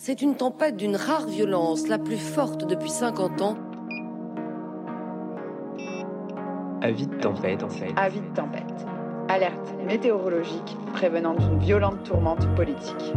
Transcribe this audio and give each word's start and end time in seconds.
C'est 0.00 0.22
une 0.22 0.36
tempête 0.36 0.76
d'une 0.76 0.94
rare 0.94 1.26
violence, 1.26 1.88
la 1.88 1.98
plus 1.98 2.18
forte 2.18 2.64
depuis 2.64 2.88
50 2.88 3.42
ans. 3.42 3.56
Avis 6.80 7.08
de 7.08 7.16
tempête, 7.16 7.64
en 7.64 7.68
fait. 7.68 7.92
Avis 7.96 8.20
de 8.20 8.32
tempête. 8.32 8.86
Alerte 9.28 9.74
météorologique 9.84 10.76
prévenant 10.94 11.34
d'une 11.34 11.58
violente 11.58 12.04
tourmente 12.04 12.46
politique. 12.54 13.12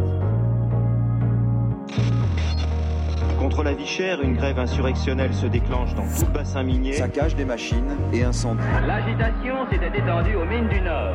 Contre 3.38 3.62
la 3.62 3.74
vie 3.74 3.86
chère, 3.86 4.20
une 4.20 4.34
grève 4.34 4.58
insurrectionnelle 4.58 5.34
se 5.34 5.46
déclenche 5.46 5.94
dans 5.94 6.02
tout 6.02 6.26
le 6.26 6.32
bassin 6.32 6.64
minier. 6.64 6.94
Saccage 6.94 7.36
des 7.36 7.44
machines 7.44 7.96
et 8.12 8.24
incendie. 8.24 8.60
L'agitation 8.84 9.70
s'était 9.70 9.96
étendue 9.96 10.34
aux 10.34 10.46
mines 10.46 10.68
du 10.68 10.80
Nord. 10.80 11.14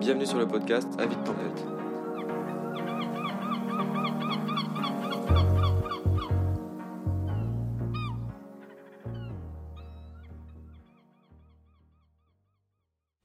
Bienvenue 0.00 0.24
sur 0.24 0.38
le 0.38 0.48
podcast 0.48 0.88
Avis 0.98 1.14
de 1.14 1.22
tempête. 1.22 1.62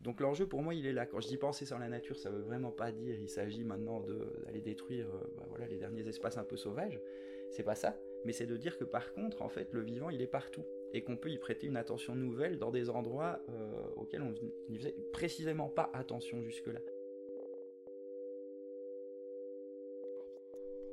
Donc 0.02 0.20
l'enjeu 0.20 0.48
pour 0.48 0.62
moi 0.62 0.73
il 0.73 0.86
est 0.86 0.92
là. 0.92 1.06
Quand 1.06 1.22
je 1.22 1.30
dis 1.30 1.38
penser 1.38 1.66
sur 1.66 1.80
la 1.80 1.88
nature, 1.88 2.17
ça 2.17 2.30
veut 2.30 2.42
vraiment 2.42 2.72
pas 2.72 2.92
dire 2.92 3.16
il 3.22 3.30
s'agit 3.30 3.64
maintenant 3.64 4.02
d'aller 4.02 4.60
détruire 4.60 5.08
euh, 5.08 5.34
bah 5.38 5.45
voilà, 5.48 5.67
les 5.67 5.78
derniers 5.78 6.06
espaces 6.10 6.38
un 6.38 6.44
peu 6.44 6.58
sauvages. 6.58 7.00
C'est 7.52 7.64
pas 7.64 7.76
ça. 7.76 7.95
Mais 8.26 8.34
c'est 8.34 8.48
de 8.48 8.58
dire 8.58 8.78
que 8.78 8.84
par 8.84 9.14
contre, 9.14 9.42
en 9.44 9.50
fait, 9.50 9.72
le 9.72 9.80
vivant 9.80 10.10
il 10.10 10.22
est 10.22 10.28
partout 10.28 10.66
et 10.94 11.03
qu'on 11.03 11.17
peut 11.17 11.30
y 11.30 11.38
prêter 11.38 11.67
une 11.67 11.78
attention 11.78 12.16
nouvelle 12.16 12.58
dans 12.58 12.72
des 12.72 12.89
endroits 12.89 13.39
euh, 13.50 13.88
auxquels 13.95 14.22
on 14.22 14.33
n'y 14.69 14.78
faisait 14.78 14.95
précisément 15.11 15.67
pas 15.67 15.89
attention 15.94 16.42
jusque-là. 16.44 16.80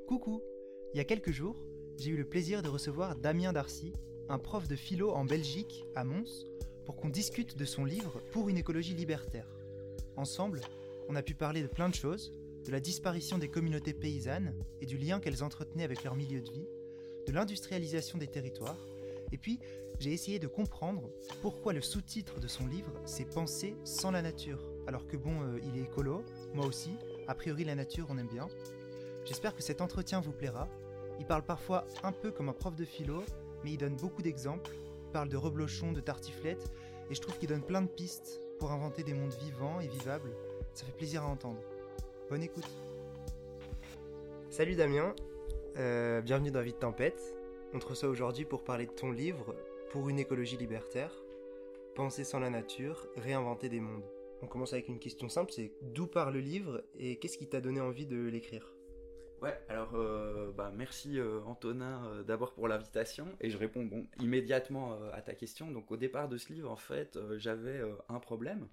Coucou 0.06 0.42
Il 0.92 0.98
y 0.98 1.00
a 1.00 1.04
quelques 1.04 1.30
jours, 1.30 1.56
j'ai 1.96 2.10
eu 2.10 2.16
le 2.16 2.24
plaisir 2.24 2.62
de 2.62 2.68
recevoir 2.68 3.16
Damien 3.16 3.52
Darcy, 3.52 3.92
un 4.28 4.38
prof 4.38 4.66
de 4.68 4.76
philo 4.76 5.10
en 5.12 5.24
Belgique, 5.24 5.84
à 5.94 6.04
Mons, 6.04 6.46
pour 6.84 6.96
qu'on 6.96 7.08
discute 7.08 7.56
de 7.56 7.64
son 7.64 7.84
livre 7.84 8.20
Pour 8.32 8.48
une 8.48 8.58
écologie 8.58 8.94
libertaire. 8.94 9.46
Ensemble, 10.16 10.60
on 11.08 11.16
a 11.16 11.22
pu 11.22 11.34
parler 11.34 11.62
de 11.62 11.68
plein 11.68 11.88
de 11.88 11.94
choses, 11.94 12.34
de 12.64 12.72
la 12.72 12.80
disparition 12.80 13.38
des 13.38 13.48
communautés 13.48 13.94
paysannes 13.94 14.54
et 14.80 14.86
du 14.86 14.96
lien 14.98 15.20
qu'elles 15.20 15.42
entretenaient 15.42 15.84
avec 15.84 16.04
leur 16.04 16.14
milieu 16.14 16.40
de 16.40 16.50
vie, 16.50 16.68
de 17.27 17.32
l'industrialisation 17.32 18.18
des 18.18 18.27
territoires, 18.27 18.78
et 19.33 19.38
puis 19.38 19.58
j'ai 19.98 20.12
essayé 20.12 20.38
de 20.38 20.47
comprendre 20.47 21.11
pourquoi 21.41 21.72
le 21.72 21.80
sous-titre 21.80 22.38
de 22.41 22.47
son 22.48 22.66
livre 22.66 22.92
c'est 23.05 23.25
Penser 23.25 23.74
sans 23.84 24.11
la 24.11 24.22
nature, 24.22 24.61
alors 24.86 25.06
que 25.06 25.16
bon, 25.16 25.42
euh, 25.42 25.58
il 25.64 25.78
est 25.78 25.84
écolo, 25.84 26.22
moi 26.55 26.66
aussi, 26.66 26.91
a 27.27 27.34
priori 27.34 27.64
la 27.64 27.74
nature 27.74 28.06
on 28.11 28.19
aime 28.19 28.28
bien. 28.28 28.48
J'espère 29.24 29.55
que 29.55 29.62
cet 29.62 29.80
entretien 29.80 30.20
vous 30.20 30.33
plaira. 30.33 30.69
Il 31.19 31.27
parle 31.27 31.44
parfois 31.44 31.86
un 32.02 32.12
peu 32.12 32.30
comme 32.30 32.48
un 32.48 32.52
prof 32.52 32.74
de 32.74 32.84
philo, 32.84 33.22
mais 33.64 33.72
il 33.72 33.78
donne 33.78 33.97
beaucoup 33.97 34.22
d'exemples, 34.22 34.70
il 35.06 35.12
parle 35.12 35.28
de 35.28 35.36
reblochons, 35.36 35.92
de 35.92 36.00
tartiflettes, 36.00 36.70
et 37.11 37.14
je 37.14 37.20
trouve 37.20 37.39
qu'il 37.39 37.48
donne 37.48 37.62
plein 37.62 37.83
de 37.83 37.89
pistes 37.89 38.42
pour 38.58 38.72
inventer 38.72 39.02
des 39.02 39.14
mondes 39.14 39.35
vivants 39.35 39.80
et 39.80 39.89
vivables. 39.89 40.33
Ça 40.74 40.85
fait 40.85 40.92
plaisir 40.92 41.23
à 41.23 41.27
entendre. 41.27 41.61
Bonne 42.29 42.42
écoute. 42.42 42.68
Salut 44.51 44.74
Damien, 44.74 45.14
euh, 45.77 46.20
bienvenue 46.20 46.51
dans 46.51 46.62
Vie 46.62 46.73
de 46.73 46.79
Tempête. 46.79 47.42
On 47.74 47.78
te 47.78 47.86
reçoit 47.86 48.10
aujourd'hui 48.10 48.44
pour 48.44 48.64
parler 48.64 48.84
de 48.84 48.92
ton 48.92 49.10
livre 49.10 49.56
Pour 49.90 50.10
une 50.10 50.18
écologie 50.18 50.58
libertaire, 50.58 51.10
Penser 51.94 52.22
sans 52.22 52.38
la 52.38 52.50
nature, 52.50 53.06
réinventer 53.16 53.70
des 53.70 53.80
mondes. 53.80 54.05
On 54.42 54.46
commence 54.46 54.74
avec 54.74 54.88
une 54.88 54.98
question 54.98 55.30
simple, 55.30 55.52
c'est 55.52 55.72
d'où 55.80 56.06
part 56.06 56.30
le 56.30 56.40
livre 56.40 56.84
et 56.98 57.18
qu'est-ce 57.18 57.38
qui 57.38 57.48
t'a 57.48 57.62
donné 57.62 57.80
envie 57.80 58.05
de 58.05 58.28
l'écrire? 58.28 58.70
Ouais, 59.40 59.58
alors 59.70 59.94
euh, 59.94 60.52
bah, 60.52 60.70
merci 60.74 61.18
euh, 61.18 61.40
Antonin 61.46 62.05
euh, 62.08 62.22
d'abord 62.22 62.52
pour 62.52 62.68
l'invitation 62.68 63.27
et 63.40 63.48
je 63.48 63.56
réponds 63.56 63.84
bon, 63.84 64.06
immédiatement 64.20 64.98
à 65.12 65.22
ta 65.22 65.34
question. 65.34 65.70
Donc 65.70 65.90
au 65.90 65.96
départ 65.96 66.28
de 66.28 66.36
ce 66.36 66.52
livre, 66.52 66.70
en 66.70 66.77
fait, 66.77 67.18
j'avais 67.38 67.80
un 68.11 68.20
problème, 68.20 68.68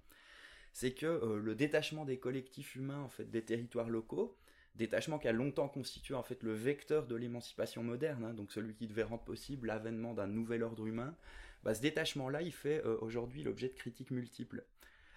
c'est 0.74 0.92
que 0.92 1.38
le 1.42 1.54
détachement 1.54 2.04
des 2.04 2.18
collectifs 2.18 2.76
humains 2.76 3.00
en 3.00 3.08
fait 3.08 3.30
des 3.30 3.42
territoires 3.42 3.88
locaux, 3.88 4.36
détachement 4.76 5.18
qui 5.18 5.28
a 5.28 5.32
longtemps 5.32 5.68
constitué 5.68 6.14
en 6.14 6.22
fait 6.22 6.42
le 6.42 6.52
vecteur 6.52 7.06
de 7.06 7.16
l'émancipation 7.16 7.82
moderne, 7.82 8.24
hein, 8.24 8.34
donc 8.34 8.50
celui 8.52 8.74
qui 8.74 8.86
devait 8.86 9.02
rendre 9.02 9.22
possible 9.22 9.68
l'avènement 9.68 10.14
d'un 10.14 10.26
nouvel 10.26 10.62
ordre 10.62 10.86
humain, 10.86 11.14
bah, 11.62 11.74
ce 11.74 11.82
détachement-là, 11.82 12.42
il 12.42 12.52
fait 12.52 12.84
euh, 12.86 12.96
aujourd'hui 13.00 13.42
l'objet 13.42 13.68
de 13.68 13.74
critiques 13.74 14.10
multiples. 14.10 14.64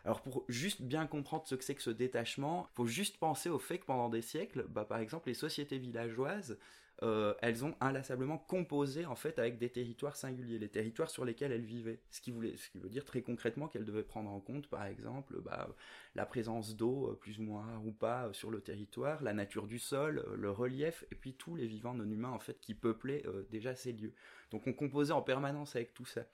Alors 0.05 0.21
pour 0.21 0.43
juste 0.49 0.81
bien 0.81 1.07
comprendre 1.07 1.47
ce 1.47 1.55
que 1.55 1.63
c'est 1.63 1.75
que 1.75 1.81
ce 1.81 1.89
détachement, 1.89 2.67
faut 2.73 2.87
juste 2.87 3.17
penser 3.17 3.49
au 3.49 3.59
fait 3.59 3.79
que 3.79 3.85
pendant 3.85 4.09
des 4.09 4.21
siècles, 4.21 4.65
bah, 4.69 4.83
par 4.83 4.99
exemple 4.99 5.29
les 5.29 5.33
sociétés 5.33 5.77
villageoises, 5.77 6.57
euh, 7.01 7.33
elles 7.41 7.65
ont 7.65 7.75
inlassablement 7.81 8.37
composé 8.37 9.05
en 9.05 9.15
fait 9.15 9.39
avec 9.39 9.57
des 9.57 9.69
territoires 9.69 10.15
singuliers, 10.15 10.59
les 10.59 10.69
territoires 10.69 11.09
sur 11.09 11.25
lesquels 11.25 11.51
elles 11.51 11.65
vivaient. 11.65 11.99
Ce 12.11 12.21
qui, 12.21 12.31
voulait, 12.31 12.55
ce 12.55 12.69
qui 12.69 12.77
veut 12.77 12.89
dire 12.89 13.03
très 13.03 13.21
concrètement 13.21 13.67
qu'elles 13.67 13.85
devaient 13.85 14.03
prendre 14.03 14.29
en 14.29 14.39
compte 14.39 14.67
par 14.67 14.85
exemple 14.85 15.41
bah, 15.41 15.69
la 16.15 16.25
présence 16.25 16.75
d'eau 16.75 17.09
euh, 17.09 17.15
plus 17.15 17.39
ou 17.39 17.43
moins 17.43 17.81
ou 17.83 17.91
pas 17.91 18.27
euh, 18.27 18.33
sur 18.33 18.51
le 18.51 18.61
territoire, 18.61 19.23
la 19.23 19.33
nature 19.33 19.67
du 19.67 19.79
sol, 19.79 20.23
le 20.35 20.51
relief 20.51 21.03
et 21.11 21.15
puis 21.15 21.33
tous 21.33 21.55
les 21.55 21.67
vivants 21.67 21.95
non 21.95 22.09
humains 22.09 22.29
en 22.29 22.39
fait 22.39 22.59
qui 22.61 22.75
peuplaient 22.75 23.23
déjà 23.49 23.75
ces 23.75 23.91
lieux. 23.91 24.13
Donc 24.51 24.67
on 24.67 24.73
composait 24.73 25.13
en 25.13 25.21
permanence 25.21 25.75
avec 25.75 25.93
tout 25.93 26.05
ça. 26.05 26.25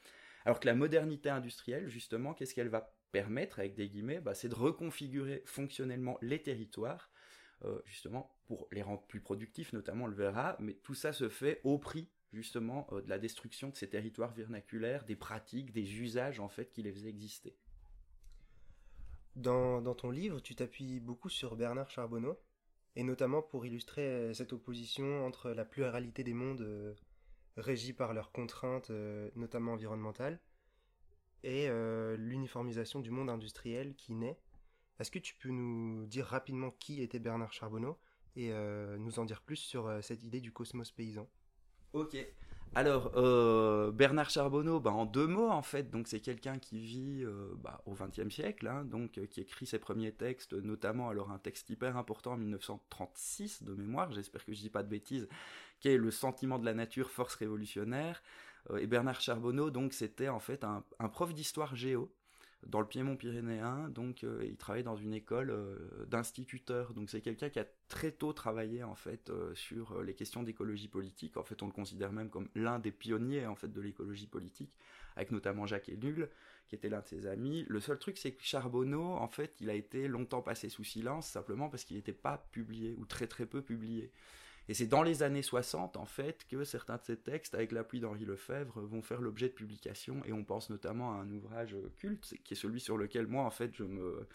Alors 0.45 0.59
que 0.59 0.67
la 0.67 0.75
modernité 0.75 1.29
industrielle 1.29 1.87
justement, 1.87 2.33
qu'est-ce 2.33 2.53
qu'elle 2.53 2.69
va 2.69 2.93
permettre, 3.11 3.59
avec 3.59 3.75
des 3.75 3.89
guillemets, 3.89 4.19
bah, 4.19 4.33
c'est 4.33 4.49
de 4.49 4.55
reconfigurer 4.55 5.43
fonctionnellement 5.45 6.17
les 6.21 6.41
territoires, 6.41 7.09
euh, 7.65 7.81
justement 7.85 8.35
pour 8.45 8.67
les 8.71 8.81
rendre 8.81 9.01
plus 9.07 9.19
productifs, 9.19 9.73
notamment 9.73 10.05
on 10.05 10.07
le 10.07 10.15
verra, 10.15 10.55
mais 10.59 10.73
tout 10.73 10.93
ça 10.93 11.13
se 11.13 11.29
fait 11.29 11.61
au 11.63 11.77
prix 11.77 12.09
justement 12.33 12.87
euh, 12.91 13.01
de 13.01 13.09
la 13.09 13.19
destruction 13.19 13.69
de 13.69 13.75
ces 13.75 13.89
territoires 13.89 14.33
vernaculaires, 14.33 15.05
des 15.05 15.15
pratiques, 15.15 15.71
des 15.71 15.99
usages 15.99 16.39
en 16.39 16.49
fait 16.49 16.71
qui 16.71 16.81
les 16.81 16.91
faisaient 16.91 17.09
exister. 17.09 17.55
Dans, 19.35 19.81
ton 19.95 20.11
livre, 20.11 20.41
tu 20.41 20.55
t'appuies 20.55 20.99
beaucoup 20.99 21.29
sur 21.29 21.55
Bernard 21.55 21.89
Charbonneau, 21.89 22.37
et 22.95 23.03
notamment 23.03 23.41
pour 23.41 23.65
illustrer 23.65 24.05
euh, 24.05 24.33
cette 24.33 24.53
opposition 24.53 25.25
entre 25.25 25.51
la 25.51 25.65
pluralité 25.65 26.23
des 26.23 26.33
mondes 26.33 26.61
euh, 26.61 26.93
régis 27.55 27.93
par 27.93 28.13
leurs 28.13 28.31
contraintes, 28.31 28.91
notamment 29.35 29.73
environnementales, 29.73 30.39
et 31.43 31.69
l'uniformisation 32.17 32.99
du 32.99 33.11
monde 33.11 33.29
industriel 33.29 33.95
qui 33.95 34.13
naît. 34.13 34.37
Est-ce 34.99 35.11
que 35.11 35.19
tu 35.19 35.33
peux 35.35 35.49
nous 35.49 36.05
dire 36.07 36.25
rapidement 36.25 36.71
qui 36.71 37.01
était 37.01 37.19
Bernard 37.19 37.53
Charbonneau 37.53 37.97
et 38.35 38.51
euh, 38.51 38.97
nous 38.97 39.19
en 39.19 39.25
dire 39.25 39.41
plus 39.41 39.55
sur 39.55 39.87
euh, 39.87 40.01
cette 40.01 40.23
idée 40.23 40.41
du 40.41 40.51
cosmos 40.51 40.91
paysan? 40.91 41.27
Ok. 41.93 42.17
Alors, 42.75 43.13
euh, 43.15 43.91
Bernard 43.91 44.29
Charbonneau, 44.29 44.79
bah, 44.79 44.91
en 44.91 45.05
deux 45.05 45.25
mots, 45.25 45.49
en 45.49 45.63
fait, 45.63 45.89
donc 45.89 46.07
c'est 46.07 46.19
quelqu'un 46.19 46.59
qui 46.59 46.79
vit 46.79 47.25
bah, 47.63 47.81
au 47.87 47.95
XXe 47.95 48.29
siècle, 48.29 48.67
hein, 48.67 48.83
donc 48.85 49.19
qui 49.27 49.41
écrit 49.41 49.65
ses 49.65 49.79
premiers 49.79 50.11
textes, 50.11 50.53
notamment 50.53 51.09
alors 51.09 51.31
un 51.31 51.39
texte 51.39 51.71
hyper 51.71 51.97
important 51.97 52.33
en 52.33 52.37
1936 52.37 53.63
de 53.63 53.73
mémoire, 53.73 54.11
j'espère 54.11 54.45
que 54.45 54.53
je 54.53 54.59
dis 54.59 54.69
pas 54.69 54.83
de 54.83 54.89
bêtises, 54.89 55.27
qui 55.79 55.87
est 55.89 55.97
Le 55.97 56.11
sentiment 56.11 56.59
de 56.59 56.65
la 56.65 56.75
nature, 56.75 57.09
force 57.09 57.33
révolutionnaire. 57.35 58.21
Et 58.77 58.85
Bernard 58.85 59.19
Charbonneau, 59.19 59.71
donc, 59.71 59.93
c'était 59.93 60.29
en 60.29 60.39
fait 60.39 60.63
un, 60.63 60.83
un 60.99 61.09
prof 61.09 61.33
d'histoire 61.33 61.75
géo 61.75 62.13
dans 62.65 62.81
le 62.81 62.87
Piémont 62.87 63.15
pyrénéen, 63.15 63.89
donc 63.89 64.23
euh, 64.23 64.43
il 64.45 64.57
travaille 64.57 64.83
dans 64.83 64.97
une 64.97 65.13
école 65.13 65.49
euh, 65.49 66.05
d'instituteurs. 66.07 66.93
Donc 66.93 67.09
c'est 67.09 67.21
quelqu'un 67.21 67.49
qui 67.49 67.59
a 67.59 67.65
très 67.87 68.11
tôt 68.11 68.33
travaillé 68.33 68.83
en 68.83 68.95
fait 68.95 69.29
euh, 69.29 69.55
sur 69.55 70.03
les 70.03 70.13
questions 70.13 70.43
d'écologie 70.43 70.89
politique. 70.89 71.37
En 71.37 71.43
fait, 71.43 71.63
on 71.63 71.67
le 71.67 71.71
considère 71.71 72.11
même 72.11 72.29
comme 72.29 72.49
l'un 72.55 72.79
des 72.79 72.91
pionniers 72.91 73.45
en 73.45 73.55
fait 73.55 73.71
de 73.71 73.81
l'écologie 73.81 74.27
politique, 74.27 74.75
avec 75.15 75.31
notamment 75.31 75.65
Jacques 75.65 75.89
Ellul, 75.89 76.29
qui 76.67 76.75
était 76.75 76.89
l'un 76.89 76.99
de 76.99 77.07
ses 77.07 77.27
amis. 77.27 77.65
Le 77.69 77.79
seul 77.79 77.97
truc, 77.97 78.17
c'est 78.17 78.33
que 78.33 78.43
Charbonneau, 78.43 79.03
en 79.03 79.27
fait, 79.27 79.55
il 79.61 79.69
a 79.69 79.73
été 79.73 80.07
longtemps 80.07 80.41
passé 80.41 80.67
sous 80.69 80.83
silence 80.83 81.27
simplement 81.27 81.69
parce 81.69 81.85
qu'il 81.85 81.95
n'était 81.95 82.13
pas 82.13 82.45
publié 82.51 82.93
ou 82.97 83.05
très 83.05 83.27
très 83.27 83.45
peu 83.45 83.61
publié. 83.61 84.11
Et 84.69 84.75
c'est 84.75 84.85
dans 84.85 85.01
les 85.01 85.23
années 85.23 85.41
60, 85.41 85.97
en 85.97 86.05
fait, 86.05 86.45
que 86.47 86.63
certains 86.63 86.97
de 86.97 87.03
ces 87.03 87.17
textes, 87.17 87.55
avec 87.55 87.71
l'appui 87.71 87.99
d'Henri 87.99 88.23
Lefebvre, 88.23 88.81
vont 88.81 89.01
faire 89.01 89.19
l'objet 89.19 89.47
de 89.47 89.53
publications. 89.53 90.21
Et 90.25 90.31
on 90.31 90.43
pense 90.45 90.69
notamment 90.69 91.11
à 91.11 91.15
un 91.15 91.31
ouvrage 91.31 91.75
culte, 91.97 92.35
qui 92.43 92.53
est 92.53 92.57
celui 92.57 92.79
sur 92.79 92.95
lequel 92.95 93.25
moi, 93.25 93.43
en 93.43 93.49
fait, 93.49 93.75
je 93.75 93.83
me, 93.83 94.27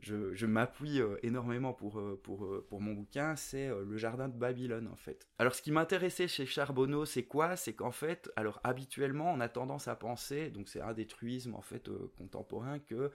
je, 0.00 0.46
m'appuie 0.46 1.00
énormément 1.22 1.72
pour, 1.72 2.02
pour, 2.22 2.48
pour 2.68 2.80
mon 2.80 2.94
bouquin, 2.94 3.36
c'est 3.36 3.68
le 3.68 3.96
jardin 3.96 4.28
de 4.28 4.36
Babylone 4.36 4.88
en 4.88 4.96
fait. 4.96 5.28
Alors 5.38 5.54
ce 5.54 5.62
qui 5.62 5.72
m'intéressait 5.72 6.28
chez 6.28 6.46
Charbonneau, 6.46 7.04
c'est 7.04 7.24
quoi? 7.24 7.56
C'est 7.56 7.74
qu'en 7.74 7.92
fait, 7.92 8.30
alors 8.36 8.60
habituellement, 8.64 9.32
on 9.32 9.40
a 9.40 9.48
tendance 9.48 9.88
à 9.88 9.94
penser, 9.94 10.50
donc 10.50 10.68
c'est 10.68 10.80
un 10.80 10.94
des 10.94 11.06
truismes 11.06 11.54
en 11.54 11.62
fait 11.62 11.90
contemporains, 12.16 12.78
que 12.78 13.10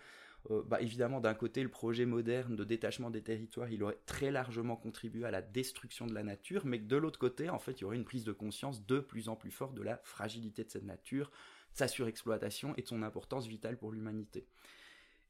euh, 0.51 0.63
bah, 0.65 0.81
évidemment, 0.81 1.19
d'un 1.19 1.33
côté, 1.33 1.63
le 1.63 1.69
projet 1.69 2.05
moderne 2.05 2.55
de 2.55 2.63
détachement 2.63 3.09
des 3.09 3.21
territoires, 3.21 3.69
il 3.69 3.83
aurait 3.83 3.99
très 4.05 4.31
largement 4.31 4.75
contribué 4.75 5.25
à 5.25 5.31
la 5.31 5.41
destruction 5.41 6.05
de 6.05 6.13
la 6.13 6.23
nature, 6.23 6.65
mais 6.65 6.79
que 6.79 6.85
de 6.85 6.97
l'autre 6.97 7.19
côté, 7.19 7.49
en 7.49 7.59
fait, 7.59 7.79
il 7.79 7.81
y 7.81 7.83
aurait 7.85 7.95
une 7.95 8.05
prise 8.05 8.23
de 8.23 8.31
conscience 8.31 8.85
de 8.85 8.99
plus 8.99 9.29
en 9.29 9.35
plus 9.35 9.51
forte 9.51 9.73
de 9.75 9.81
la 9.81 9.97
fragilité 10.03 10.63
de 10.63 10.69
cette 10.69 10.85
nature, 10.85 11.31
de 11.73 11.77
sa 11.77 11.87
surexploitation 11.87 12.75
et 12.75 12.81
de 12.81 12.87
son 12.87 13.01
importance 13.01 13.47
vitale 13.47 13.77
pour 13.77 13.91
l'humanité. 13.91 14.47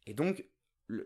Et 0.05 0.13
donc, 0.13 0.45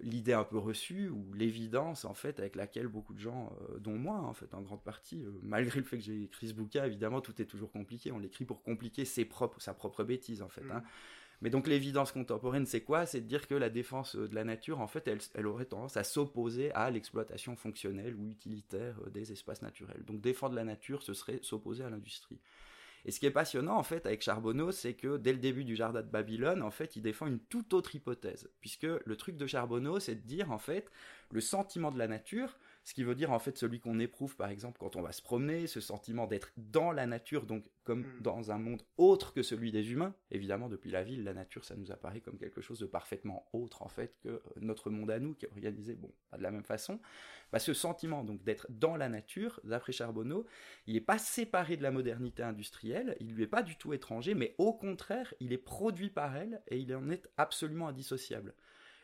l'idée 0.01 0.33
un 0.33 0.43
peu 0.43 0.57
reçue 0.57 1.09
ou 1.09 1.31
l'évidence 1.33 2.03
en 2.03 2.13
fait 2.13 2.39
avec 2.39 2.55
laquelle 2.57 2.87
beaucoup 2.87 3.13
de 3.13 3.19
gens 3.19 3.55
euh, 3.61 3.79
dont 3.79 3.97
moi 3.97 4.17
en 4.17 4.33
fait 4.33 4.53
en 4.53 4.61
grande 4.61 4.83
partie 4.83 5.23
euh, 5.23 5.31
malgré 5.41 5.79
le 5.79 5.85
fait 5.85 5.97
que 5.97 6.03
j'ai 6.03 6.23
écrit 6.23 6.49
ce 6.49 6.53
bouquin 6.53 6.83
évidemment 6.83 7.21
tout 7.21 7.41
est 7.41 7.45
toujours 7.45 7.71
compliqué 7.71 8.11
on 8.11 8.19
l'écrit 8.19 8.43
pour 8.43 8.61
compliquer 8.61 9.05
ses 9.05 9.23
propres 9.23 9.61
sa 9.61 9.73
propre 9.73 10.03
bêtise 10.03 10.41
en 10.41 10.49
fait 10.49 10.69
hein. 10.69 10.83
Mais 11.41 11.49
donc 11.49 11.67
l'évidence 11.67 12.11
contemporaine, 12.11 12.65
c'est 12.65 12.81
quoi? 12.81 13.05
C'est 13.05 13.21
de 13.21 13.25
dire 13.25 13.47
que 13.47 13.55
la 13.55 13.69
défense 13.69 14.15
euh, 14.15 14.27
de 14.27 14.35
la 14.35 14.43
nature, 14.43 14.81
en 14.81 14.87
fait, 14.87 15.09
elle, 15.35 15.47
aurait 15.47 15.65
tendance 15.65 15.95
à 15.95 16.03
s'opposer 16.03 16.71
à 16.73 16.89
l'exploitation 16.91 17.55
fonctionnelle 17.55 18.15
ou 18.15 18.29
utilitaire 18.29 18.99
euh, 19.05 19.09
des 19.09 19.31
espaces 19.31 19.61
naturels. 19.61 20.03
Donc 20.05 20.21
défendre 20.21 20.55
la 20.55 20.65
nature, 20.65 21.01
ce 21.01 21.13
serait 21.13 21.39
s'opposer 21.41 21.83
à 21.83 21.89
l'industrie. 21.89 22.39
Et 23.05 23.11
ce 23.11 23.19
qui 23.21 23.25
est 23.25 23.31
passionnant, 23.31 23.77
en 23.77 23.83
fait, 23.83 24.05
avec 24.05 24.21
Charbonneau, 24.21 24.73
c'est 24.73 24.93
que 24.93 25.15
dès 25.15 25.31
le 25.31 25.39
début 25.39 25.63
du 25.63 25.77
Jardin 25.77 26.01
de 26.01 26.09
Babylone, 26.09 26.61
en 26.61 26.71
fait, 26.71 26.97
il 26.97 27.01
défend 27.01 27.27
une 27.27 27.39
toute 27.39 27.73
autre 27.73 27.95
hypothèse. 27.95 28.49
Puisque 28.59 28.83
le 28.83 29.15
truc 29.15 29.37
de 29.37 29.47
Charbonneau, 29.47 30.01
c'est 30.01 30.15
de 30.15 30.27
dire, 30.27 30.51
en 30.51 30.57
fait, 30.57 30.91
le 31.31 31.39
sentiment 31.39 31.91
de 31.91 31.97
la 31.97 32.09
nature, 32.09 32.57
ce 32.83 32.93
qui 32.93 33.03
veut 33.03 33.15
dire 33.15 33.31
en 33.31 33.39
fait 33.39 33.57
celui 33.57 33.79
qu'on 33.79 33.99
éprouve 33.99 34.35
par 34.35 34.49
exemple 34.49 34.77
quand 34.79 34.95
on 34.95 35.01
va 35.01 35.11
se 35.11 35.21
promener, 35.21 35.67
ce 35.67 35.79
sentiment 35.79 36.27
d'être 36.27 36.51
dans 36.57 36.91
la 36.91 37.05
nature, 37.05 37.45
donc 37.45 37.65
comme 37.83 38.01
mm. 38.01 38.21
dans 38.21 38.51
un 38.51 38.57
monde 38.57 38.83
autre 38.97 39.33
que 39.33 39.41
celui 39.43 39.71
des 39.71 39.91
humains. 39.91 40.13
Évidemment, 40.31 40.69
depuis 40.69 40.91
la 40.91 41.03
ville, 41.03 41.23
la 41.23 41.33
nature, 41.33 41.65
ça 41.65 41.75
nous 41.75 41.91
apparaît 41.91 42.21
comme 42.21 42.37
quelque 42.37 42.61
chose 42.61 42.79
de 42.79 42.85
parfaitement 42.85 43.47
autre 43.53 43.81
en 43.81 43.87
fait 43.87 44.15
que 44.21 44.29
euh, 44.29 44.39
notre 44.57 44.89
monde 44.89 45.11
à 45.11 45.19
nous, 45.19 45.33
qui 45.33 45.45
est 45.45 45.49
organisé, 45.49 45.95
bon, 45.95 46.11
pas 46.29 46.37
de 46.37 46.43
la 46.43 46.51
même 46.51 46.63
façon. 46.63 46.99
Bah, 47.51 47.59
ce 47.59 47.73
sentiment 47.73 48.23
donc 48.23 48.43
d'être 48.43 48.67
dans 48.69 48.95
la 48.95 49.09
nature, 49.09 49.59
d'après 49.63 49.91
Charbonneau, 49.91 50.45
il 50.85 50.93
n'est 50.93 51.01
pas 51.01 51.17
séparé 51.17 51.77
de 51.77 51.83
la 51.83 51.91
modernité 51.91 52.43
industrielle, 52.43 53.15
il 53.19 53.33
lui 53.33 53.43
est 53.43 53.47
pas 53.47 53.63
du 53.63 53.75
tout 53.75 53.93
étranger, 53.93 54.35
mais 54.35 54.55
au 54.57 54.73
contraire, 54.73 55.33
il 55.39 55.51
est 55.53 55.57
produit 55.57 56.09
par 56.09 56.35
elle 56.35 56.61
et 56.67 56.77
il 56.77 56.93
en 56.95 57.09
est 57.09 57.27
absolument 57.37 57.87
indissociable. 57.87 58.53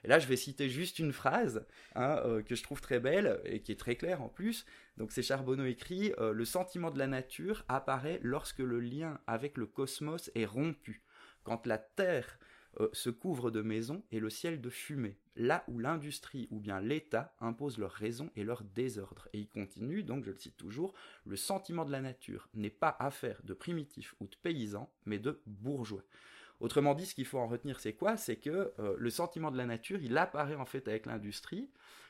Et 0.06 0.07
là, 0.07 0.19
je 0.19 0.28
vais 0.28 0.36
citer 0.36 0.69
juste 0.69 1.00
une 1.00 1.12
phrase 1.12 1.66
hein, 1.96 2.22
euh, 2.25 2.44
que 2.44 2.54
je 2.54 2.62
trouve 2.62 2.80
très 2.80 3.00
belle 3.00 3.42
et 3.44 3.63
qui 3.63 3.72
est 3.72 3.80
très 3.80 3.96
claire 3.96 4.22
en 4.22 4.30
plus. 4.30 4.63
Donc 4.98 5.12
c'est 5.12 5.24
Charbonneau 5.24 5.66
écrit 5.66 6.13
euh, 6.19 6.31
Le 6.31 6.46
sentiment 6.46 6.92
de 6.92 7.00
la 7.00 7.07
nature 7.07 7.66
apparaît 7.69 8.19
lorsque 8.22 8.60
le 8.60 8.80
lien 8.80 9.19
avec 9.25 9.57
le 9.57 9.66
cosmos 9.66 10.30
est 10.36 10.46
rompu, 10.46 11.02
quand 11.44 11.66
la 11.66 11.80
terre 11.80 12.38
euh, 12.80 12.88
se 12.94 13.10
couvre 13.10 13.50
de 13.50 13.63
maisons 13.63 14.04
et 14.12 14.19
le 14.19 14.30
ciel 14.30 14.62
de 14.62 14.69
fumée, 14.69 15.18
là 15.36 15.63
où 15.68 15.80
l'industrie 15.80 16.48
ou 16.51 16.60
bien 16.60 16.81
l'État 16.81 17.34
imposent 17.40 17.80
leur 17.80 17.92
raison 17.92 18.30
et 18.36 18.44
leur 18.44 18.63
désordre. 18.63 19.28
Et 19.34 19.40
il 19.40 19.50
continue, 19.50 20.04
donc 20.04 20.24
je 20.24 20.30
le 20.30 20.38
cite 20.38 20.58
toujours, 20.58 20.94
le 21.25 21.36
sentiment 21.36 21.84
de 21.84 21.92
la 21.92 22.01
nature 22.01 22.48
n'est 22.54 22.69
pas 22.69 22.96
affaire 23.00 23.42
de 23.44 23.56
primitifs 23.56 24.13
ou 24.19 24.28
de 24.28 24.36
paysans, 24.44 24.94
mais 25.08 25.18
de 25.18 25.42
bourgeois. 25.48 26.04
Autrement 26.60 26.96
dit, 26.96 27.06
ce 27.06 27.16
qu'il 27.16 27.25
faut 27.25 27.40
en 27.40 27.48
retenir, 27.48 27.80
c'est 27.80 27.94
quoi? 27.94 28.18
C'est 28.18 28.38
que 28.38 28.72
euh, 28.80 28.96
le 28.98 29.10
sentiment 29.10 29.52
de 29.52 29.57
la 29.57 29.66
nature, 29.66 30.00
il 30.02 30.18
apparaît 30.18 30.56
en 30.56 30.66
fait 30.66 30.88
avec 30.88 31.06
l'industrie. 31.06 31.69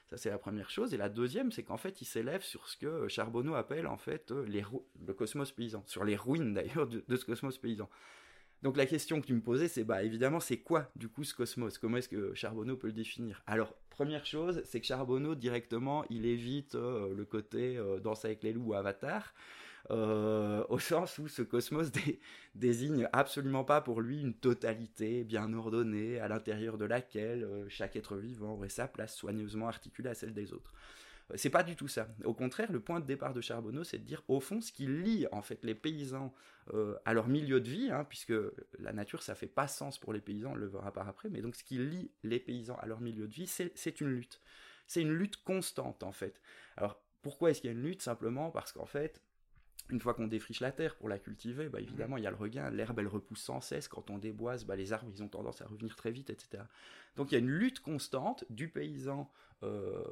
Ça, 0.09 0.18
c'est 0.18 0.30
la 0.30 0.38
première 0.38 0.69
chose. 0.69 0.94
Et 0.94 0.97
la 0.97 1.09
deuxième, 1.09 1.51
c'est 1.51 1.63
qu'en 1.63 1.77
fait, 1.77 2.01
il 2.01 2.06
s'élève 2.06 2.44
sur 2.44 2.68
ce 2.68 2.77
que 2.77 3.07
Charbonneau 3.07 3.56
appelle 3.56 3.88
en 3.88 3.97
fait 3.97 4.31
euh, 4.31 4.45
le 4.45 5.13
cosmos 5.13 5.51
paysan, 5.51 5.83
sur 5.88 6.03
les 6.03 6.15
ruines 6.15 6.53
d'ailleurs 6.53 6.88
de, 6.88 7.15
ce 7.15 7.25
cosmos 7.25 7.57
paysan. 7.57 7.89
Donc 8.62 8.77
la 8.77 8.86
question 8.86 9.19
que 9.19 9.25
tu 9.25 9.33
me 9.33 9.42
posais, 9.42 9.68
c'est 9.68 9.83
bah 9.83 10.03
évidemment, 10.03 10.39
c'est 10.39 10.57
quoi 10.57 10.89
du 10.95 11.09
coup 11.09 11.24
ce 11.24 11.33
cosmos? 11.33 11.77
Comment 11.77 11.98
est-ce 11.98 12.09
que 12.09 12.33
Charbonneau 12.33 12.77
peut 12.77 12.88
le 12.88 12.94
définir? 12.94 13.44
Alors 13.48 13.75
première 13.89 14.25
chose, 14.25 14.62
c'est 14.63 14.80
que 14.80 14.88
Charbonneau 14.88 15.36
directement, 15.36 16.06
il 16.09 16.25
évite 16.25 16.75
euh, 16.75 17.13
le 17.13 17.25
côté 17.25 17.80
Danse 18.01 18.25
avec 18.25 18.44
les 18.44 18.53
loups 18.53 18.69
ou 18.69 18.74
Avatar. 18.74 19.33
Euh, 19.92 20.66
au 20.70 20.80
sens 20.80 21.20
où 21.20 21.28
ce 21.28 21.44
cosmos 21.44 21.92
désigne 22.56 23.08
absolument 23.14 23.64
pas 23.64 23.82
pour 23.82 24.02
lui 24.02 24.20
une 24.22 24.34
totalité 24.34 25.24
bien 25.24 25.54
ordonnée 25.54 26.20
à 26.20 26.28
l'intérieur 26.28 26.78
de 26.78 26.86
laquelle 26.86 27.44
euh, 27.44 27.70
chaque 27.70 27.96
être 27.96 28.16
vivant 28.16 28.54
aurait 28.54 28.70
sa 28.70 28.88
place 28.88 29.16
soigneusement 29.16 29.68
articulée 29.68 30.10
à 30.10 30.16
celle 30.16 30.34
des 30.34 30.54
autres. 30.54 30.74
Euh, 31.32 31.36
c'est 31.38 31.52
pas 31.52 31.62
du 31.62 31.76
tout 31.76 31.88
ça. 31.88 32.08
Au 32.24 32.34
contraire, 32.34 32.72
le 32.72 32.80
point 32.80 33.00
de 33.00 33.06
départ 33.06 33.36
de 33.36 33.42
Charbonneau, 33.42 33.84
c'est 33.84 34.00
de 34.00 34.06
dire 34.06 34.24
au 34.28 34.40
fond 34.40 34.60
ce 34.60 34.72
qui 34.72 34.88
lie 34.88 35.28
en 35.32 35.44
fait 35.44 35.64
les 35.64 35.76
paysans 35.76 36.34
à 37.06 37.14
leur 37.14 37.28
milieu 37.28 37.62
de 37.62 37.70
vie, 37.70 37.92
hein, 37.92 38.08
puisque 38.10 38.34
la 38.80 38.92
nature 38.92 39.22
ça 39.22 39.36
fait 39.36 39.46
pas 39.46 39.68
sens 39.68 40.00
pour 40.00 40.14
les 40.14 40.20
paysans, 40.20 40.54
on 40.54 40.56
le 40.56 40.66
verra 40.66 40.92
par 40.92 41.08
après, 41.08 41.30
mais 41.30 41.44
donc 41.44 41.56
ce 41.56 41.64
qui 41.64 41.78
lie 41.78 42.10
les 42.24 42.40
paysans 42.40 42.76
à 42.82 42.88
leur 42.88 43.02
milieu 43.02 43.28
de 43.28 43.34
vie, 43.36 43.46
c'est 43.46 44.02
une 44.02 44.08
lutte. 44.08 44.42
C'est 44.88 45.04
une 45.04 45.14
lutte 45.14 45.38
constante 45.44 46.02
en 46.02 46.12
fait. 46.12 46.42
Alors 46.76 47.00
pourquoi 47.22 47.52
est-ce 47.52 47.62
qu'il 47.62 47.72
y 47.72 47.74
a 47.74 47.78
une 47.78 47.84
lutte? 47.84 48.02
Simplement 48.02 48.50
parce 48.50 48.72
qu'en 48.72 48.88
fait, 48.88 49.22
une 49.90 50.00
fois 50.00 50.14
qu'on 50.14 50.28
défriche 50.28 50.62
la 50.62 50.72
terre 50.72 50.96
pour 50.96 51.10
la 51.10 51.20
cultiver, 51.20 51.70
bah 51.70 51.80
évidemment, 51.80 52.18
il 52.18 52.24
y 52.24 52.28
a 52.28 52.32
le 52.32 52.36
regain, 52.36 52.70
l'herbe 52.72 53.00
elle 53.00 53.08
repousse 53.08 53.42
sans 53.42 53.62
cesse, 53.62 53.88
quand 53.88 54.10
on 54.10 54.18
déboise, 54.18 54.66
bah, 54.66 54.76
les 54.76 54.94
arbres 54.94 55.12
ils 55.14 55.22
ont 55.22 55.28
tendance 55.28 55.62
à 55.62 55.66
revenir 55.66 55.96
très 55.96 56.12
vite, 56.12 56.30
etc. 56.30 56.64
Donc 57.16 57.32
il 57.32 57.36
y 57.36 57.38
a 57.38 57.40
une 57.40 57.50
lutte 57.50 57.80
constante 57.82 58.46
du 58.50 58.70
paysan 58.70 59.32
euh, 59.64 60.04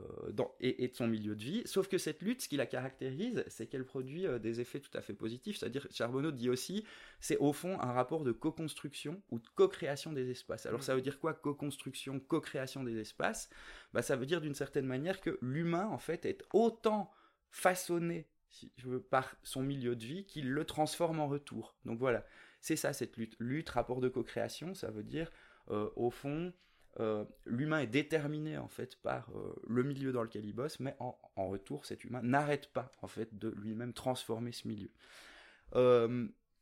et, 0.60 0.88
de 0.88 0.96
son 0.96 1.08
milieu 1.08 1.36
de 1.36 1.44
vie, 1.44 1.64
sauf 1.66 1.88
que 1.88 1.98
cette 1.98 2.22
lutte, 2.22 2.44
ce 2.44 2.48
qui 2.48 2.56
la 2.56 2.66
caractérise, 2.66 3.44
c'est 3.48 3.68
qu'elle 3.68 3.84
produit 3.84 4.26
euh, 4.26 4.40
des 4.40 4.62
effets 4.62 4.80
tout 4.80 4.96
à 4.96 5.02
fait 5.02 5.14
positifs, 5.14 5.58
c'est-à-dire, 5.58 5.88
Charbonneau 5.92 6.32
dit 6.32 6.50
aussi, 6.50 6.86
c'est 7.20 7.38
au 7.38 7.52
fond 7.52 7.80
un 7.80 7.92
rapport 7.92 8.24
de 8.24 8.32
co-construction 8.32 9.22
ou 9.32 9.40
de 9.40 9.48
co-création 9.56 10.14
des 10.14 10.30
espaces. 10.30 10.66
Alors 10.66 10.84
ça 10.84 10.96
veut 10.96 11.02
dire 11.02 11.20
quoi, 11.20 11.34
co-construction, 11.34 12.20
co-création 12.20 12.84
des 12.84 12.98
espaces? 12.98 13.50
Bah, 13.94 14.02
Ça 14.02 14.16
veut 14.16 14.26
dire 14.26 14.40
d'une 14.40 14.56
certaine 14.56 14.86
manière 14.86 15.20
que 15.20 15.38
l'humain, 15.42 15.88
en 15.88 15.98
fait, 15.98 16.26
est 16.26 16.44
autant 16.54 17.12
façonné 17.50 18.28
je 18.78 18.98
par 18.98 19.36
son 19.44 19.64
milieu 19.64 19.96
de 19.96 20.04
vie, 20.04 20.26
qu'il 20.26 20.50
le 20.50 20.66
transforme 20.66 21.20
en 21.20 21.28
retour. 21.28 21.76
Donc 21.86 22.00
voilà, 22.00 22.26
c'est 22.62 22.76
ça 22.76 22.94
cette 22.94 23.18
lutte. 23.18 23.36
Lutte, 23.40 23.70
rapport 23.70 24.02
de 24.02 24.10
co-création, 24.10 24.74
ça 24.74 24.92
veut 24.92 25.04
dire, 25.04 25.32
euh, 25.70 25.90
au 25.96 26.10
fond, 26.10 26.54
euh, 27.00 27.26
l'humain 27.46 27.80
est 27.80 27.88
déterminé 27.88 28.58
en 28.58 28.68
fait 28.68 28.96
par 29.02 29.30
euh, 29.36 29.56
le 29.68 29.84
milieu 29.84 30.12
dans 30.12 30.24
lequel 30.24 30.46
il 30.46 30.54
bosse, 30.54 30.80
mais 30.80 30.96
en, 31.00 31.18
en 31.36 31.48
retour, 31.48 31.86
cet 31.86 32.04
humain 32.04 32.22
n'arrête 32.22 32.72
pas 32.72 32.92
en 33.02 33.08
fait 33.08 33.38
de 33.38 33.50
lui-même 33.50 33.94
transformer 33.94 34.52
ce 34.52 34.68
milieu. 34.68 34.92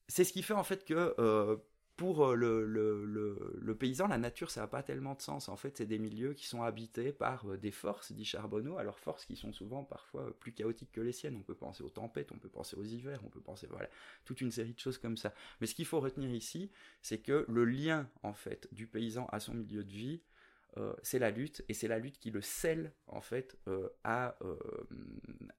c'est 0.07 0.23
ce 0.23 0.33
qui 0.33 0.43
fait 0.43 0.53
en 0.53 0.63
fait 0.63 0.85
que 0.85 1.61
pour 1.97 2.25
euh, 2.25 2.35
le, 2.35 3.75
paysan, 3.75 4.07
la 4.07 4.17
nature, 4.17 4.49
ça 4.49 4.61
n'a 4.61 4.67
pas 4.67 4.83
tellement 4.83 5.13
de 5.13 5.21
sens. 5.21 5.49
En 5.49 5.55
fait, 5.55 5.77
c'est 5.77 5.85
des 5.85 5.99
milieux 5.99 6.33
qui 6.33 6.47
sont 6.47 6.63
habités 6.63 7.11
par 7.11 7.49
euh, 7.49 7.57
des 7.57 7.71
forces, 7.71 8.11
dit 8.11 8.25
Charbonneau, 8.25 8.77
alors 8.77 8.99
forces 8.99 9.25
qui 9.25 9.35
sont 9.35 9.53
souvent 9.53 9.83
parfois 9.83 10.35
plus 10.39 10.51
chaotiques 10.51 10.91
que 10.91 11.01
les 11.01 11.11
siennes. 11.11 11.35
On 11.35 11.43
peut 11.43 11.55
penser 11.55 11.83
aux 11.83 11.89
tempêtes, 11.89 12.31
on 12.31 12.37
peut 12.37 12.49
penser 12.49 12.75
aux 12.75 12.83
hivers, 12.83 13.21
on 13.25 13.29
peut 13.29 13.41
penser, 13.41 13.67
voilà, 13.69 13.89
toute 14.25 14.41
une 14.41 14.51
série 14.51 14.73
de 14.73 14.79
choses 14.79 14.97
comme 14.97 15.17
ça. 15.17 15.33
Mais 15.59 15.67
ce 15.67 15.75
qu'il 15.75 15.85
faut 15.85 15.99
retenir 15.99 16.29
ici, 16.31 16.71
c'est 17.01 17.19
que 17.19 17.45
le 17.47 17.65
lien, 17.65 18.09
en 18.23 18.33
fait, 18.33 18.67
du 18.71 18.87
paysan 18.87 19.27
à 19.31 19.39
son 19.39 19.53
milieu 19.53 19.83
de 19.83 19.91
vie, 19.91 20.21
euh, 20.77 20.93
c'est 21.03 21.19
la 21.19 21.31
lutte, 21.31 21.63
et 21.69 21.73
c'est 21.73 21.87
la 21.87 21.99
lutte 21.99 22.17
qui 22.19 22.31
le 22.31 22.41
scelle, 22.41 22.93
en 23.07 23.21
fait, 23.21 23.57
à, 24.03 24.37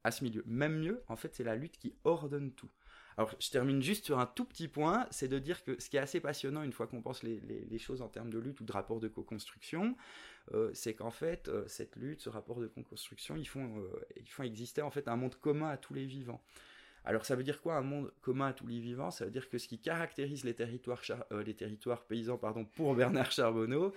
à 0.04 0.10
ce 0.10 0.24
milieu. 0.24 0.42
Même 0.46 0.78
mieux, 0.78 1.02
en 1.08 1.16
fait, 1.16 1.34
c'est 1.34 1.44
la 1.44 1.56
lutte 1.56 1.78
qui 1.78 1.94
ordonne 2.04 2.52
tout. 2.52 2.70
Alors, 3.16 3.34
je 3.38 3.50
termine 3.50 3.82
juste 3.82 4.04
sur 4.04 4.18
un 4.18 4.26
tout 4.26 4.44
petit 4.44 4.68
point, 4.68 5.06
c'est 5.10 5.28
de 5.28 5.38
dire 5.38 5.62
que 5.64 5.80
ce 5.80 5.90
qui 5.90 5.96
est 5.96 6.00
assez 6.00 6.20
passionnant 6.20 6.62
une 6.62 6.72
fois 6.72 6.86
qu'on 6.86 7.02
pense 7.02 7.22
les, 7.22 7.78
choses 7.78 8.02
en 8.02 8.08
termes 8.08 8.30
de 8.30 8.38
lutte 8.38 8.60
ou 8.60 8.64
de 8.64 8.72
rapport 8.72 9.00
de 9.00 9.08
co-construction, 9.08 9.96
euh, 10.52 10.70
c'est 10.72 10.94
qu'en 10.94 11.10
fait, 11.10 11.48
euh, 11.48 11.64
cette 11.66 11.96
lutte, 11.96 12.20
ce 12.20 12.30
rapport 12.30 12.60
de 12.60 12.66
co-construction, 12.68 13.36
ils 13.36 13.46
font, 13.46 13.78
euh, 13.78 13.88
ils 14.16 14.30
font 14.30 14.42
exister 14.42 14.82
en 14.82 14.90
fait 14.90 15.08
un 15.08 15.16
monde 15.16 15.34
commun 15.36 15.68
à 15.68 15.76
tous 15.76 15.94
les 15.94 16.06
vivants. 16.06 16.42
Alors 17.04 17.24
ça 17.24 17.34
veut 17.34 17.42
dire 17.42 17.60
quoi 17.60 17.76
un 17.76 17.82
monde 17.82 18.12
commun 18.20 18.48
à 18.48 18.52
tous 18.52 18.66
les 18.66 18.78
vivants? 18.78 19.10
Ça 19.10 19.24
veut 19.24 19.30
dire 19.30 19.48
que 19.48 19.58
ce 19.58 19.66
qui 19.66 19.78
caractérise 19.78 20.44
les 20.44 20.54
territoires, 20.54 21.02
les 21.44 21.54
territoires 21.54 22.04
paysans 22.04 22.38
pardon, 22.38 22.64
pour 22.64 22.94
Bernard 22.96 23.32
Charbonneau, 23.32 23.92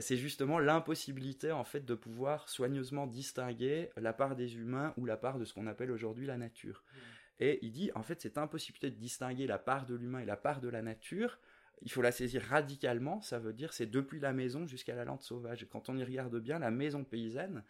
c'est 0.00 0.16
justement 0.16 0.58
l'impossibilité 0.58 1.52
en 1.52 1.64
fait 1.64 1.84
de 1.84 1.94
pouvoir 1.94 2.48
soigneusement 2.48 3.06
distinguer 3.06 3.90
la 3.96 4.12
part 4.12 4.36
des 4.36 4.56
humains 4.56 4.94
ou 4.96 5.04
la 5.04 5.16
part 5.16 5.38
de 5.38 5.44
ce 5.44 5.52
qu'on 5.52 5.66
appelle 5.66 5.90
aujourd'hui 5.90 6.26
la 6.26 6.38
nature. 6.38 6.82
Mmh. 6.82 6.98
Et 7.40 7.58
il 7.62 7.72
dit, 7.72 7.90
en 7.94 8.02
fait, 8.02 8.20
cette 8.20 8.38
impossibilité 8.38 8.90
de 8.90 8.96
distinguer 8.96 9.46
la 9.46 9.58
part 9.58 9.86
de 9.86 9.94
l'humain 9.94 10.20
et 10.20 10.24
la 10.24 10.36
part 10.36 10.60
de 10.60 10.68
la 10.68 10.82
nature, 10.82 11.38
il 11.82 11.90
faut 11.90 12.00
la 12.00 12.12
saisir 12.12 12.42
radicalement, 12.42 13.20
ça 13.20 13.38
veut 13.38 13.52
dire 13.52 13.74
c'est 13.74 13.86
depuis 13.86 14.18
la 14.18 14.32
maison 14.32 14.66
jusqu'à 14.66 14.94
la 14.94 15.04
lande 15.04 15.22
sauvage. 15.22 15.66
Quand 15.70 15.90
on 15.90 15.96
y 15.96 16.04
regarde 16.04 16.38
bien, 16.40 16.58
la 16.58 16.70
maison 16.70 17.04
paysanne, 17.04 17.62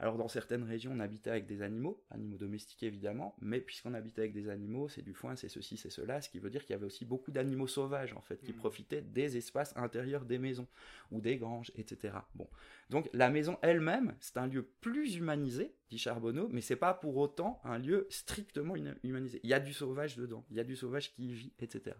Alors 0.00 0.16
dans 0.16 0.28
certaines 0.28 0.62
régions, 0.62 0.92
on 0.94 0.98
habitait 0.98 1.28
avec 1.28 1.46
des 1.46 1.60
animaux, 1.60 2.02
animaux 2.10 2.38
domestiqués 2.38 2.86
évidemment, 2.86 3.36
mais 3.42 3.60
puisqu'on 3.60 3.92
habitait 3.92 4.22
avec 4.22 4.32
des 4.32 4.48
animaux, 4.48 4.88
c'est 4.88 5.02
du 5.02 5.12
foin, 5.12 5.36
c'est 5.36 5.50
ceci, 5.50 5.76
c'est 5.76 5.90
cela, 5.90 6.22
ce 6.22 6.30
qui 6.30 6.38
veut 6.38 6.48
dire 6.48 6.62
qu'il 6.64 6.70
y 6.70 6.74
avait 6.74 6.86
aussi 6.86 7.04
beaucoup 7.04 7.30
d'animaux 7.30 7.66
sauvages 7.66 8.14
en 8.14 8.22
fait, 8.22 8.42
qui 8.42 8.52
mmh. 8.52 8.56
profitaient 8.56 9.02
des 9.02 9.36
espaces 9.36 9.76
intérieurs 9.76 10.24
des 10.24 10.38
maisons 10.38 10.66
ou 11.10 11.20
des 11.20 11.36
granges, 11.36 11.70
etc. 11.76 12.14
Bon, 12.34 12.48
donc 12.88 13.10
la 13.12 13.28
maison 13.28 13.58
elle-même, 13.60 14.14
c'est 14.20 14.38
un 14.38 14.46
lieu 14.46 14.62
plus 14.80 15.16
humanisé, 15.16 15.74
dit 15.90 15.98
Charbonneau, 15.98 16.48
mais 16.50 16.62
c'est 16.62 16.76
pas 16.76 16.94
pour 16.94 17.18
autant 17.18 17.60
un 17.62 17.76
lieu 17.76 18.06
strictement 18.08 18.76
humanisé. 19.04 19.40
Il 19.42 19.50
y 19.50 19.54
a 19.54 19.60
du 19.60 19.74
sauvage 19.74 20.16
dedans, 20.16 20.46
il 20.50 20.56
y 20.56 20.60
a 20.60 20.64
du 20.64 20.76
sauvage 20.76 21.12
qui 21.12 21.26
y 21.28 21.32
vit, 21.34 21.52
etc. 21.58 21.94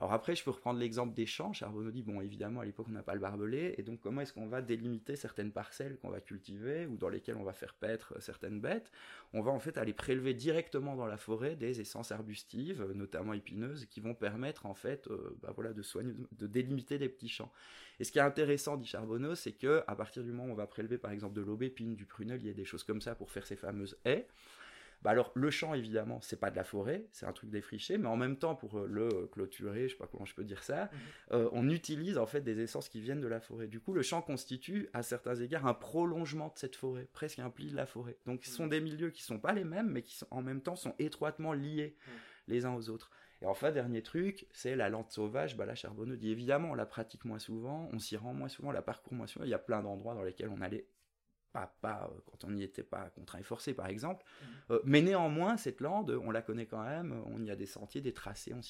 Alors 0.00 0.14
après, 0.14 0.34
je 0.34 0.42
peux 0.42 0.50
reprendre 0.50 0.80
l'exemple 0.80 1.12
des 1.12 1.26
champs. 1.26 1.52
Charbonneau 1.52 1.90
dit, 1.90 2.02
bon, 2.02 2.22
évidemment, 2.22 2.60
à 2.60 2.64
l'époque, 2.64 2.86
on 2.88 2.92
n'a 2.92 3.02
pas 3.02 3.12
le 3.12 3.20
barbelé, 3.20 3.74
et 3.76 3.82
donc 3.82 4.00
comment 4.00 4.22
est-ce 4.22 4.32
qu'on 4.32 4.48
va 4.48 4.62
délimiter 4.62 5.14
certaines 5.14 5.52
parcelles 5.52 5.98
qu'on 5.98 6.08
va 6.08 6.22
cultiver, 6.22 6.86
ou 6.86 6.96
dans 6.96 7.10
lesquelles 7.10 7.36
on 7.36 7.44
va 7.44 7.52
faire 7.52 7.74
paître 7.74 8.14
certaines 8.18 8.62
bêtes? 8.62 8.90
On 9.34 9.42
va 9.42 9.50
en 9.50 9.58
fait 9.58 9.76
aller 9.76 9.92
prélever 9.92 10.32
directement 10.32 10.96
dans 10.96 11.04
la 11.04 11.18
forêt 11.18 11.54
des 11.54 11.82
essences 11.82 12.12
arbustives, 12.12 12.82
notamment 12.94 13.34
épineuses, 13.34 13.84
qui 13.90 14.00
vont 14.00 14.14
permettre 14.14 14.64
en 14.64 14.74
fait, 14.74 15.06
euh, 15.08 15.36
bah 15.42 15.52
voilà, 15.54 15.74
de 15.74 15.82
de 16.32 16.46
délimiter 16.46 16.96
des 16.96 17.10
petits 17.10 17.28
champs. 17.28 17.52
Et 17.98 18.04
ce 18.04 18.10
qui 18.10 18.18
est 18.18 18.22
intéressant, 18.22 18.78
dit 18.78 18.86
Charbonneau, 18.86 19.34
c'est 19.34 19.52
que 19.52 19.82
à 19.86 19.94
partir 19.94 20.24
du 20.24 20.32
moment 20.32 20.48
où 20.48 20.52
on 20.52 20.54
va 20.54 20.66
prélever 20.66 20.96
par 20.96 21.10
exemple 21.10 21.34
de 21.34 21.42
l'aubépine, 21.42 21.94
du 21.94 22.06
prunelier, 22.06 22.54
des 22.54 22.64
choses 22.64 22.84
comme 22.84 23.02
ça 23.02 23.14
pour 23.14 23.30
faire 23.30 23.46
ces 23.46 23.56
fameuses 23.56 23.98
haies, 24.06 24.26
bah 25.02 25.10
alors 25.10 25.32
le 25.34 25.50
champ 25.50 25.74
évidemment 25.74 26.20
c'est 26.20 26.38
pas 26.38 26.50
de 26.50 26.56
la 26.56 26.64
forêt, 26.64 27.06
c'est 27.12 27.26
un 27.26 27.32
truc 27.32 27.50
défriché, 27.50 27.98
mais 27.98 28.08
en 28.08 28.16
même 28.16 28.36
temps 28.36 28.54
pour 28.54 28.78
euh, 28.78 28.86
le 28.86 29.28
clôturer, 29.32 29.88
je 29.88 29.94
sais 29.94 29.98
pas 29.98 30.06
comment 30.06 30.24
je 30.24 30.34
peux 30.34 30.44
dire 30.44 30.62
ça, 30.62 30.84
mhm. 30.84 30.98
euh, 31.32 31.48
on 31.52 31.68
utilise 31.70 32.18
en 32.18 32.26
fait 32.26 32.42
des 32.42 32.60
essences 32.60 32.88
qui 32.88 33.00
viennent 33.00 33.20
de 33.20 33.28
la 33.28 33.40
forêt. 33.40 33.66
Du 33.66 33.80
coup 33.80 33.92
le 33.92 34.02
champ 34.02 34.22
constitue 34.22 34.88
à 34.92 35.02
certains 35.02 35.36
égards 35.36 35.66
un 35.66 35.74
prolongement 35.74 36.48
de 36.48 36.58
cette 36.58 36.76
forêt, 36.76 37.08
presque 37.12 37.38
un 37.38 37.50
pli 37.50 37.70
de 37.70 37.76
la 37.76 37.86
forêt. 37.86 38.18
Donc 38.26 38.44
ce 38.44 38.50
sont 38.50 38.64
mhm. 38.64 38.70
des 38.70 38.80
milieux 38.80 39.10
qui 39.10 39.22
sont 39.22 39.38
pas 39.38 39.52
les 39.52 39.64
mêmes, 39.64 39.90
mais 39.90 40.02
qui 40.02 40.16
sont, 40.16 40.26
en 40.30 40.42
même 40.42 40.60
temps 40.60 40.76
sont 40.76 40.94
étroitement 40.98 41.52
liés 41.52 41.96
mhm. 42.06 42.12
les 42.48 42.64
uns 42.66 42.74
aux 42.74 42.90
autres. 42.90 43.10
Et 43.42 43.46
enfin, 43.46 43.70
dernier 43.70 44.02
truc, 44.02 44.46
c'est 44.52 44.76
la 44.76 44.90
lente 44.90 45.10
sauvage. 45.10 45.56
Bah 45.56 45.64
là, 45.64 45.74
Charbonneau 45.74 46.16
dit 46.16 46.30
évidemment, 46.30 46.72
on 46.72 46.74
la 46.74 46.84
pratique 46.84 47.24
moins 47.24 47.38
souvent, 47.38 47.88
on 47.92 47.98
s'y 47.98 48.16
rend 48.16 48.34
moins 48.34 48.48
souvent, 48.48 48.68
on 48.68 48.72
la 48.72 48.82
parcourt 48.82 49.14
moins 49.14 49.26
souvent. 49.26 49.46
Il 49.46 49.50
y 49.50 49.54
a 49.54 49.58
plein 49.58 49.82
d'endroits 49.82 50.14
dans 50.14 50.22
lesquels 50.22 50.50
on 50.50 50.60
allait 50.60 50.86
pas, 51.52 51.74
pas 51.80 52.10
euh, 52.10 52.20
quand 52.26 52.44
on 52.44 52.50
n'y 52.50 52.62
était 52.62 52.82
pas 52.82 53.10
contraint 53.10 53.38
et 53.38 53.42
forcé 53.42 53.74
par 53.74 53.86
exemple, 53.86 54.24
mmh. 54.24 54.72
euh, 54.72 54.80
mais 54.84 55.02
néanmoins 55.02 55.56
cette 55.56 55.80
lande, 55.80 56.10
on 56.24 56.30
la 56.30 56.42
connaît 56.42 56.66
quand 56.66 56.82
même, 56.82 57.22
on 57.26 57.42
y 57.42 57.50
a 57.50 57.56
des 57.56 57.66
sentiers, 57.66 58.00
des 58.00 58.12
tracés, 58.12 58.52
on, 58.54 58.60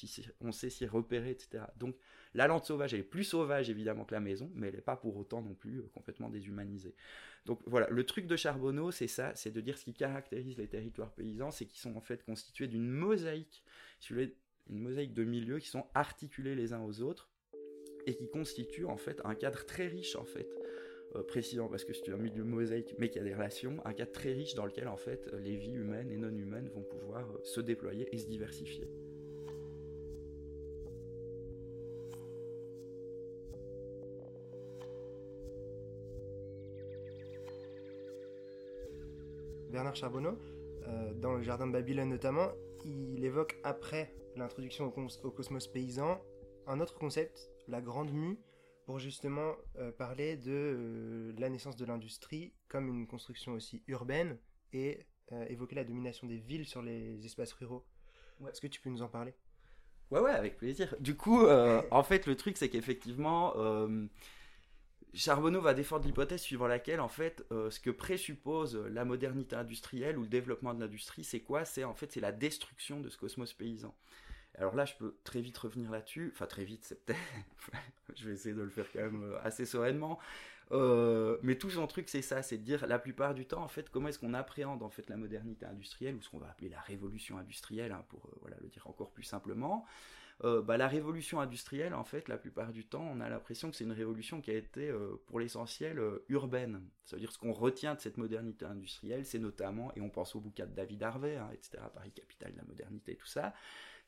on 0.41 0.51
sait 0.51 0.69
s'y 0.69 0.85
repérer, 0.85 1.31
etc. 1.31 1.63
Donc 1.77 1.95
la 2.33 2.47
lande 2.47 2.65
sauvage 2.65 2.93
elle 2.93 3.01
est 3.01 3.03
plus 3.03 3.23
sauvage 3.23 3.69
évidemment 3.69 4.05
que 4.05 4.13
la 4.13 4.19
maison, 4.19 4.51
mais 4.55 4.67
elle 4.67 4.75
n'est 4.75 4.81
pas 4.81 4.95
pour 4.95 5.17
autant 5.17 5.41
non 5.41 5.53
plus 5.53 5.79
euh, 5.79 5.89
complètement 5.93 6.29
déshumanisée. 6.29 6.95
Donc 7.45 7.61
voilà, 7.65 7.87
le 7.89 8.05
truc 8.05 8.27
de 8.27 8.35
Charbonneau 8.35 8.91
c'est 8.91 9.07
ça, 9.07 9.33
c'est 9.35 9.51
de 9.51 9.61
dire 9.61 9.77
ce 9.77 9.85
qui 9.85 9.93
caractérise 9.93 10.57
les 10.57 10.67
territoires 10.67 11.11
paysans, 11.11 11.51
c'est 11.51 11.65
qu'ils 11.65 11.79
sont 11.79 11.95
en 11.95 12.01
fait 12.01 12.23
constitués 12.23 12.67
d'une 12.67 12.87
mosaïque, 12.87 13.63
une 14.09 14.79
mosaïque 14.79 15.13
de 15.13 15.23
milieux 15.23 15.59
qui 15.59 15.69
sont 15.69 15.85
articulés 15.93 16.55
les 16.55 16.73
uns 16.73 16.81
aux 16.81 17.01
autres 17.01 17.29
et 18.05 18.15
qui 18.15 18.29
constituent 18.29 18.85
en 18.85 18.97
fait 18.97 19.21
un 19.23 19.35
cadre 19.35 19.63
très 19.65 19.87
riche 19.87 20.15
en 20.15 20.25
fait 20.25 20.49
euh, 21.15 21.23
précisant 21.23 21.67
parce 21.67 21.83
que 21.83 21.93
c'est 21.93 22.11
un 22.11 22.17
milieu 22.17 22.43
mosaïque, 22.43 22.95
mais 22.97 23.09
qui 23.09 23.19
a 23.19 23.23
des 23.23 23.33
relations, 23.33 23.77
un 23.85 23.93
cadre 23.93 24.11
très 24.11 24.31
riche 24.31 24.55
dans 24.55 24.65
lequel 24.65 24.87
en 24.87 24.97
fait 24.97 25.29
les 25.39 25.55
vies 25.55 25.73
humaines 25.73 26.11
et 26.11 26.17
non 26.17 26.29
humaines 26.29 26.69
vont 26.73 26.83
pouvoir 26.83 27.29
euh, 27.31 27.39
se 27.43 27.59
déployer 27.61 28.07
et 28.13 28.17
se 28.17 28.27
diversifier. 28.27 28.87
Bernard 39.71 39.95
Charbonneau, 39.95 40.37
euh, 40.87 41.13
dans 41.13 41.33
le 41.33 41.43
Jardin 41.43 41.65
de 41.65 41.71
Babylone 41.71 42.09
notamment, 42.09 42.51
il 42.85 43.23
évoque 43.23 43.57
après 43.63 44.13
l'introduction 44.35 44.85
au, 44.85 45.31
cosmos 45.31 45.67
paysan 45.67 46.21
un 46.67 46.79
autre 46.79 46.93
concept, 46.95 47.49
la 47.67 47.81
grande 47.81 48.11
mue, 48.11 48.37
pour 48.91 48.99
justement 48.99 49.55
euh, 49.77 49.89
parler 49.93 50.35
de 50.35 50.51
euh, 50.51 51.33
la 51.37 51.47
naissance 51.47 51.77
de 51.77 51.85
l'industrie 51.85 52.51
comme 52.67 52.89
une 52.89 53.07
construction 53.07 53.53
aussi 53.53 53.81
urbaine 53.87 54.37
et 54.73 55.05
euh, 55.31 55.45
évoquer 55.47 55.77
la 55.77 55.85
domination 55.85 56.27
des 56.27 56.35
villes 56.35 56.65
sur 56.65 56.81
les 56.81 57.25
espaces 57.25 57.53
ruraux. 57.53 57.85
Est-ce 58.49 58.59
que 58.59 58.67
tu 58.67 58.81
peux 58.81 58.89
nous 58.89 59.01
en 59.01 59.07
parler? 59.07 59.33
Ouais, 60.09 60.19
ouais, 60.19 60.31
avec 60.31 60.57
plaisir. 60.57 60.93
Du 60.99 61.15
coup, 61.15 61.47
en 61.91 62.03
fait, 62.03 62.27
le 62.27 62.35
truc, 62.35 62.57
c'est 62.57 62.67
qu'effectivement, 62.67 63.53
Charbonneau 65.13 65.61
va 65.61 65.73
défendre 65.73 66.05
l'hypothèse 66.05 66.41
suivant 66.41 66.67
laquelle, 66.67 66.99
en 66.99 67.07
fait, 67.07 67.45
ce 67.49 67.79
que 67.79 67.91
présuppose 67.91 68.75
la 68.75 69.05
modernité 69.05 69.55
industrielle 69.55 70.17
ou 70.17 70.23
le 70.23 70.27
développement 70.27 70.73
de 70.73 70.81
l'industrie, 70.81 71.23
c'est 71.23 71.39
quoi? 71.39 71.63
C'est 71.63 71.85
en 71.85 71.93
fait, 71.93 72.11
c'est 72.11 72.19
la 72.19 72.33
destruction 72.33 72.99
de 72.99 73.07
ce 73.07 73.17
cosmos 73.17 73.53
paysan. 73.53 73.95
Alors 74.57 74.75
là, 74.75 74.85
je 74.85 74.93
peux 74.95 75.15
très 75.23 75.41
vite 75.41 75.57
revenir 75.57 75.91
là-dessus. 75.91 76.31
Enfin, 76.33 76.45
très 76.45 76.65
vite, 76.65 76.83
c'est 76.83 77.05
peut-être. 77.05 77.19
je 78.15 78.27
vais 78.27 78.33
essayer 78.33 78.55
de 78.55 78.61
le 78.61 78.69
faire 78.69 78.85
quand 78.91 78.99
même 78.99 79.23
euh, 79.23 79.41
assez 79.43 79.65
sereinement. 79.65 80.19
Euh, 80.71 81.37
mais 81.41 81.55
tout 81.55 81.69
son 81.69 81.85
truc, 81.87 82.07
c'est 82.07 82.21
ça, 82.21 82.41
c'est 82.41 82.57
de 82.57 82.63
dire 82.63 82.87
la 82.87 82.97
plupart 82.97 83.33
du 83.33 83.45
temps, 83.45 83.61
en 83.61 83.67
fait, 83.67 83.89
comment 83.89 84.07
est-ce 84.07 84.19
qu'on 84.19 84.33
appréhende 84.33 84.83
en 84.83 84.89
fait 84.89 85.09
la 85.09 85.17
modernité 85.17 85.65
industrielle 85.65 86.15
ou 86.15 86.21
ce 86.21 86.29
qu'on 86.29 86.37
va 86.37 86.49
appeler 86.49 86.69
la 86.69 86.79
révolution 86.79 87.37
industrielle, 87.37 87.91
hein, 87.91 88.05
pour 88.07 88.25
euh, 88.27 88.37
voilà 88.39 88.55
le 88.61 88.69
dire 88.69 88.87
encore 88.87 89.11
plus 89.11 89.23
simplement. 89.23 89.85
bah, 90.43 90.77
la 90.77 90.87
révolution 90.87 91.39
industrielle, 91.39 91.93
en 91.93 92.03
fait, 92.03 92.27
la 92.27 92.37
plupart 92.37 92.71
du 92.71 92.85
temps, 92.85 93.07
on 93.13 93.19
a 93.19 93.29
l'impression 93.29 93.69
que 93.69 93.75
c'est 93.75 93.83
une 93.83 93.91
révolution 93.91 94.41
qui 94.41 94.49
a 94.49 94.55
été, 94.55 94.91
pour 95.27 95.39
l'essentiel, 95.39 96.01
urbaine. 96.29 96.81
Ça 97.05 97.15
veut 97.15 97.19
dire 97.19 97.31
ce 97.31 97.37
qu'on 97.37 97.53
retient 97.53 97.93
de 97.93 97.99
cette 97.99 98.17
modernité 98.17 98.65
industrielle, 98.65 99.23
c'est 99.23 99.37
notamment, 99.37 99.91
et 99.95 100.01
on 100.01 100.09
pense 100.09 100.35
au 100.35 100.39
bouquin 100.39 100.65
de 100.65 100.73
David 100.73 101.03
Harvey, 101.03 101.37
hein, 101.37 101.49
etc., 101.53 101.83
Paris 101.93 102.11
capitale 102.11 102.53
de 102.53 102.57
la 102.57 102.63
modernité, 102.63 103.15
tout 103.15 103.27
ça, 103.27 103.53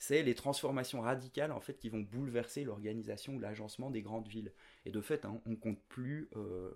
c'est 0.03 0.21
les 0.21 0.35
transformations 0.35 0.99
radicales 0.99 1.53
en 1.53 1.61
fait 1.61 1.79
qui 1.79 1.87
vont 1.87 2.01
bouleverser 2.01 2.65
l'organisation 2.65 3.35
ou 3.35 3.39
l'agencement 3.39 3.89
des 3.89 4.01
grandes 4.01 4.27
villes. 4.27 4.51
Et 4.85 4.91
de 4.91 4.99
fait, 4.99 5.23
hein, 5.23 5.39
on 5.45 5.55
compte 5.55 5.81
plus 5.87 6.27
euh, 6.35 6.73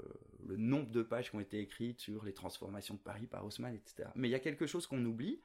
le 0.47 0.55
nombre 0.55 0.89
de 0.91 1.03
pages 1.03 1.31
qui 1.31 1.35
ont 1.35 1.41
été 1.41 1.59
écrites 1.59 1.99
sur 1.99 2.23
les 2.23 2.33
transformations 2.33 2.93
de 2.93 3.01
Paris 3.01 3.27
par 3.27 3.45
Haussmann, 3.45 3.75
etc. 3.75 4.07
Mais 4.15 4.29
il 4.29 4.31
y 4.31 4.35
a 4.35 4.39
quelque 4.39 4.65
chose 4.65 4.87
qu'on 4.87 5.03
oublie, 5.03 5.41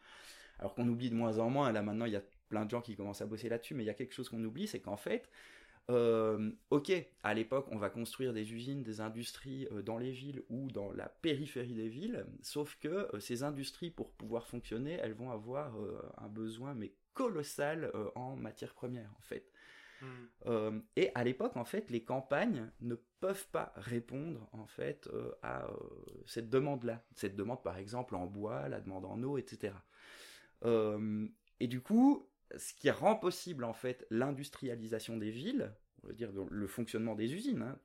alors 0.61 0.77
qu'on 0.77 0.87
oublie 0.87 1.11
de 1.11 1.17
moins 1.17 1.41
en 1.41 1.51
moins. 1.51 1.73
Là 1.73 1.83
maintenant, 1.83 2.05
il 2.05 2.13
y 2.13 2.17
a 2.17 2.23
plein 2.51 2.65
de 2.65 2.71
gens 2.71 2.83
qui 2.83 2.95
commencent 2.95 3.21
à 3.21 3.27
bosser 3.27 3.49
là-dessus, 3.49 3.75
mais 3.75 3.83
il 3.83 3.89
y 3.89 3.91
a 3.91 3.95
quelque 3.95 4.15
chose 4.15 4.29
qu'on 4.29 4.45
oublie, 4.45 4.69
c'est 4.69 4.79
qu'en 4.81 4.97
fait, 4.97 5.29
euh, 5.91 6.53
ok, 6.71 6.93
à 7.25 7.35
l'époque, 7.35 7.67
on 7.73 7.79
va 7.79 7.91
construire 7.91 8.33
des 8.33 8.53
usines, 8.53 8.85
des 8.85 9.01
industries 9.01 9.67
euh, 9.73 9.83
dans 9.83 9.99
les 9.99 10.13
villes 10.13 10.45
ou 10.51 10.71
dans 10.71 10.93
la 10.93 11.09
périphérie 11.09 11.75
des 11.75 11.89
villes, 11.89 12.27
sauf 12.43 12.79
que 12.81 13.09
ces 13.19 13.43
industries, 13.43 13.91
pour 13.91 14.13
pouvoir 14.13 14.47
fonctionner, 14.47 15.01
elles 15.03 15.15
vont 15.15 15.33
avoir 15.33 15.75
un 16.19 16.29
besoin 16.29 16.75
mais 16.75 16.93
colossal 17.15 17.91
euh, 17.95 18.11
en 18.15 18.37
matière 18.37 18.75
première 18.75 19.11
en 19.19 19.23
fait. 19.23 19.51
Hmm. 20.01 20.07
Euh, 20.47 20.81
et 20.97 21.11
à 21.15 21.23
l'époque, 21.23 21.57
en 21.57 21.65
fait, 21.65 21.91
les 21.91 22.03
campagnes 22.03 22.71
ne 22.81 22.97
peuvent 23.21 23.47
pas 23.49 23.73
répondre 23.77 24.49
en 24.53 24.67
fait 24.67 25.09
euh, 25.13 25.33
à 25.43 25.69
cette 26.27 26.51
demande-là. 26.51 27.05
Cette 27.15 27.37
demande, 27.37 27.63
par 27.63 27.79
exemple, 27.79 28.17
en 28.17 28.27
bois, 28.27 28.69
la 28.69 28.81
demande 28.81 29.05
en 29.05 29.23
eau, 29.23 29.39
etc. 29.39 29.75
et 30.65 31.67
du 31.67 31.81
coup, 31.81 32.29
ce 32.57 32.75
qui 32.75 32.91
rend 32.91 33.17
possible 33.17 33.65
en 33.65 33.73
fait 33.73 34.07
l'industrialisation 34.11 35.17
des 35.17 35.31
villes, 35.31 35.73
on 36.03 36.09
va 36.09 36.15
dire 36.15 36.31
le 36.33 36.67
fonctionnement 36.67 37.15
des 37.15 37.33
usines, 37.33 37.63
hein, 37.63 37.79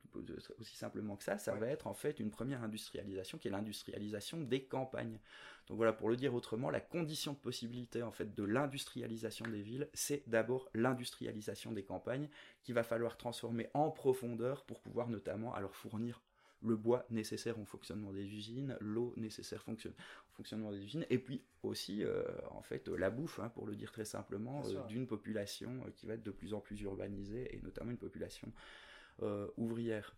aussi 0.58 0.76
simplement 0.76 1.16
que 1.16 1.24
ça, 1.24 1.38
ça 1.38 1.54
va 1.54 1.68
être 1.68 1.86
en 1.86 1.94
fait 1.94 2.18
une 2.18 2.30
première 2.30 2.62
industrialisation 2.62 3.38
qui 3.38 3.48
est 3.48 3.50
l'industrialisation 3.50 4.40
des 4.40 4.64
campagnes. 4.64 5.20
Donc 5.68 5.76
voilà, 5.76 5.92
pour 5.92 6.08
le 6.08 6.16
dire 6.16 6.34
autrement, 6.34 6.70
la 6.70 6.80
condition 6.80 7.32
de 7.32 7.38
possibilité 7.38 8.02
en 8.02 8.10
fait 8.10 8.34
de 8.34 8.42
l'industrialisation 8.42 9.46
des 9.46 9.60
villes, 9.60 9.88
c'est 9.92 10.22
d'abord 10.26 10.68
l'industrialisation 10.74 11.72
des 11.72 11.82
campagnes 11.82 12.28
qu'il 12.62 12.74
va 12.74 12.82
falloir 12.82 13.16
transformer 13.16 13.68
en 13.74 13.90
profondeur 13.90 14.64
pour 14.64 14.80
pouvoir 14.80 15.08
notamment 15.08 15.54
alors 15.54 15.74
fournir 15.76 16.22
le 16.62 16.76
bois 16.76 17.04
nécessaire 17.10 17.58
au 17.60 17.64
fonctionnement 17.64 18.12
des 18.12 18.26
usines, 18.34 18.76
l'eau 18.80 19.14
nécessaire 19.16 19.64
au 19.68 19.74
fonctionnement 20.32 20.72
des 20.72 20.82
usines, 20.82 21.06
et 21.10 21.18
puis 21.18 21.42
aussi 21.62 22.02
euh, 22.02 22.22
en 22.50 22.62
fait 22.62 22.88
la 22.88 23.10
bouffe, 23.10 23.38
hein, 23.38 23.48
pour 23.50 23.66
le 23.66 23.76
dire 23.76 23.92
très 23.92 24.04
simplement, 24.04 24.62
euh, 24.66 24.84
d'une 24.86 25.06
population 25.06 25.70
euh, 25.86 25.90
qui 25.94 26.06
va 26.06 26.14
être 26.14 26.22
de 26.22 26.30
plus 26.30 26.54
en 26.54 26.60
plus 26.60 26.80
urbanisée, 26.80 27.54
et 27.54 27.60
notamment 27.62 27.90
une 27.90 27.98
population 27.98 28.52
ouvrière. 29.56 30.14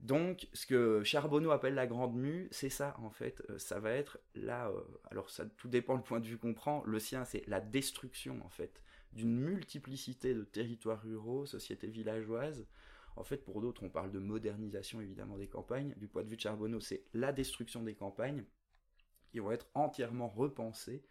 Donc, 0.00 0.48
ce 0.54 0.66
que 0.66 1.02
Charbonneau 1.04 1.50
appelle 1.50 1.74
la 1.74 1.86
grande 1.86 2.14
mue, 2.14 2.48
c'est 2.50 2.70
ça 2.70 2.96
en 2.98 3.10
fait. 3.10 3.42
ça 3.58 3.78
va 3.80 3.92
être 3.92 4.18
là. 4.34 4.72
alors, 5.10 5.28
ça 5.30 5.44
tout 5.44 5.68
dépend 5.68 5.96
du 5.96 6.02
point 6.02 6.20
de 6.20 6.26
vue 6.26 6.38
qu'on 6.38 6.54
prend. 6.54 6.82
Le 6.84 6.98
sien, 6.98 7.24
c'est 7.24 7.46
la 7.46 7.60
destruction 7.60 8.40
en 8.44 8.48
fait 8.48 8.82
d'une 9.12 9.36
multiplicité 9.36 10.34
de 10.34 10.44
territoires 10.44 11.02
ruraux, 11.02 11.46
sociétés 11.46 11.88
villageoises, 11.88 12.66
en 13.16 13.24
fait, 13.24 13.38
pour 13.38 13.60
d'autres, 13.60 13.82
on 13.82 13.90
parle 13.90 14.12
de 14.12 14.18
modernisation 14.18 15.00
évidemment 15.00 15.36
des 15.36 15.48
campagnes. 15.48 15.94
Du 15.96 16.08
point 16.08 16.22
de 16.22 16.28
vue 16.28 16.36
de 16.36 16.40
Charbonneau, 16.40 16.80
c'est 16.80 17.04
la 17.12 17.32
destruction 17.32 17.82
des 17.82 17.94
campagnes 17.94 18.44
qui 19.30 19.40
vont 19.40 19.52
être 19.52 19.66
entièrement 19.74 20.28
repensées 20.28 21.04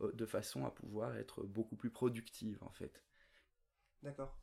euh, 0.00 0.12
de 0.12 0.26
façon 0.26 0.64
à 0.64 0.70
pouvoir 0.70 1.16
être 1.16 1.44
beaucoup 1.44 1.76
plus 1.76 1.90
productives 1.90 2.58
en 2.62 2.70
fait. 2.70 3.02
D'accord. 4.02 4.36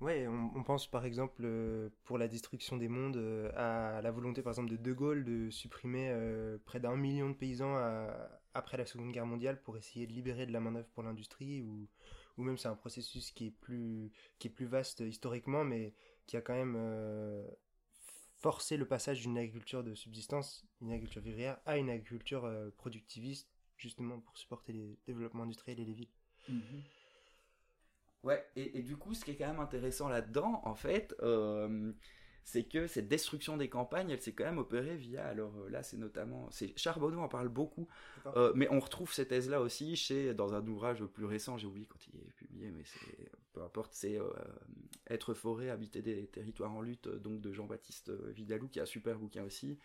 Ouais, 0.00 0.28
on, 0.28 0.62
pense 0.62 0.86
par 0.86 1.04
exemple 1.04 1.42
euh, 1.44 1.88
pour 2.04 2.18
la 2.18 2.28
destruction 2.28 2.76
des 2.76 2.86
mondes 2.86 3.16
euh, 3.16 3.50
à 3.56 4.00
la 4.00 4.10
volonté 4.12 4.42
par 4.42 4.52
exemple 4.52 4.70
de 4.70 4.76
De 4.76 4.92
Gaulle 4.92 5.24
de 5.24 5.50
supprimer 5.50 6.10
euh, 6.10 6.56
près 6.64 6.78
d'un 6.78 6.94
million 6.94 7.30
de 7.30 7.34
paysans 7.34 7.76
après 8.54 8.76
la 8.76 8.86
Seconde 8.86 9.10
Guerre 9.10 9.26
mondiale 9.26 9.60
pour 9.60 9.76
essayer 9.76 10.06
de 10.06 10.12
libérer 10.12 10.46
de 10.46 10.52
la 10.52 10.60
main 10.60 10.70
d'œuvre 10.70 10.88
pour 10.90 11.02
l'industrie 11.02 11.62
ou, 11.62 11.88
ou 12.36 12.44
même 12.44 12.56
c'est 12.58 12.68
un 12.68 12.76
processus 12.76 13.32
qui 13.32 13.46
est 13.46 13.50
plus 13.50 14.12
qui 14.38 14.46
est 14.46 14.50
plus 14.52 14.66
vaste 14.66 15.00
historiquement 15.00 15.64
mais 15.64 15.94
qui 16.26 16.36
a 16.36 16.42
quand 16.42 16.54
même 16.54 16.76
forcé 18.36 18.76
le 18.76 18.86
passage 18.86 19.22
d'une 19.22 19.36
agriculture 19.36 19.82
de 19.82 19.96
subsistance, 19.96 20.64
une 20.80 20.92
agriculture 20.92 21.22
vivrière 21.22 21.58
à 21.66 21.76
une 21.76 21.90
agriculture 21.90 22.48
productiviste 22.76 23.50
justement 23.76 24.20
pour 24.20 24.38
supporter 24.38 24.72
les 24.72 24.96
développements 25.06 25.42
industriels 25.42 25.80
et 25.80 25.84
les 25.84 25.94
villes. 25.94 26.12
Mhm. 26.48 26.82
Ouais, 28.24 28.44
et, 28.56 28.82
du 28.82 28.96
coup, 28.96 29.14
ce 29.14 29.24
qui 29.24 29.30
est 29.30 29.36
quand 29.36 29.46
même 29.46 29.60
intéressant 29.60 30.08
là-dedans, 30.08 30.60
en 30.64 30.74
fait, 30.74 31.14
euh, 31.22 31.92
c'est 32.42 32.64
que 32.64 32.88
cette 32.88 33.06
destruction 33.06 33.56
des 33.56 33.68
campagnes, 33.68 34.10
elle 34.10 34.20
s'est 34.20 34.32
quand 34.32 34.44
même 34.44 34.58
opérée 34.58 34.96
via, 34.96 35.24
alors 35.24 35.56
euh, 35.56 35.70
là, 35.70 35.84
c'est 35.84 35.96
notamment, 35.96 36.48
c'est 36.50 36.76
Charbonneau 36.76 37.20
en 37.20 37.28
parle 37.28 37.48
beaucoup, 37.48 37.86
euh, 38.34 38.52
mais 38.56 38.66
on 38.70 38.80
retrouve 38.80 39.12
cette 39.12 39.28
thèse-là 39.28 39.60
aussi 39.60 39.94
chez, 39.94 40.34
dans 40.34 40.52
un 40.54 40.66
ouvrage 40.66 41.04
plus 41.04 41.26
récent, 41.26 41.58
j'ai 41.58 41.68
oublié 41.68 41.86
quand 41.86 42.04
il 42.08 42.16
est 42.18 42.32
publié, 42.32 42.72
mais 42.72 42.82
c'est, 42.84 43.30
peu 43.52 43.62
importe, 43.62 43.94
c'est 43.94 44.18
Être 45.08 45.32
forêt, 45.32 45.70
habiter 45.70 46.02
des 46.02 46.26
territoires 46.26 46.72
en 46.72 46.82
lutte, 46.82 47.08
donc 47.08 47.40
de 47.40 47.52
Jean-Baptiste 47.52 48.10
Vidalou, 48.32 48.66
qui 48.66 48.80
a 48.80 48.82
un 48.82 48.86
super 48.86 49.16
bouquin 49.16 49.44
aussi, 49.44 49.78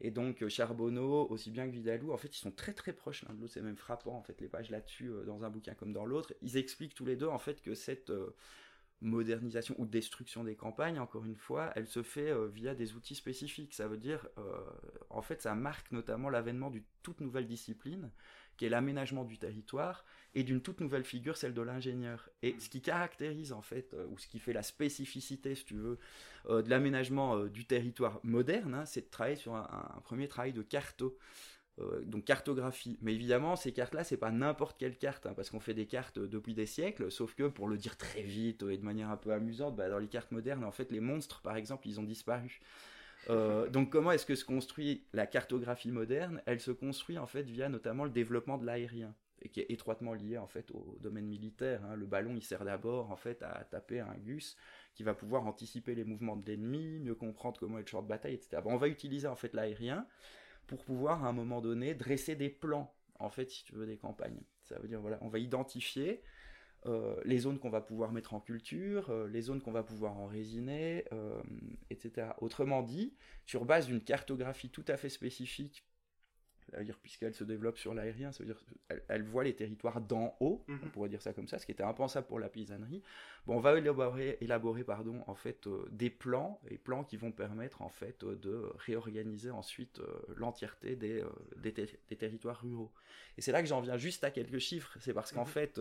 et 0.00 0.10
donc 0.10 0.42
euh, 0.42 0.48
Charbonneau, 0.48 1.26
aussi 1.30 1.50
bien 1.50 1.66
que 1.66 1.72
Vidalou, 1.72 2.12
en 2.12 2.16
fait, 2.16 2.36
ils 2.36 2.40
sont 2.40 2.50
très 2.50 2.72
très 2.72 2.92
proches 2.92 3.24
l'un 3.26 3.34
de 3.34 3.40
l'autre. 3.40 3.54
C'est 3.54 3.62
même 3.62 3.76
frappant 3.76 4.16
en 4.16 4.22
fait 4.22 4.40
les 4.40 4.48
pages 4.48 4.70
là-dessus 4.70 5.08
euh, 5.08 5.24
dans 5.24 5.44
un 5.44 5.50
bouquin 5.50 5.74
comme 5.74 5.92
dans 5.92 6.04
l'autre. 6.04 6.34
Ils 6.42 6.56
expliquent 6.56 6.94
tous 6.94 7.04
les 7.04 7.16
deux 7.16 7.28
en 7.28 7.38
fait 7.38 7.62
que 7.62 7.74
cette 7.74 8.10
euh, 8.10 8.34
modernisation 9.00 9.74
ou 9.78 9.86
destruction 9.86 10.44
des 10.44 10.56
campagnes, 10.56 10.98
encore 10.98 11.24
une 11.24 11.36
fois, 11.36 11.72
elle 11.76 11.86
se 11.86 12.02
fait 12.02 12.32
via 12.48 12.74
des 12.74 12.94
outils 12.94 13.14
spécifiques. 13.14 13.74
Ça 13.74 13.86
veut 13.86 13.98
dire, 13.98 14.26
en 15.10 15.20
fait, 15.20 15.42
ça 15.42 15.54
marque 15.54 15.92
notamment 15.92 16.30
l'avènement 16.30 16.70
d'une 16.70 16.84
toute 17.02 17.20
nouvelle 17.20 17.46
discipline 17.46 18.10
qui 18.56 18.66
est 18.66 18.68
l'aménagement 18.68 19.24
du 19.24 19.38
territoire, 19.38 20.04
et 20.34 20.42
d'une 20.42 20.60
toute 20.60 20.80
nouvelle 20.80 21.04
figure, 21.04 21.36
celle 21.36 21.54
de 21.54 21.62
l'ingénieur. 21.62 22.28
Et 22.42 22.56
ce 22.58 22.68
qui 22.68 22.80
caractérise 22.80 23.52
en 23.52 23.62
fait, 23.62 23.94
euh, 23.94 24.06
ou 24.10 24.18
ce 24.18 24.26
qui 24.26 24.38
fait 24.38 24.52
la 24.52 24.62
spécificité, 24.62 25.54
si 25.54 25.64
tu 25.64 25.74
veux, 25.74 25.98
euh, 26.48 26.62
de 26.62 26.70
l'aménagement 26.70 27.36
euh, 27.36 27.48
du 27.48 27.66
territoire 27.66 28.20
moderne, 28.24 28.74
hein, 28.74 28.84
c'est 28.84 29.02
de 29.02 29.10
travailler 29.10 29.36
sur 29.36 29.54
un, 29.54 30.00
premier 30.02 30.28
travail 30.28 30.52
de 30.52 30.62
carto. 30.62 31.16
donc 32.04 32.24
cartographie. 32.24 32.98
Mais 33.02 33.14
évidemment, 33.14 33.56
ces 33.56 33.72
cartes-là, 33.72 34.04
c'est 34.04 34.16
pas 34.16 34.30
n'importe 34.30 34.78
quelle 34.78 34.96
carte, 34.96 35.26
hein, 35.26 35.34
parce 35.34 35.50
qu'on 35.50 35.60
fait 35.60 35.74
des 35.74 35.86
cartes 35.86 36.18
depuis 36.18 36.54
des 36.54 36.66
siècles, 36.66 37.10
sauf 37.10 37.34
que 37.34 37.48
pour 37.48 37.68
le 37.68 37.76
dire 37.76 37.96
très 37.96 38.22
vite 38.22 38.62
et 38.62 38.76
de 38.78 38.84
manière 38.84 39.10
un 39.10 39.16
peu 39.16 39.32
amusante, 39.32 39.74
bah, 39.76 39.88
dans 39.88 39.98
les 39.98 40.08
cartes 40.08 40.30
modernes, 40.32 40.64
en 40.64 40.72
fait, 40.72 40.92
les 40.92 41.00
monstres, 41.00 41.40
par 41.42 41.56
exemple, 41.56 41.88
ils 41.88 41.98
ont 41.98 42.04
disparu. 42.04 42.60
Euh, 43.30 43.68
donc 43.68 43.90
comment 43.90 44.12
est-ce 44.12 44.26
que 44.26 44.34
se 44.34 44.44
construit 44.44 45.06
la 45.12 45.26
cartographie 45.26 45.90
moderne? 45.90 46.42
Elle 46.46 46.60
se 46.60 46.70
construit 46.70 47.18
en 47.18 47.26
fait 47.26 47.42
via 47.42 47.68
notamment 47.68 48.04
le 48.04 48.10
développement 48.10 48.58
de 48.58 48.66
l'aérien 48.66 49.14
qui 49.52 49.60
est 49.60 49.70
étroitement 49.70 50.14
lié 50.14 50.38
en 50.38 50.46
fait 50.46 50.70
au 50.70 50.96
domaine 51.00 51.26
militaire. 51.26 51.84
Hein. 51.84 51.96
Le 51.96 52.06
ballon 52.06 52.34
il 52.34 52.42
sert 52.42 52.64
d'abord 52.64 53.10
en 53.10 53.16
fait 53.16 53.42
à 53.42 53.64
taper 53.64 54.00
un 54.00 54.14
gus 54.16 54.56
qui 54.94 55.02
va 55.02 55.14
pouvoir 55.14 55.46
anticiper 55.46 55.94
les 55.94 56.04
mouvements 56.04 56.36
de 56.36 56.46
l'ennemi, 56.46 56.98
mieux 57.00 57.14
comprendre 57.14 57.58
comment 57.58 57.78
est 57.78 57.82
le 57.82 57.86
champ 57.86 58.02
de 58.02 58.08
bataille, 58.08 58.34
etc. 58.34 58.62
on 58.64 58.76
va 58.76 58.88
utiliser 58.88 59.26
en 59.26 59.36
fait 59.36 59.52
l'aérien 59.54 60.06
pour 60.66 60.84
pouvoir 60.84 61.24
à 61.24 61.28
un 61.28 61.32
moment 61.32 61.60
donné 61.60 61.94
dresser 61.94 62.36
des 62.36 62.48
plans 62.48 62.94
en 63.18 63.28
fait 63.28 63.50
si 63.50 63.64
tu 63.64 63.74
veux 63.74 63.86
des 63.86 63.98
campagnes. 63.98 64.40
Ça 64.62 64.78
veut 64.78 64.88
dire 64.88 65.00
voilà, 65.00 65.18
on 65.20 65.28
va 65.28 65.38
identifier 65.38 66.22
euh, 66.86 67.16
les 67.24 67.38
zones 67.38 67.58
qu'on 67.58 67.70
va 67.70 67.80
pouvoir 67.80 68.12
mettre 68.12 68.34
en 68.34 68.40
culture, 68.40 69.08
euh, 69.08 69.26
les 69.26 69.40
zones 69.40 69.62
qu'on 69.62 69.72
va 69.72 69.82
pouvoir 69.82 70.18
en 70.18 70.26
résiner, 70.26 71.04
euh, 71.12 71.40
etc. 71.88 72.28
Autrement 72.38 72.82
dit, 72.82 73.14
sur 73.46 73.64
base 73.64 73.86
d'une 73.86 74.02
cartographie 74.02 74.68
tout 74.68 74.84
à 74.88 74.98
fait 74.98 75.08
spécifique, 75.08 75.86
dire 76.82 76.98
puisqu'elle 76.98 77.34
se 77.34 77.44
développe 77.44 77.78
sur 77.78 77.94
l'aérien, 77.94 78.32
ça 78.32 78.42
veut 78.42 78.52
dire 78.52 78.62
elle, 79.08 79.22
voit 79.22 79.44
les 79.44 79.54
territoires 79.54 80.00
d'en 80.00 80.36
haut, 80.40 80.64
mhm. 80.66 80.80
on 80.84 80.88
pourrait 80.88 81.08
dire 81.08 81.22
ça 81.22 81.32
comme 81.32 81.46
ça, 81.46 81.58
ce 81.58 81.64
qui 81.64 81.72
était 81.72 81.84
impensable 81.84 82.26
pour 82.26 82.38
la 82.38 82.50
paysannerie. 82.50 83.02
Bon, 83.46 83.56
on 83.56 83.60
va 83.60 83.78
élaborer, 83.78 84.36
élaborer 84.42 84.84
pardon, 84.84 85.22
en 85.26 85.34
fait, 85.34 85.66
des 85.90 86.10
plans, 86.10 86.60
et 86.68 86.76
plans 86.76 87.04
qui 87.04 87.16
vont 87.16 87.32
permettre 87.32 87.80
en 87.80 87.90
fait 87.90 88.24
de 88.24 88.70
réorganiser 88.76 89.50
ensuite 89.50 90.02
l'entièreté 90.36 90.96
des, 90.96 91.22
des, 91.56 91.72
territoires 92.16 92.60
ruraux. 92.60 92.92
Et 93.38 93.40
c'est 93.40 93.52
là 93.52 93.62
que 93.62 93.68
j'en 93.68 93.80
viens 93.80 93.96
juste 93.96 94.24
à 94.24 94.30
quelques 94.30 94.58
chiffres. 94.58 94.96
C'est 95.00 95.14
parce 95.14 95.32
qu'en 95.32 95.44
mhm. 95.44 95.50
fait 95.50 95.80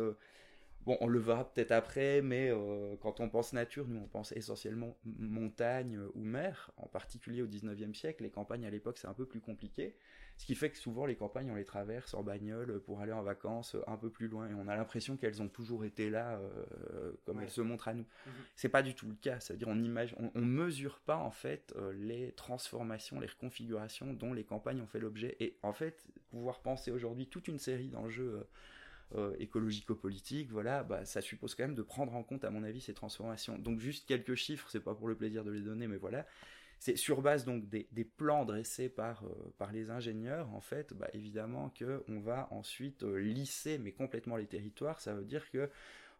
Bon, 0.85 0.97
on 0.99 1.07
le 1.07 1.19
verra 1.19 1.49
peut-être 1.49 1.71
après, 1.71 2.21
mais 2.21 2.49
euh, 2.49 2.95
quand 3.01 3.21
on 3.21 3.29
pense 3.29 3.53
nature, 3.53 3.87
nous 3.87 4.01
on 4.01 4.07
pense 4.07 4.33
essentiellement 4.33 4.97
montagne 5.05 5.99
ou 6.13 6.23
mer, 6.23 6.71
en 6.77 6.87
particulier 6.87 7.41
au 7.41 7.47
19e 7.47 7.93
siècle. 7.93 8.23
Les 8.23 8.29
campagnes 8.29 8.65
à 8.65 8.69
l'époque 8.69 8.97
c'est 8.97 9.07
un 9.07 9.13
peu 9.13 9.25
plus 9.25 9.39
compliqué, 9.39 9.95
ce 10.37 10.45
qui 10.45 10.55
fait 10.55 10.69
que 10.69 10.77
souvent 10.77 11.05
les 11.05 11.15
campagnes 11.15 11.51
on 11.51 11.55
les 11.55 11.63
traverse 11.63 12.13
en 12.13 12.23
bagnole 12.23 12.81
pour 12.81 12.99
aller 12.99 13.13
en 13.13 13.21
vacances 13.21 13.77
un 13.87 13.97
peu 13.97 14.09
plus 14.09 14.27
loin 14.27 14.49
et 14.49 14.53
on 14.53 14.67
a 14.67 14.75
l'impression 14.75 15.15
qu'elles 15.15 15.41
ont 15.41 15.47
toujours 15.47 15.85
été 15.85 16.09
là 16.09 16.37
euh, 16.39 17.13
comme 17.25 17.39
elles 17.39 17.49
se 17.49 17.61
montrent 17.61 17.87
à 17.87 17.93
nous. 17.93 18.05
Mhm. 18.25 18.33
C'est 18.55 18.69
pas 18.69 18.83
du 18.83 18.93
tout 18.93 19.07
le 19.07 19.15
cas, 19.15 19.39
c'est-à-dire 19.39 19.69
on 19.69 19.79
imagine, 19.79 20.31
on, 20.35 20.41
mesure 20.41 20.99
pas 20.99 21.17
en 21.17 21.31
fait 21.31 21.73
euh, 21.77 21.93
les 21.93 22.33
transformations, 22.33 23.19
les 23.21 23.27
reconfigurations 23.27 24.13
dont 24.13 24.33
les 24.33 24.43
campagnes 24.43 24.81
ont 24.81 24.87
fait 24.87 24.99
l'objet 24.99 25.37
et 25.39 25.57
en 25.63 25.71
fait 25.71 26.03
pouvoir 26.29 26.59
penser 26.59 26.91
aujourd'hui 26.91 27.27
toute 27.27 27.47
une 27.47 27.59
série 27.59 27.87
d'enjeux 27.87 28.45
euh, 29.15 29.35
écologico-politique, 29.39 30.51
voilà, 30.51 30.83
bah, 30.83 31.05
ça 31.05 31.21
suppose 31.21 31.55
quand 31.55 31.63
même 31.63 31.75
de 31.75 31.83
prendre 31.83 32.15
en 32.15 32.23
compte, 32.23 32.43
à 32.43 32.49
mon 32.49 32.63
avis, 32.63 32.81
ces 32.81 32.93
transformations. 32.93 33.57
Donc 33.57 33.79
juste 33.79 34.07
quelques 34.07 34.35
chiffres, 34.35 34.67
c'est 34.71 34.79
pas 34.79 34.95
pour 34.95 35.07
le 35.07 35.15
plaisir 35.15 35.43
de 35.43 35.51
les 35.51 35.61
donner, 35.61 35.87
mais 35.87 35.97
voilà. 35.97 36.25
C'est 36.79 36.97
sur 36.97 37.21
base 37.21 37.45
donc 37.45 37.69
des, 37.69 37.87
plans 38.03 38.43
dressés 38.43 38.89
par, 38.89 39.23
euh, 39.23 39.53
par 39.57 39.71
les 39.71 39.89
ingénieurs, 39.89 40.53
en 40.53 40.59
fait, 40.59 40.93
bah, 40.93 41.07
évidemment 41.13 41.71
qu'on 41.77 42.19
va 42.19 42.47
ensuite 42.51 43.03
euh, 43.03 43.17
lisser, 43.17 43.77
mais 43.77 43.91
complètement 43.91 44.35
les 44.35 44.47
territoires. 44.47 44.99
Ça 44.99 45.13
veut 45.13 45.25
dire 45.25 45.49
que 45.51 45.69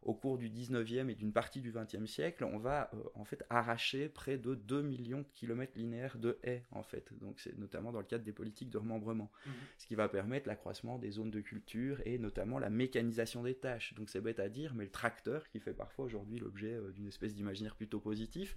au 0.06 0.14
cours 0.14 0.38
du 0.38 0.50
19e 0.50 1.10
et 1.10 1.16
d'une 1.16 1.32
partie 1.32 1.62
du 1.62 1.72
20e 1.72 2.06
siècle, 2.06 2.44
on 2.44 2.58
va 2.58 2.90
euh, 2.94 2.98
en 3.16 3.26
fait 3.26 3.44
arracher 3.50 4.10
près 4.10 4.38
de 4.38 4.56
2 4.56 4.82
millions 4.82 5.20
de 5.20 5.28
kilomètres 5.34 5.78
linéaires 5.78 6.18
de 6.18 6.38
haies 6.44 6.64
en 6.72 6.84
fait. 6.84 7.12
Donc 7.20 7.40
c'est 7.40 7.58
notamment 7.58 7.92
dans 7.92 8.00
le 8.00 8.06
cadre 8.06 8.24
des 8.24 8.32
politiques 8.32 8.70
de 8.70 8.78
remembrement, 8.78 9.32
mhm. 9.46 9.54
ce 9.78 9.88
qui 9.88 9.96
va 9.96 10.10
permettre 10.10 10.48
l'accroissement 10.48 10.98
des 10.98 11.12
zones 11.12 11.32
de 11.32 11.42
culture 11.42 12.02
et 12.06 12.18
notamment 12.18 12.60
la 12.60 12.70
mécanisation 12.70 13.44
des 13.44 13.56
tâches. 13.56 13.94
Donc 13.94 14.10
c'est 14.10 14.22
bête 14.22 14.40
à 14.40 14.50
dire, 14.50 14.74
mais 14.76 14.86
le 14.86 14.92
tracteur 14.92 15.48
qui 15.50 15.60
fait 15.60 15.74
parfois 15.74 16.06
aujourd'hui 16.06 16.40
l'objet 16.40 16.74
euh, 16.74 16.92
d'une 16.92 17.08
espèce 17.08 17.34
d'imaginaire 17.34 17.76
plutôt 17.76 18.00
positif, 18.00 18.56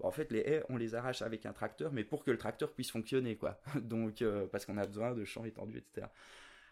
en 0.00 0.10
fait, 0.10 0.30
les 0.32 0.40
haies, 0.40 0.64
on 0.68 0.76
les 0.76 0.94
arrache 0.94 1.22
avec 1.22 1.46
un 1.46 1.52
tracteur, 1.52 1.92
mais 1.92 2.04
pour 2.04 2.24
que 2.24 2.30
le 2.30 2.38
tracteur 2.38 2.72
puisse 2.72 2.90
fonctionner, 2.90 3.36
quoi. 3.36 3.60
Donc, 3.80 4.22
euh, 4.22 4.46
parce 4.46 4.66
qu'on 4.66 4.78
a 4.78 4.86
besoin 4.86 5.14
de 5.14 5.24
champs 5.24 5.44
étendus, 5.44 5.78
etc. 5.78 6.06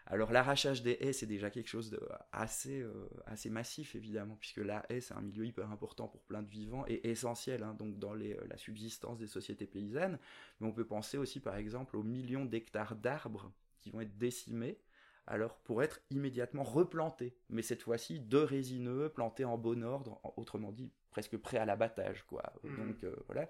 Alors 0.06 0.32
l'arrachage 0.32 0.82
des 0.82 0.98
haies, 1.00 1.12
c'est 1.12 1.26
déjà 1.26 1.50
quelque 1.50 1.68
chose 1.68 1.90
de 1.90 2.00
assez, 2.32 2.80
euh, 2.80 3.08
assez 3.26 3.50
massif, 3.50 3.94
évidemment, 3.94 4.36
puisque 4.40 4.58
la 4.58 4.84
haie, 4.88 5.00
c'est 5.00 5.14
un 5.14 5.20
milieu 5.20 5.46
hyper 5.46 5.70
important 5.70 6.08
pour 6.08 6.22
plein 6.22 6.42
de 6.42 6.50
vivants 6.50 6.84
et 6.88 7.08
essentiel 7.08 7.62
hein, 7.62 7.74
donc 7.74 7.98
dans 7.98 8.14
les, 8.14 8.34
euh, 8.34 8.46
la 8.48 8.56
subsistance 8.56 9.18
des 9.18 9.26
sociétés 9.26 9.66
paysannes. 9.66 10.18
Mais 10.60 10.66
on 10.66 10.72
peut 10.72 10.86
penser 10.86 11.16
aussi, 11.16 11.40
par 11.40 11.56
exemple, 11.56 11.96
aux 11.96 12.02
millions 12.02 12.44
d'hectares 12.44 12.96
d'arbres 12.96 13.52
qui 13.80 13.90
vont 13.90 14.00
être 14.00 14.18
décimés 14.18 14.78
alors 15.26 15.54
pour 15.58 15.82
être 15.82 16.00
immédiatement 16.10 16.64
replantés, 16.64 17.36
mais 17.50 17.62
cette 17.62 17.82
fois-ci 17.82 18.18
de 18.18 18.38
résineux, 18.38 19.08
plantés 19.10 19.44
en 19.44 19.58
bon 19.58 19.84
ordre, 19.84 20.20
autrement 20.36 20.72
dit 20.72 20.90
presque 21.10 21.36
prêts 21.36 21.58
à 21.58 21.64
l'abattage, 21.64 22.24
quoi. 22.24 22.52
Mmh. 22.64 22.76
Donc 22.76 23.04
euh, 23.04 23.14
voilà. 23.26 23.48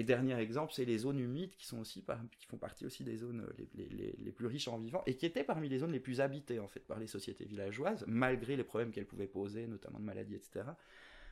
Et 0.00 0.02
dernier 0.02 0.34
exemple, 0.38 0.72
c'est 0.74 0.86
les 0.86 0.96
zones 0.96 1.20
humides 1.20 1.54
qui 1.56 1.66
sont 1.66 1.78
aussi 1.78 2.02
qui 2.40 2.46
font 2.46 2.56
partie 2.56 2.86
aussi 2.86 3.04
des 3.04 3.18
zones 3.18 3.46
les, 3.74 4.32
plus 4.32 4.46
riches 4.46 4.66
en 4.66 4.78
vivants 4.78 5.02
et 5.04 5.14
qui 5.14 5.26
étaient 5.26 5.44
parmi 5.44 5.68
les 5.68 5.80
zones 5.80 5.92
les 5.92 6.00
plus 6.00 6.22
habitées 6.22 6.58
en 6.58 6.68
fait 6.68 6.80
par 6.80 6.98
les 6.98 7.06
sociétés 7.06 7.44
villageoises, 7.44 8.06
malgré 8.08 8.56
les 8.56 8.64
problèmes 8.64 8.92
qu'elles 8.92 9.04
pouvaient 9.04 9.26
poser, 9.26 9.66
notamment 9.66 9.98
de 9.98 10.04
maladies, 10.04 10.36
etc. 10.36 10.64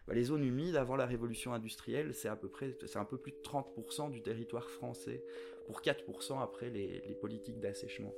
Bah, 0.07 0.13
les 0.13 0.25
zones 0.25 0.45
humides 0.45 0.77
avant 0.77 0.97
la 0.97 1.07
révolution 1.07 1.55
industrielle, 1.55 2.13
c'est 2.13 2.29
à 2.29 2.37
peu 2.37 2.51
près, 2.51 2.77
c'est 2.85 2.99
un 2.99 3.07
peu 3.07 3.17
plus 3.17 3.33
de 3.33 3.39
30% 3.39 4.11
du 4.11 4.21
territoire 4.21 4.69
français, 4.69 5.25
pour 5.65 5.81
4% 5.81 6.43
après 6.43 6.69
les 6.69 7.17
politiques 7.23 7.61
d'assèchement. 7.61 8.13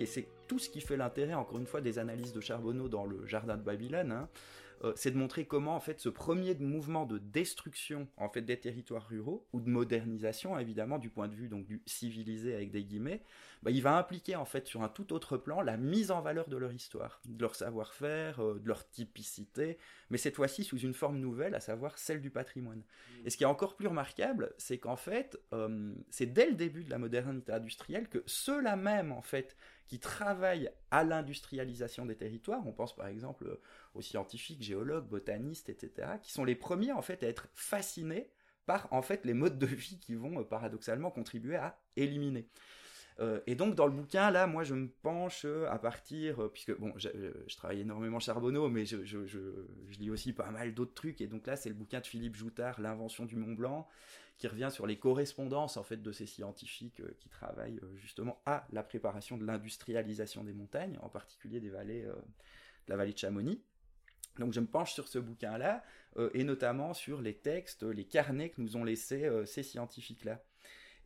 Et 0.00 0.06
c'est 0.06 0.28
tout 0.46 0.58
ce 0.58 0.68
qui 0.68 0.80
fait 0.80 0.96
l'intérêt, 0.96 1.34
encore 1.34 1.58
une 1.58 1.66
fois, 1.66 1.80
des 1.80 1.98
analyses 1.98 2.32
de 2.32 2.40
Charbonneau 2.40 2.88
dans 2.88 3.04
le 3.04 3.26
Jardin 3.26 3.56
de 3.56 3.62
Babylone. 3.62 4.12
Hein. 4.12 4.28
Euh, 4.84 4.92
c'est 4.96 5.10
de 5.10 5.16
montrer 5.16 5.46
comment 5.46 5.74
en 5.74 5.80
fait 5.80 6.00
ce 6.00 6.08
premier 6.08 6.54
mouvement 6.54 7.06
de 7.06 7.18
destruction 7.18 8.08
en 8.16 8.28
fait 8.28 8.42
des 8.42 8.58
territoires 8.58 9.06
ruraux 9.08 9.46
ou 9.52 9.60
de 9.60 9.68
modernisation 9.68 10.58
évidemment 10.58 10.98
du 10.98 11.08
point 11.08 11.28
de 11.28 11.34
vue 11.34 11.48
donc 11.48 11.66
du 11.66 11.82
civilisé 11.86 12.54
avec 12.54 12.70
des 12.70 12.84
guillemets, 12.84 13.22
bah, 13.62 13.70
il 13.70 13.82
va 13.82 13.96
impliquer 13.96 14.36
en 14.36 14.44
fait 14.44 14.66
sur 14.66 14.82
un 14.82 14.88
tout 14.88 15.12
autre 15.12 15.36
plan 15.36 15.62
la 15.62 15.76
mise 15.76 16.10
en 16.10 16.20
valeur 16.20 16.48
de 16.48 16.56
leur 16.56 16.72
histoire, 16.72 17.20
de 17.24 17.40
leur 17.40 17.54
savoir-faire, 17.54 18.40
euh, 18.40 18.58
de 18.58 18.68
leur 18.68 18.88
typicité, 18.90 19.78
mais 20.10 20.18
cette 20.18 20.36
fois-ci 20.36 20.64
sous 20.64 20.78
une 20.78 20.94
forme 20.94 21.18
nouvelle, 21.18 21.54
à 21.54 21.60
savoir 21.60 21.98
celle 21.98 22.20
du 22.20 22.30
patrimoine. 22.30 22.82
Et 23.24 23.30
ce 23.30 23.36
qui 23.36 23.44
est 23.44 23.46
encore 23.46 23.76
plus 23.76 23.88
remarquable, 23.88 24.52
c'est 24.58 24.78
qu'en 24.78 24.96
fait, 24.96 25.38
euh, 25.52 25.94
c'est 26.10 26.26
dès 26.26 26.46
le 26.46 26.54
début 26.54 26.84
de 26.84 26.90
la 26.90 26.98
modernité 26.98 27.52
industrielle 27.52 28.08
que 28.08 28.22
ceux-là 28.26 28.76
même 28.76 29.12
en 29.12 29.22
fait 29.22 29.56
qui 29.86 30.00
travaillent 30.00 30.70
à 30.90 31.04
l'industrialisation 31.04 32.06
des 32.06 32.16
territoires, 32.16 32.66
on 32.66 32.72
pense 32.72 32.94
par 32.94 33.06
exemple 33.06 33.58
aux 33.94 34.02
scientifiques, 34.02 34.62
géologues, 34.62 35.08
botanistes, 35.08 35.68
etc., 35.68 36.08
qui 36.22 36.32
sont 36.32 36.44
les 36.44 36.54
premiers 36.54 36.92
en 36.92 37.02
fait 37.02 37.22
à 37.22 37.28
être 37.28 37.48
fascinés 37.54 38.30
par 38.66 38.92
en 38.92 39.02
fait 39.02 39.24
les 39.24 39.34
modes 39.34 39.58
de 39.58 39.66
vie 39.66 39.98
qui 39.98 40.14
vont 40.14 40.40
euh, 40.40 40.44
paradoxalement 40.44 41.10
contribuer 41.10 41.56
à 41.56 41.78
éliminer. 41.96 42.48
Euh, 43.18 43.40
et 43.46 43.54
donc 43.54 43.74
dans 43.74 43.86
le 43.86 43.92
bouquin 43.92 44.30
là, 44.30 44.46
moi 44.46 44.62
je 44.62 44.74
me 44.74 44.88
penche 44.88 45.46
euh, 45.46 45.70
à 45.70 45.78
partir, 45.78 46.50
puisque 46.52 46.76
bon, 46.76 46.92
je, 46.96 47.08
travaille 47.56 47.80
énormément 47.80 48.20
Charbonneau, 48.20 48.68
mais 48.68 48.84
je, 48.84 49.04
je, 49.04 49.38
lis 49.98 50.10
aussi 50.10 50.32
pas 50.34 50.50
mal 50.50 50.74
d'autres 50.74 50.92
trucs. 50.92 51.20
Et 51.22 51.26
donc 51.26 51.46
là, 51.46 51.56
c'est 51.56 51.70
le 51.70 51.74
bouquin 51.74 52.00
de 52.00 52.06
Philippe 52.06 52.36
Joutard, 52.36 52.80
L'invention 52.80 53.24
du 53.24 53.36
Mont 53.36 53.54
Blanc, 53.54 53.88
qui 54.38 54.48
revient 54.48 54.68
sur 54.70 54.86
les 54.86 54.98
correspondances 54.98 55.76
en 55.76 55.82
fait 55.82 56.02
de 56.02 56.12
ces 56.12 56.26
scientifiques 56.26 57.00
euh, 57.00 57.16
qui 57.18 57.28
travaillent 57.28 57.80
euh, 57.82 57.96
justement 57.96 58.40
à 58.44 58.66
la 58.70 58.82
préparation 58.82 59.38
de 59.38 59.46
l'industrialisation 59.46 60.44
des 60.44 60.52
montagnes, 60.52 60.98
en 61.02 61.08
particulier 61.08 61.60
des 61.60 61.70
vallées, 61.70 62.04
euh, 62.04 62.12
de 62.14 62.90
la 62.90 62.96
vallée 62.96 63.12
de 63.12 63.18
Chamonix. 63.18 63.62
Donc 64.38 64.52
je 64.52 64.60
me 64.60 64.66
penche 64.66 64.92
sur 64.92 65.08
ce 65.08 65.18
bouquin-là, 65.18 65.82
et 66.34 66.44
notamment 66.44 66.92
sur 66.92 67.22
les 67.22 67.34
textes, 67.34 67.82
les 67.82 68.04
carnets 68.04 68.50
que 68.50 68.60
nous 68.60 68.76
ont 68.76 68.84
laissés 68.84 69.30
ces 69.46 69.62
scientifiques-là. 69.62 70.42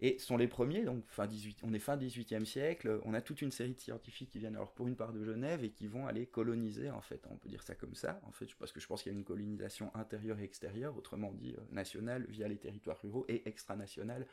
Et 0.02 0.18
sont 0.18 0.38
les 0.38 0.48
premiers, 0.48 0.84
donc 0.84 1.04
fin 1.08 1.26
18, 1.26 1.60
on 1.62 1.74
est 1.74 1.78
fin 1.78 1.96
18e 1.96 2.46
siècle, 2.46 3.00
on 3.04 3.12
a 3.12 3.20
toute 3.20 3.42
une 3.42 3.50
série 3.50 3.74
de 3.74 3.80
scientifiques 3.80 4.30
qui 4.30 4.38
viennent 4.38 4.56
alors 4.56 4.72
pour 4.72 4.88
une 4.88 4.96
part 4.96 5.12
de 5.12 5.22
Genève 5.22 5.62
et 5.62 5.70
qui 5.70 5.86
vont 5.88 6.06
aller 6.06 6.26
coloniser, 6.26 6.90
en 6.90 7.02
fait, 7.02 7.22
on 7.30 7.36
peut 7.36 7.50
dire 7.50 7.62
ça 7.62 7.74
comme 7.74 7.94
ça, 7.94 8.18
en 8.24 8.32
fait, 8.32 8.46
parce 8.58 8.72
que 8.72 8.80
je 8.80 8.86
pense 8.86 9.02
qu'il 9.02 9.12
y 9.12 9.14
a 9.14 9.18
une 9.18 9.24
colonisation 9.24 9.94
intérieure 9.94 10.38
et 10.38 10.44
extérieure, 10.44 10.96
autrement 10.96 11.32
dit 11.32 11.54
euh, 11.58 11.60
nationale 11.70 12.24
via 12.30 12.48
les 12.48 12.56
territoires 12.56 12.98
ruraux 13.02 13.26
et 13.28 13.46
extranationale, 13.46 14.26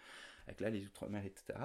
avec 0.48 0.62
là 0.62 0.70
les 0.70 0.86
outre-mer, 0.86 1.26
etc. 1.26 1.60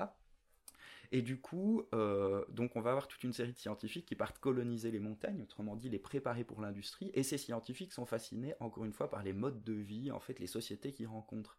Et 1.13 1.23
du 1.23 1.39
coup, 1.39 1.87
euh, 1.95 2.45
donc 2.49 2.75
on 2.75 2.81
va 2.81 2.91
avoir 2.91 3.07
toute 3.07 3.23
une 3.23 3.35
série 3.35 3.53
de 3.53 3.59
scientifiques 3.59 4.07
qui 4.07 4.17
partent 4.17 4.39
coloniser 4.39 4.91
les 4.91 4.99
montagnes, 4.99 5.43
autrement 5.43 5.77
dit 5.77 5.91
les 5.91 6.01
préparer 6.01 6.43
pour 6.43 6.61
l'industrie, 6.61 7.13
et 7.15 7.23
ces 7.23 7.39
scientifiques 7.39 7.93
sont 7.93 8.07
fascinés, 8.07 8.55
encore 8.59 8.85
une 8.85 8.95
fois, 8.95 9.09
par 9.09 9.23
les 9.23 9.33
modes 9.33 9.63
de 9.63 9.75
vie, 9.75 10.11
en 10.11 10.19
fait, 10.19 10.41
les 10.41 10.47
sociétés 10.49 10.93
qu'ils 10.93 11.07
rencontrent. 11.07 11.59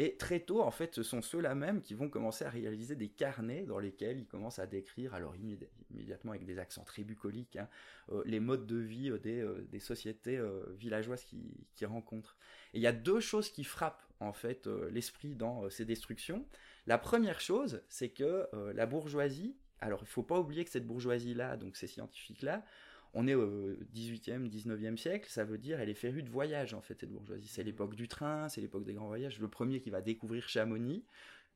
Et 0.00 0.16
très 0.16 0.40
tôt, 0.40 0.62
en 0.62 0.70
fait, 0.70 0.94
ce 0.94 1.02
sont 1.02 1.22
ceux-là 1.22 1.56
même 1.56 1.80
qui 1.82 1.94
vont 1.94 2.08
commencer 2.08 2.44
à 2.44 2.50
réaliser 2.50 2.94
des 2.94 3.08
carnets 3.08 3.64
dans 3.64 3.80
lesquels 3.80 4.18
ils 4.18 4.26
commencent 4.26 4.60
à 4.60 4.66
décrire, 4.66 5.12
alors 5.12 5.34
immédiatement 5.34 6.32
avec 6.32 6.44
des 6.44 6.60
accents 6.60 6.84
très 6.84 7.02
bucoliques, 7.02 7.56
hein, 7.56 7.68
euh, 8.12 8.22
les 8.24 8.38
modes 8.38 8.66
de 8.66 8.76
vie 8.76 9.10
euh, 9.10 9.18
euh, 9.26 9.66
des, 9.68 9.80
sociétés 9.80 10.40
villageoises 10.78 11.24
qu'ils 11.24 11.86
rencontrent. 11.86 12.36
Et 12.74 12.78
il 12.78 12.82
y 12.82 12.86
a 12.86 12.92
deux 12.92 13.18
choses 13.18 13.50
qui 13.50 13.64
frappent, 13.64 14.04
en 14.20 14.32
fait, 14.32 14.68
l'esprit 14.90 15.34
dans 15.34 15.68
ces 15.68 15.84
destructions. 15.84 16.46
La 16.86 16.98
première 16.98 17.40
chose, 17.40 17.82
c'est 17.88 18.10
que 18.10 18.48
la 18.74 18.86
bourgeoisie, 18.86 19.56
alors 19.80 20.00
il 20.00 20.04
ne 20.04 20.10
faut 20.10 20.22
pas 20.22 20.38
oublier 20.38 20.64
que 20.64 20.70
cette 20.70 20.86
bourgeoisie-là, 20.86 21.56
donc 21.56 21.76
ces 21.76 21.86
scientifiques-là, 21.86 22.64
on 23.14 23.26
est 23.26 23.34
au 23.34 23.72
18e, 23.94 24.48
19e 24.50 24.96
siècle, 24.96 25.28
ça 25.28 25.44
veut 25.44 25.58
dire 25.58 25.80
elle 25.80 25.88
est 25.88 25.94
férue 25.94 26.22
de 26.22 26.30
voyage 26.30 26.74
en 26.74 26.80
fait 26.80 27.00
cette 27.00 27.10
bourgeoisie. 27.10 27.48
C'est 27.48 27.62
l'époque 27.62 27.94
du 27.94 28.08
train, 28.08 28.48
c'est 28.48 28.60
l'époque 28.60 28.84
des 28.84 28.94
grands 28.94 29.06
voyages. 29.06 29.40
Le 29.40 29.48
premier 29.48 29.80
qui 29.80 29.90
va 29.90 30.00
découvrir 30.00 30.48
Chamonix, 30.48 31.04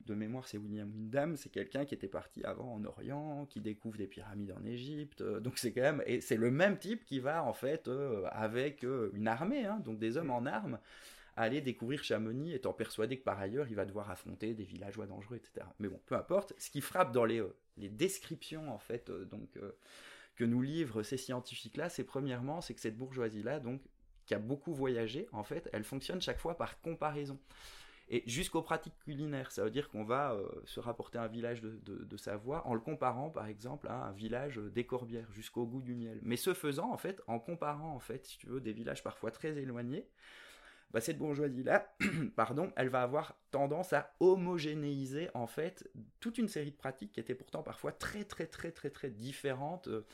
de 0.07 0.15
mémoire 0.15 0.49
c'est 0.49 0.59
William 0.59 0.91
Windham, 0.91 1.37
c'est 1.37 1.51
quelqu'un 1.51 1.85
qui 1.85 1.95
était 1.95 2.09
parti 2.09 2.43
avant 2.45 2.75
en 2.75 2.85
Orient, 2.85 3.47
qui 3.47 3.61
découvre 3.61 3.99
des 3.99 4.07
pyramides 4.07 4.53
en 4.53 4.65
Égypte. 4.65 5.21
Euh, 5.21 5.41
donc 5.41 5.59
c'est 5.59 5.73
quand 5.73 5.83
même 5.83 6.03
et 6.07 6.21
c'est 6.21 6.37
le 6.37 6.51
même 6.51 6.79
type 6.79 7.05
qui 7.05 7.21
va 7.21 7.45
en 7.45 7.53
fait 7.53 7.89
euh, 7.89 8.25
avec 8.31 8.85
euh, 8.85 9.11
une 9.15 9.29
armée, 9.29 9.67
hein, 9.67 9.81
donc 9.85 9.99
des 9.99 10.17
hommes 10.17 10.31
en 10.31 10.47
armes 10.47 10.79
aller 11.35 11.63
découvrir 11.63 12.05
Chamonix, 12.05 12.53
étant 12.53 12.75
persuadé 12.75 13.19
que 13.19 13.25
par 13.25 13.41
ailleurs 13.41 13.67
il 13.69 13.75
va 13.75 13.87
devoir 13.87 14.11
affronter 14.11 14.53
des 14.53 14.65
villageois 14.65 15.07
dangereux, 15.07 15.37
etc. 15.37 15.67
Mais 15.79 15.89
bon, 15.89 15.99
peu 16.05 16.15
importe. 16.15 16.53
Ce 16.59 16.71
qui 16.71 16.83
frappe 16.83 17.11
dans 17.13 17.25
les, 17.25 17.43
les 17.79 17.89
descriptions 17.89 18.71
en 18.71 18.79
fait, 18.79 19.11
donc 19.11 19.49
que 20.35 20.45
nous 20.45 20.63
livrent 20.63 21.03
ces 21.03 21.17
scientifiques-là, 21.17 21.89
c'est 21.89 22.05
premièrement, 22.05 22.61
c'est 22.61 22.75
que 22.75 22.81
cette 22.81 22.97
bourgeoisie-là, 22.97 23.61
donc, 23.61 23.83
qui 24.27 24.35
a 24.35 24.39
beaucoup 24.39 24.73
voyagé, 24.73 25.29
en 25.33 25.43
fait, 25.43 25.69
elle 25.73 25.85
fonctionne 25.85 26.21
chaque 26.21 26.39
fois 26.39 26.57
par 26.57 26.81
comparaison. 26.81 27.39
Et 28.09 28.23
jusqu'aux 28.27 28.63
pratiques 28.63 28.99
culinaires, 29.05 29.51
ça 29.51 29.65
veut 29.65 29.71
dire 29.71 29.89
qu'on 29.89 30.05
va 30.05 30.33
euh, 30.33 30.47
se 30.67 30.81
rapporter 30.81 31.19
un 31.19 31.29
village 31.29 31.63
de, 31.63 31.81
de, 31.85 32.17
Savoie 32.17 32.67
en 32.67 32.75
le 32.75 32.81
comparant, 32.81 33.31
par 33.31 33.47
exemple, 33.47 33.89
à 33.89 34.07
un 34.07 34.13
village 34.13 34.59
des 34.59 34.85
Corbières, 34.85 35.33
jusqu'au 35.33 35.67
goût 35.67 35.81
du 35.81 35.95
miel. 35.95 36.21
Mais 36.23 36.37
ce 36.37 36.53
faisant, 36.53 36.93
en 36.93 36.99
fait, 36.99 37.23
en 37.27 37.39
comparant, 37.39 37.95
en 37.95 38.01
fait, 38.01 38.27
si 38.27 38.39
tu 38.39 38.49
veux, 38.49 38.61
des 38.61 38.73
villages 38.73 39.03
parfois 39.03 39.31
très 39.31 39.57
éloignés, 39.57 40.07
bah, 40.93 41.01
cette 41.01 41.19
bourgeoisie-là, 41.19 41.95
pardon, 42.37 42.73
elle 42.77 42.89
va 42.89 43.03
avoir 43.03 43.37
tendance 43.51 43.93
à 43.93 44.15
homogénéiser 44.21 45.31
en 45.35 45.47
fait 45.47 45.91
toute 46.21 46.39
une 46.39 46.49
série 46.49 46.71
de 46.71 46.77
pratiques 46.77 47.13
qui 47.13 47.21
étaient 47.21 47.35
pourtant 47.35 47.63
parfois 47.63 47.93
très 47.93 48.25
très 48.25 48.47
très 48.47 48.71
très 48.71 48.91
très 48.91 49.11
différentes 49.11 49.89
euh, 49.89 50.07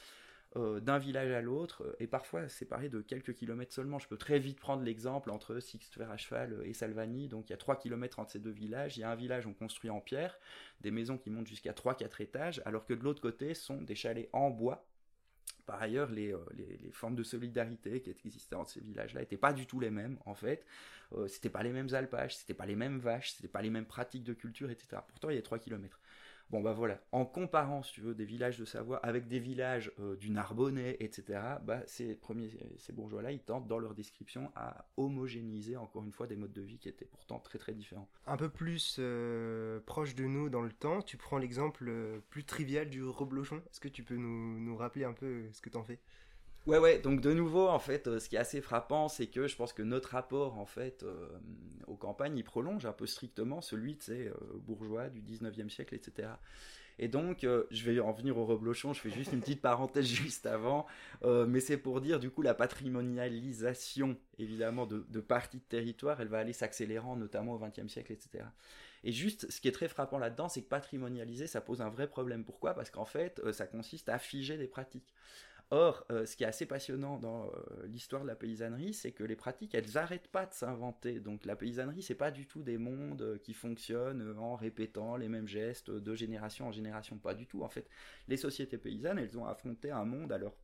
euh, 0.56 0.80
d'un 0.80 0.96
village 0.96 1.30
à 1.30 1.42
l'autre 1.42 1.84
euh, 1.84 1.96
et 2.00 2.06
parfois 2.06 2.48
séparées 2.48 2.88
de 2.88 3.02
quelques 3.02 3.34
kilomètres 3.34 3.74
seulement. 3.74 3.98
Je 3.98 4.08
peux 4.08 4.16
très 4.16 4.38
vite 4.38 4.58
prendre 4.58 4.82
l'exemple 4.82 5.30
entre 5.30 5.60
Sixte 5.60 6.00
à 6.00 6.16
cheval 6.16 6.62
et 6.64 6.72
Salvani, 6.72 7.28
donc 7.28 7.50
il 7.50 7.52
y 7.52 7.54
a 7.54 7.58
3 7.58 7.76
kilomètres 7.76 8.18
entre 8.18 8.30
ces 8.30 8.38
deux 8.38 8.50
villages. 8.50 8.96
Il 8.96 9.00
y 9.00 9.04
a 9.04 9.10
un 9.10 9.14
village 9.14 9.46
on 9.46 9.52
construit 9.52 9.90
en 9.90 10.00
pierre, 10.00 10.38
des 10.80 10.90
maisons 10.90 11.18
qui 11.18 11.28
montent 11.28 11.46
jusqu'à 11.46 11.72
3-4 11.72 12.22
étages, 12.22 12.62
alors 12.64 12.86
que 12.86 12.94
de 12.94 13.02
l'autre 13.04 13.20
côté 13.20 13.52
sont 13.52 13.82
des 13.82 13.94
chalets 13.94 14.30
en 14.32 14.48
bois 14.48 14.87
par 15.68 15.82
ailleurs, 15.82 16.10
les, 16.10 16.32
euh, 16.32 16.38
les, 16.56 16.90
formes 16.92 17.14
de 17.14 17.22
solidarité 17.22 18.00
qui 18.00 18.26
existaient 18.26 18.56
entre 18.56 18.70
ces 18.70 18.80
villages-là 18.80 19.20
n'étaient 19.20 19.36
pas 19.36 19.52
du 19.52 19.66
tout 19.66 19.78
les 19.80 19.90
mêmes, 19.90 20.16
en 20.24 20.34
fait. 20.34 20.64
Euh, 21.12 21.28
c'était 21.28 21.50
pas 21.50 21.62
les 21.62 21.72
mêmes 21.72 21.92
alpages, 21.92 22.38
c'était 22.38 22.54
pas 22.54 22.64
les 22.64 22.74
mêmes 22.74 22.98
vaches, 22.98 23.32
c'était 23.32 23.48
pas 23.48 23.60
les 23.60 23.68
mêmes 23.68 23.84
pratiques 23.84 24.24
de 24.24 24.32
culture, 24.32 24.70
etc. 24.70 25.02
Pourtant, 25.06 25.28
il 25.28 25.36
y 25.36 25.38
a 25.38 25.42
3 25.42 25.58
kilomètres. 25.58 26.00
Bon 26.50 26.62
bah 26.62 26.72
voilà, 26.72 26.98
en 27.12 27.26
comparant, 27.26 27.82
si 27.82 27.92
tu 27.92 28.00
veux, 28.00 28.14
des 28.14 28.24
villages 28.24 28.58
de 28.58 28.64
Savoie 28.64 28.96
avec 28.98 29.28
des 29.28 29.38
villages 29.38 29.92
euh, 30.00 30.16
du 30.16 30.30
Narbonnais, 30.30 30.96
etc., 30.98 31.40
bah 31.62 31.82
ces 31.86 32.14
premiers, 32.14 32.50
ces 32.78 32.94
bourgeois-là, 32.94 33.32
ils 33.32 33.40
tentent 33.40 33.68
dans 33.68 33.78
leur 33.78 33.94
description 33.94 34.50
à 34.56 34.86
homogénéiser 34.96 35.76
encore 35.76 36.04
une 36.04 36.12
fois 36.12 36.26
des 36.26 36.36
modes 36.36 36.54
de 36.54 36.62
vie 36.62 36.78
qui 36.78 36.88
étaient 36.88 37.04
pourtant 37.04 37.38
très 37.38 37.58
très 37.58 37.74
différents. 37.74 38.08
Un 38.26 38.38
peu 38.38 38.48
plus 38.48 38.96
euh, 38.98 39.80
proche 39.80 40.14
de 40.14 40.24
nous 40.24 40.48
dans 40.48 40.62
le 40.62 40.72
temps, 40.72 41.02
tu 41.02 41.18
prends 41.18 41.36
l'exemple 41.36 41.84
euh, 41.86 42.20
plus 42.30 42.44
trivial 42.44 42.88
du 42.88 43.04
reblochon. 43.04 43.58
Est-ce 43.70 43.80
que 43.80 43.88
tu 43.88 44.02
peux 44.02 44.16
nous, 44.16 44.58
nous 44.58 44.76
rappeler 44.76 45.04
un 45.04 45.12
peu 45.12 45.42
ce 45.52 45.60
que 45.60 45.68
t'en 45.68 45.84
fais? 45.84 45.98
Ouais, 46.68 46.76
ouais, 46.76 46.98
donc 46.98 47.22
de 47.22 47.32
nouveau, 47.32 47.66
en 47.66 47.78
fait, 47.78 48.08
euh, 48.08 48.20
ce 48.20 48.28
qui 48.28 48.36
est 48.36 48.38
assez 48.38 48.60
frappant, 48.60 49.08
c'est 49.08 49.26
que 49.28 49.46
je 49.48 49.56
pense 49.56 49.72
que 49.72 49.80
notre 49.80 50.10
rapport, 50.10 50.58
en 50.58 50.66
fait, 50.66 51.02
euh, 51.02 51.26
aux 51.86 51.96
campagnes, 51.96 52.36
il 52.36 52.44
prolonge 52.44 52.84
un 52.84 52.92
peu 52.92 53.06
strictement 53.06 53.62
celui 53.62 53.94
de 53.94 54.02
ces 54.02 54.28
euh, 54.28 54.34
bourgeois 54.66 55.08
du 55.08 55.22
19e 55.22 55.70
siècle, 55.70 55.94
etc. 55.94 56.28
Et 56.98 57.08
donc, 57.08 57.46
je 57.70 57.84
vais 57.84 58.00
en 58.00 58.12
venir 58.12 58.36
au 58.36 58.44
reblochon, 58.44 58.92
je 58.92 59.00
fais 59.00 59.10
juste 59.10 59.32
une 59.32 59.40
petite 59.40 59.62
parenthèse 59.62 60.04
juste 60.08 60.46
avant, 60.46 60.84
mais 61.24 61.60
c'est 61.60 61.76
pour 61.76 62.00
dire, 62.00 62.18
du 62.18 62.28
coup, 62.28 62.42
la 62.42 62.54
patrimonialisation, 62.54 64.16
évidemment, 64.40 64.84
de, 64.84 65.06
de 65.08 65.20
parties 65.20 65.58
de 65.58 65.62
territoire, 65.62 66.20
elle 66.20 66.26
va 66.26 66.38
aller 66.38 66.52
s'accélérant, 66.52 67.14
notamment 67.14 67.52
au 67.52 67.58
20e 67.58 67.86
siècle, 67.86 68.12
etc. 68.12 68.44
Et 69.04 69.12
juste, 69.12 69.48
ce 69.48 69.60
qui 69.60 69.68
est 69.68 69.72
très 69.72 69.86
frappant 69.86 70.18
là-dedans, 70.18 70.48
c'est 70.48 70.60
que 70.60 70.68
patrimonialiser, 70.68 71.46
ça 71.46 71.60
pose 71.60 71.82
un 71.82 71.88
vrai 71.88 72.08
problème. 72.08 72.44
Pourquoi? 72.44 72.74
Parce 72.74 72.90
qu'en 72.90 73.04
fait, 73.04 73.40
ça 73.52 73.68
consiste 73.68 74.08
à 74.08 74.18
figer 74.18 74.58
des 74.58 74.66
pratiques. 74.66 75.14
Or, 75.70 76.06
euh, 76.10 76.24
ce 76.24 76.34
qui 76.34 76.44
est 76.44 76.46
assez 76.46 76.64
passionnant 76.64 77.18
dans 77.18 77.46
euh, 77.46 77.86
l'histoire 77.86 78.22
de 78.22 78.26
la 78.26 78.34
paysannerie, 78.34 78.94
c'est 78.94 79.12
que 79.12 79.22
les 79.22 79.36
pratiques, 79.36 79.74
elles 79.74 79.92
n'arrêtent 79.94 80.28
pas 80.28 80.46
de 80.46 80.54
s'inventer. 80.54 81.20
Donc 81.20 81.44
la 81.44 81.56
paysannerie, 81.56 82.02
c'est 82.02 82.14
pas 82.14 82.30
du 82.30 82.46
tout 82.46 82.62
des 82.62 82.78
mondes 82.78 83.20
euh, 83.20 83.38
qui 83.38 83.52
fonctionnent 83.52 84.34
en 84.38 84.56
répétant 84.56 85.16
les 85.16 85.28
mêmes 85.28 85.46
gestes 85.46 85.90
de 85.90 86.14
génération 86.14 86.68
en 86.68 86.72
génération. 86.72 87.18
Pas 87.18 87.34
du 87.34 87.46
tout. 87.46 87.62
En 87.62 87.68
fait, 87.68 87.86
les 88.28 88.38
sociétés 88.38 88.78
paysannes, 88.78 89.18
elles 89.18 89.36
ont 89.38 89.44
affronté 89.44 89.90
un 89.90 90.06
monde 90.06 90.32
à 90.32 90.38
leur 90.38 90.54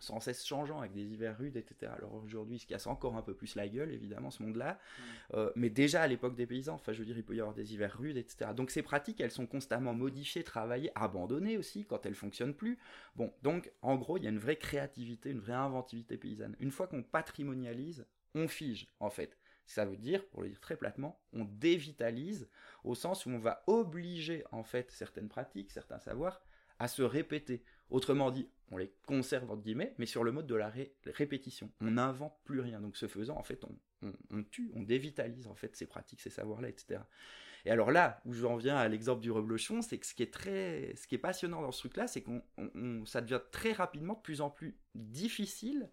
sans 0.00 0.20
cesse 0.20 0.44
changeant 0.44 0.80
avec 0.80 0.92
des 0.92 1.04
hivers 1.04 1.36
rudes, 1.36 1.56
etc. 1.56 1.92
Alors 1.96 2.14
aujourd'hui, 2.14 2.56
il 2.56 2.58
se 2.58 2.66
casse 2.66 2.86
encore 2.86 3.16
un 3.16 3.22
peu 3.22 3.34
plus 3.34 3.54
la 3.54 3.68
gueule, 3.68 3.90
évidemment, 3.90 4.30
ce 4.30 4.42
monde-là. 4.42 4.78
Euh, 5.34 5.50
mais 5.56 5.70
déjà 5.70 6.02
à 6.02 6.06
l'époque 6.06 6.34
des 6.34 6.46
paysans, 6.46 6.74
enfin, 6.74 6.92
je 6.92 6.98
veux 6.98 7.04
dire, 7.04 7.16
il 7.16 7.24
peut 7.24 7.34
y 7.34 7.40
avoir 7.40 7.54
des 7.54 7.74
hivers 7.74 7.96
rudes, 7.96 8.16
etc. 8.16 8.50
Donc 8.54 8.70
ces 8.70 8.82
pratiques, 8.82 9.20
elles 9.20 9.30
sont 9.30 9.46
constamment 9.46 9.94
modifiées, 9.94 10.44
travaillées, 10.44 10.90
abandonnées 10.94 11.58
aussi 11.58 11.84
quand 11.84 12.06
elles 12.06 12.14
fonctionnent 12.14 12.54
plus. 12.54 12.78
Bon, 13.16 13.32
donc 13.42 13.72
en 13.82 13.96
gros, 13.96 14.16
il 14.16 14.24
y 14.24 14.26
a 14.26 14.30
une 14.30 14.38
vraie 14.38 14.56
créativité, 14.56 15.30
une 15.30 15.40
vraie 15.40 15.52
inventivité 15.52 16.16
paysanne. 16.16 16.56
Une 16.60 16.70
fois 16.70 16.86
qu'on 16.86 17.02
patrimonialise, 17.02 18.06
on 18.34 18.48
fige, 18.48 18.88
en 19.00 19.10
fait. 19.10 19.38
Ça 19.66 19.84
veut 19.84 19.98
dire, 19.98 20.26
pour 20.28 20.42
le 20.42 20.48
dire 20.48 20.60
très 20.60 20.76
platement, 20.76 21.20
on 21.34 21.44
dévitalise 21.44 22.48
au 22.84 22.94
sens 22.94 23.26
où 23.26 23.30
on 23.30 23.38
va 23.38 23.62
obliger 23.66 24.42
en 24.50 24.64
fait 24.64 24.90
certaines 24.90 25.28
pratiques, 25.28 25.70
certains 25.70 25.98
savoirs 25.98 26.40
à 26.78 26.88
se 26.88 27.02
répéter. 27.02 27.62
Autrement 27.90 28.30
dit, 28.30 28.48
on 28.70 28.76
les 28.76 28.92
conserve 29.06 29.50
entre 29.50 29.62
guillemets, 29.62 29.94
mais 29.98 30.06
sur 30.06 30.24
le 30.24 30.32
mode 30.32 30.46
de 30.46 30.54
la 30.54 30.72
répétition. 31.06 31.70
On 31.80 31.92
n'invente 31.92 32.34
plus 32.44 32.60
rien. 32.60 32.80
Donc 32.80 32.96
ce 32.96 33.08
faisant, 33.08 33.36
en 33.36 33.42
fait, 33.42 33.64
on, 34.30 34.42
tue, 34.44 34.70
on 34.74 34.82
dévitalise 34.82 35.46
en 35.46 35.54
fait 35.54 35.74
ces 35.76 35.86
pratiques, 35.86 36.20
ces 36.20 36.30
savoirs-là, 36.30 36.68
etc. 36.68 37.00
Et 37.64 37.70
alors 37.70 37.90
là, 37.90 38.20
où 38.24 38.32
j'en 38.32 38.56
viens 38.56 38.76
à 38.76 38.88
l'exemple 38.88 39.20
du 39.20 39.30
reblochon, 39.30 39.82
c'est 39.82 39.98
que 39.98 40.06
ce 40.06 40.14
qui 40.14 40.22
est 40.22 40.32
très, 40.32 40.94
ce 40.96 41.06
qui 41.06 41.14
est 41.16 41.18
passionnant 41.18 41.62
dans 41.62 41.72
ce 41.72 41.80
truc-là, 41.80 42.06
c'est 42.06 42.22
qu'on, 42.22 42.42
ça 43.06 43.20
devient 43.20 43.40
très 43.50 43.72
rapidement 43.72 44.14
de 44.14 44.20
plus 44.20 44.40
en 44.40 44.50
plus 44.50 44.78
difficile 44.94 45.90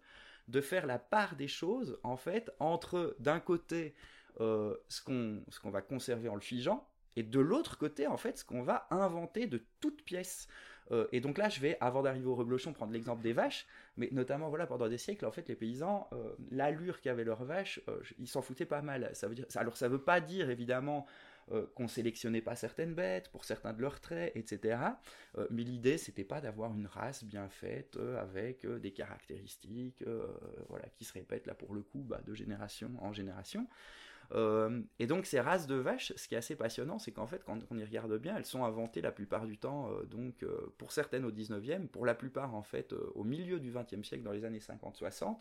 de 0.48 0.60
faire 0.60 0.86
la 0.86 0.98
part 0.98 1.34
des 1.34 1.48
choses, 1.48 1.98
en 2.04 2.16
fait, 2.16 2.52
entre 2.60 3.16
d'un 3.18 3.40
côté 3.40 3.94
euh, 4.40 4.76
ce 4.88 5.02
qu'on 5.02 5.42
ce 5.48 5.58
qu'on 5.58 5.70
va 5.70 5.82
conserver 5.82 6.28
en 6.28 6.36
le 6.36 6.40
figeant, 6.40 6.88
et 7.16 7.22
de 7.22 7.40
l'autre 7.40 7.78
côté, 7.78 8.06
en 8.06 8.18
fait, 8.18 8.38
ce 8.38 8.44
qu'on 8.44 8.62
va 8.62 8.86
inventer 8.90 9.46
de 9.46 9.64
toutes 9.80 10.02
pièces. 10.04 10.48
Euh, 10.92 11.06
et 11.12 11.20
donc 11.20 11.38
là, 11.38 11.48
je 11.48 11.60
vais, 11.60 11.76
avant 11.80 12.02
d'arriver 12.02 12.26
au 12.26 12.34
reblochon, 12.34 12.72
prendre 12.72 12.92
l'exemple 12.92 13.22
des 13.22 13.32
vaches, 13.32 13.66
mais 13.96 14.08
notamment, 14.12 14.48
voilà, 14.48 14.66
pendant 14.66 14.88
des 14.88 14.98
siècles, 14.98 15.26
en 15.26 15.30
fait, 15.30 15.48
les 15.48 15.56
paysans, 15.56 16.08
euh, 16.12 16.34
l'allure 16.50 17.00
qu'avaient 17.00 17.24
leurs 17.24 17.44
vaches, 17.44 17.80
ils 18.18 18.28
s'en 18.28 18.42
foutaient 18.42 18.66
pas 18.66 18.82
mal. 18.82 19.10
Ça 19.14 19.28
veut 19.28 19.34
dire, 19.34 19.46
alors 19.56 19.76
ça 19.76 19.88
veut 19.88 20.02
pas 20.02 20.20
dire, 20.20 20.50
évidemment, 20.50 21.06
qu'on 21.76 21.86
sélectionnait 21.86 22.40
pas 22.40 22.56
certaines 22.56 22.94
bêtes 22.94 23.28
pour 23.28 23.44
certains 23.44 23.72
de 23.72 23.80
leurs 23.80 24.00
traits, 24.00 24.32
etc. 24.34 24.78
mais 25.50 25.62
l'idée, 25.62 25.96
c'était 25.96 26.24
pas 26.24 26.40
d'avoir 26.40 26.74
une 26.74 26.88
race 26.88 27.22
bien 27.22 27.48
faite 27.48 27.96
avec 28.18 28.66
des 28.66 28.92
caractéristiques, 28.92 30.02
voilà, 30.68 30.88
qui 30.96 31.04
se 31.04 31.12
répètent 31.12 31.46
là 31.46 31.54
pour 31.54 31.72
le 31.72 31.82
coup, 31.82 32.00
bah, 32.00 32.20
de 32.26 32.34
génération 32.34 32.90
en 32.98 33.12
génération. 33.12 33.68
Euh, 34.32 34.82
et 34.98 35.06
donc 35.06 35.26
ces 35.26 35.40
races 35.40 35.66
de 35.66 35.74
vaches, 35.74 36.12
ce 36.16 36.28
qui 36.28 36.34
est 36.34 36.38
assez 36.38 36.56
passionnant, 36.56 36.98
c'est 36.98 37.12
qu'en 37.12 37.26
fait, 37.26 37.44
quand 37.44 37.58
on 37.70 37.78
y 37.78 37.84
regarde 37.84 38.16
bien, 38.18 38.36
elles 38.36 38.46
sont 38.46 38.64
inventées 38.64 39.00
la 39.00 39.12
plupart 39.12 39.46
du 39.46 39.58
temps, 39.58 39.90
euh, 39.90 40.04
donc 40.04 40.42
euh, 40.42 40.72
pour 40.78 40.92
certaines 40.92 41.24
au 41.24 41.32
19e, 41.32 41.86
pour 41.88 42.06
la 42.06 42.14
plupart 42.14 42.54
en 42.54 42.62
fait 42.62 42.92
au 43.14 43.24
milieu 43.24 43.60
du 43.60 43.72
20e 43.72 44.04
siècle, 44.04 44.24
dans 44.24 44.32
les 44.32 44.44
années 44.44 44.58
50-60. 44.58 45.36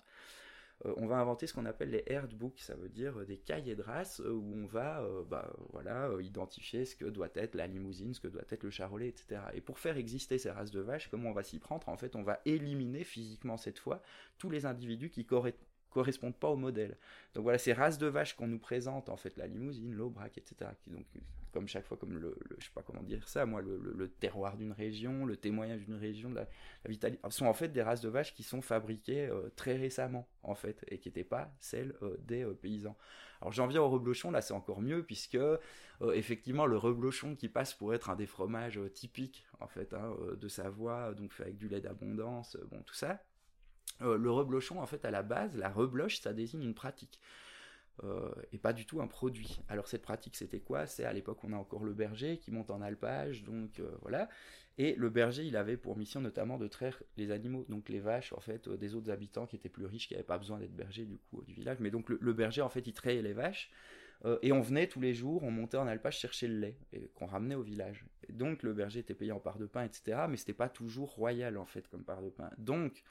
on 0.84 1.08
va 1.08 1.18
inventer 1.18 1.48
ce 1.48 1.54
qu'on 1.54 1.66
appelle 1.66 1.90
les 1.90 2.04
herdbooks, 2.06 2.60
ça 2.60 2.76
veut 2.76 2.90
dire 2.90 3.26
des 3.26 3.38
cahiers 3.38 3.76
de 3.76 3.82
race 3.82 4.20
où 4.20 4.54
on 4.56 4.66
va 4.66 5.08
bah, 5.30 5.52
voilà, 5.72 6.10
identifier 6.22 6.86
ce 6.86 6.96
que 6.96 7.06
doit 7.06 7.30
être 7.36 7.56
la 7.56 7.68
limousine, 7.68 8.14
ce 8.14 8.20
que 8.20 8.28
doit 8.28 8.44
être 8.50 8.64
le 8.64 8.70
charolais, 8.70 9.08
etc. 9.08 9.42
Et 9.54 9.62
pour 9.62 9.80
faire 9.80 9.98
exister 9.98 10.38
ces 10.38 10.52
races 10.52 10.72
de 10.72 10.82
vaches, 10.82 11.10
comment 11.10 11.30
on 11.30 11.34
va 11.34 11.44
s'y 11.44 11.60
prendre? 11.60 11.88
En 11.88 11.98
fait, 11.98 12.16
on 12.16 12.24
va 12.24 12.42
éliminer 12.46 13.04
physiquement 13.04 13.58
cette 13.58 13.80
fois 13.80 14.02
tous 14.38 14.50
les 14.50 14.66
individus 14.66 15.10
qui 15.10 15.26
correspondent 15.26 15.75
correspondent 15.96 16.36
pas 16.36 16.50
au 16.50 16.58
modèle. 16.58 16.98
Donc 17.34 17.44
voilà, 17.44 17.58
ces 17.58 17.72
races 17.72 17.98
de 17.98 18.08
vaches 18.08 18.36
qu'on 18.36 18.48
nous 18.48 18.60
présente, 18.60 19.08
en 19.08 19.16
fait, 19.16 19.38
la 19.38 19.48
limousine, 19.48 19.94
l'aubrac, 19.94 20.38
etc., 20.38 20.72
qui 20.82 20.90
donc, 20.90 21.06
comme 21.54 21.70
chaque 21.70 21.86
fois, 21.86 21.96
comme 21.96 22.18
le, 22.18 22.38
je 22.60 22.66
sais 22.66 22.72
pas 22.76 22.82
comment 22.82 23.02
dire 23.02 23.26
ça, 23.30 23.46
moi, 23.46 23.62
le, 23.62 24.10
terroir 24.20 24.58
d'une 24.58 24.74
région, 24.74 25.26
le 25.26 25.38
témoignage 25.38 25.86
d'une 25.86 25.96
région, 25.96 26.34
la, 26.34 26.42
la 26.84 26.90
vitalité, 26.90 27.22
sont 27.30 27.46
en 27.46 27.54
fait 27.54 27.70
des 27.70 27.82
races 27.82 28.02
de 28.02 28.10
vaches 28.10 28.34
qui 28.34 28.44
sont 28.44 28.62
fabriquées 28.62 29.28
euh, 29.28 29.50
très 29.56 29.78
récemment, 29.78 30.28
en 30.44 30.54
fait, 30.54 30.84
et 30.90 30.98
qui 30.98 31.08
n'étaient 31.08 31.24
pas 31.24 31.56
celles 31.62 31.96
euh, 32.02 32.18
des 32.20 32.44
euh, 32.44 32.54
paysans. 32.54 32.98
Alors 33.40 33.54
j'en 33.54 33.68
viens 33.68 33.82
au 33.82 33.90
reblochon, 33.90 34.32
là 34.32 34.42
c'est 34.42 34.54
encore 34.54 34.82
mieux, 34.82 35.04
puisque 35.04 35.38
effectivement 36.14 36.66
le 36.66 36.78
reblochon 36.78 37.36
qui 37.36 37.48
passe 37.48 37.74
pour 37.74 37.94
être 37.94 38.10
un 38.10 38.16
des 38.16 38.26
fromages 38.26 38.80
typiques, 38.94 39.46
en 39.60 39.68
fait, 39.68 39.94
hein, 39.94 40.16
de 40.38 40.48
Savoie, 40.48 41.14
donc 41.14 41.32
fait 41.32 41.44
avec 41.44 41.58
du 41.58 41.68
lait 41.68 41.82
d'abondance, 41.82 42.58
bon, 42.72 42.82
tout 42.86 42.96
ça, 42.96 43.22
euh, 44.02 44.18
le 44.18 44.32
reblochon, 44.32 44.82
en 44.82 44.86
fait, 44.86 45.06
à 45.06 45.12
la 45.12 45.24
base, 45.24 45.58
la 45.58 45.70
rebloche, 45.70 46.20
ça 46.20 46.34
désigne 46.34 46.64
une 46.64 46.74
pratique. 46.74 47.20
Euh, 48.04 48.30
et 48.52 48.58
pas 48.58 48.74
du 48.74 48.86
tout 48.86 49.02
un 49.02 49.08
produit. 49.08 49.62
Alors 49.70 49.88
cette 49.88 50.02
pratique, 50.02 50.36
c'était 50.36 50.60
quoi? 50.60 50.86
C'est 50.86 51.06
à 51.06 51.14
l'époque, 51.14 51.44
on 51.44 51.54
a 51.54 51.56
encore 51.56 51.84
le 51.84 51.94
berger 51.94 52.38
qui 52.38 52.52
monte 52.52 52.70
en 52.70 52.82
alpage, 52.82 53.44
donc 53.44 53.80
euh, 53.80 53.90
voilà. 54.02 54.28
Et 54.78 54.96
le 54.96 55.10
berger, 55.10 55.46
il 55.46 55.56
avait 55.56 55.78
pour 55.78 55.96
mission 55.96 56.20
notamment 56.20 56.58
de 56.58 56.68
traire 56.68 57.02
les 57.16 57.32
animaux, 57.32 57.66
donc 57.70 57.88
les 57.88 58.02
vaches, 58.02 58.34
en 58.34 58.42
fait, 58.42 58.68
des 58.68 58.96
autres 58.96 59.10
habitants 59.10 59.46
qui 59.46 59.56
étaient 59.56 59.70
plus 59.70 59.86
riches, 59.86 60.10
qui 60.10 60.14
n'avaient 60.14 60.26
pas 60.26 60.38
besoin 60.38 60.60
d'être 60.60 60.76
berger 60.76 61.06
du 61.06 61.18
coup 61.18 61.42
du 61.44 61.54
village. 61.54 61.78
Mais 61.80 61.90
donc 61.90 62.10
le, 62.10 62.34
berger, 62.34 62.62
en 62.62 62.68
fait, 62.68 62.86
il 62.86 62.94
trayait 62.94 63.22
les 63.22 63.32
vaches. 63.32 63.72
et 64.42 64.52
on 64.52 64.60
venait 64.60 64.88
tous 64.88 65.00
les 65.00 65.14
jours, 65.14 65.44
on 65.44 65.52
montait 65.52 65.78
en 65.78 65.88
alpage 65.88 66.20
chercher 66.20 66.50
le 66.50 66.60
lait 66.60 66.78
qu'on 67.14 67.26
ramenait 67.26 67.56
au 67.56 67.62
village. 67.62 68.06
Et 68.28 68.34
donc 68.34 68.64
le 68.64 68.74
berger 68.74 69.00
était 69.00 69.14
payé 69.14 69.32
en 69.32 69.40
part 69.40 69.58
de 69.58 69.66
pain, 69.66 69.86
etc. 69.86 70.26
Mais 70.30 70.36
c'était 70.36 70.54
pas 70.54 70.68
toujours 70.68 71.12
royal 71.12 71.58
en 71.58 71.66
fait 71.66 71.88
comme 71.88 72.04
part 72.04 72.22
de 72.22 72.30
pain. 72.30 72.50
Donc 72.58 73.02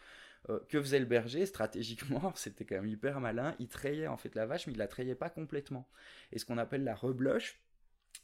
euh, 0.50 0.60
que 0.68 0.80
faisait 0.80 0.98
le 0.98 1.06
berger 1.06 1.46
stratégiquement 1.46 2.32
C'était 2.36 2.64
quand 2.64 2.76
même 2.76 2.86
hyper 2.86 3.20
malin. 3.20 3.54
Il 3.58 3.68
trayait 3.68 4.06
en 4.06 4.16
fait 4.16 4.34
la 4.34 4.46
vache, 4.46 4.66
mais 4.66 4.72
il 4.72 4.78
la 4.78 4.88
trayait 4.88 5.14
pas 5.14 5.30
complètement. 5.30 5.88
Et 6.32 6.38
ce 6.38 6.44
qu'on 6.44 6.58
appelle 6.58 6.84
la 6.84 6.94
rebloche, 6.94 7.60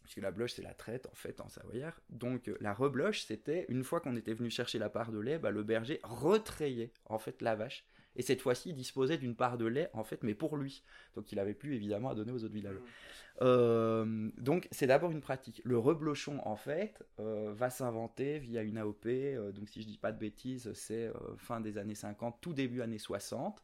puisque 0.02 0.18
la 0.18 0.30
bloche 0.30 0.52
c'est 0.52 0.62
la 0.62 0.74
traite 0.74 1.06
en 1.06 1.14
fait 1.14 1.40
en 1.40 1.48
savoyard. 1.48 2.00
Donc 2.10 2.48
euh, 2.48 2.56
la 2.60 2.74
rebloche 2.74 3.24
c'était 3.24 3.66
une 3.68 3.84
fois 3.84 4.00
qu'on 4.00 4.16
était 4.16 4.34
venu 4.34 4.50
chercher 4.50 4.78
la 4.78 4.90
part 4.90 5.12
de 5.12 5.18
lait, 5.18 5.38
bah, 5.38 5.50
le 5.50 5.62
berger 5.62 6.00
retrayait 6.02 6.92
en 7.06 7.18
fait 7.18 7.42
la 7.42 7.56
vache 7.56 7.84
et 8.16 8.22
cette 8.22 8.40
fois-ci 8.40 8.70
il 8.70 8.74
disposait 8.74 9.18
d'une 9.18 9.34
part 9.34 9.58
de 9.58 9.66
lait 9.66 9.90
en 9.92 10.04
fait 10.04 10.22
mais 10.22 10.34
pour 10.34 10.56
lui. 10.56 10.82
Donc 11.14 11.32
il 11.32 11.38
avait 11.38 11.54
plus 11.54 11.74
évidemment 11.74 12.10
à 12.10 12.14
donner 12.14 12.32
aux 12.32 12.44
autres 12.44 12.54
villages. 12.54 12.76
Mmh. 12.76 13.42
euh, 13.42 14.30
donc 14.38 14.68
c'est 14.70 14.86
d'abord 14.86 15.10
une 15.10 15.20
pratique. 15.20 15.62
Le 15.64 15.78
reblochon 15.78 16.40
en 16.44 16.56
fait 16.56 17.02
euh, 17.18 17.52
va 17.54 17.70
s'inventer 17.70 18.38
via 18.38 18.62
une 18.62 18.78
AOP 18.78 19.06
euh, 19.06 19.52
donc 19.52 19.68
si 19.68 19.82
je 19.82 19.86
dis 19.86 19.98
pas 19.98 20.12
de 20.12 20.18
bêtises 20.18 20.72
c'est 20.74 21.10
fin 21.36 21.60
des 21.60 21.78
années 21.78 21.94
50 21.94 22.38
tout 22.40 22.52
début 22.52 22.82
années 22.82 22.98
60 22.98 23.62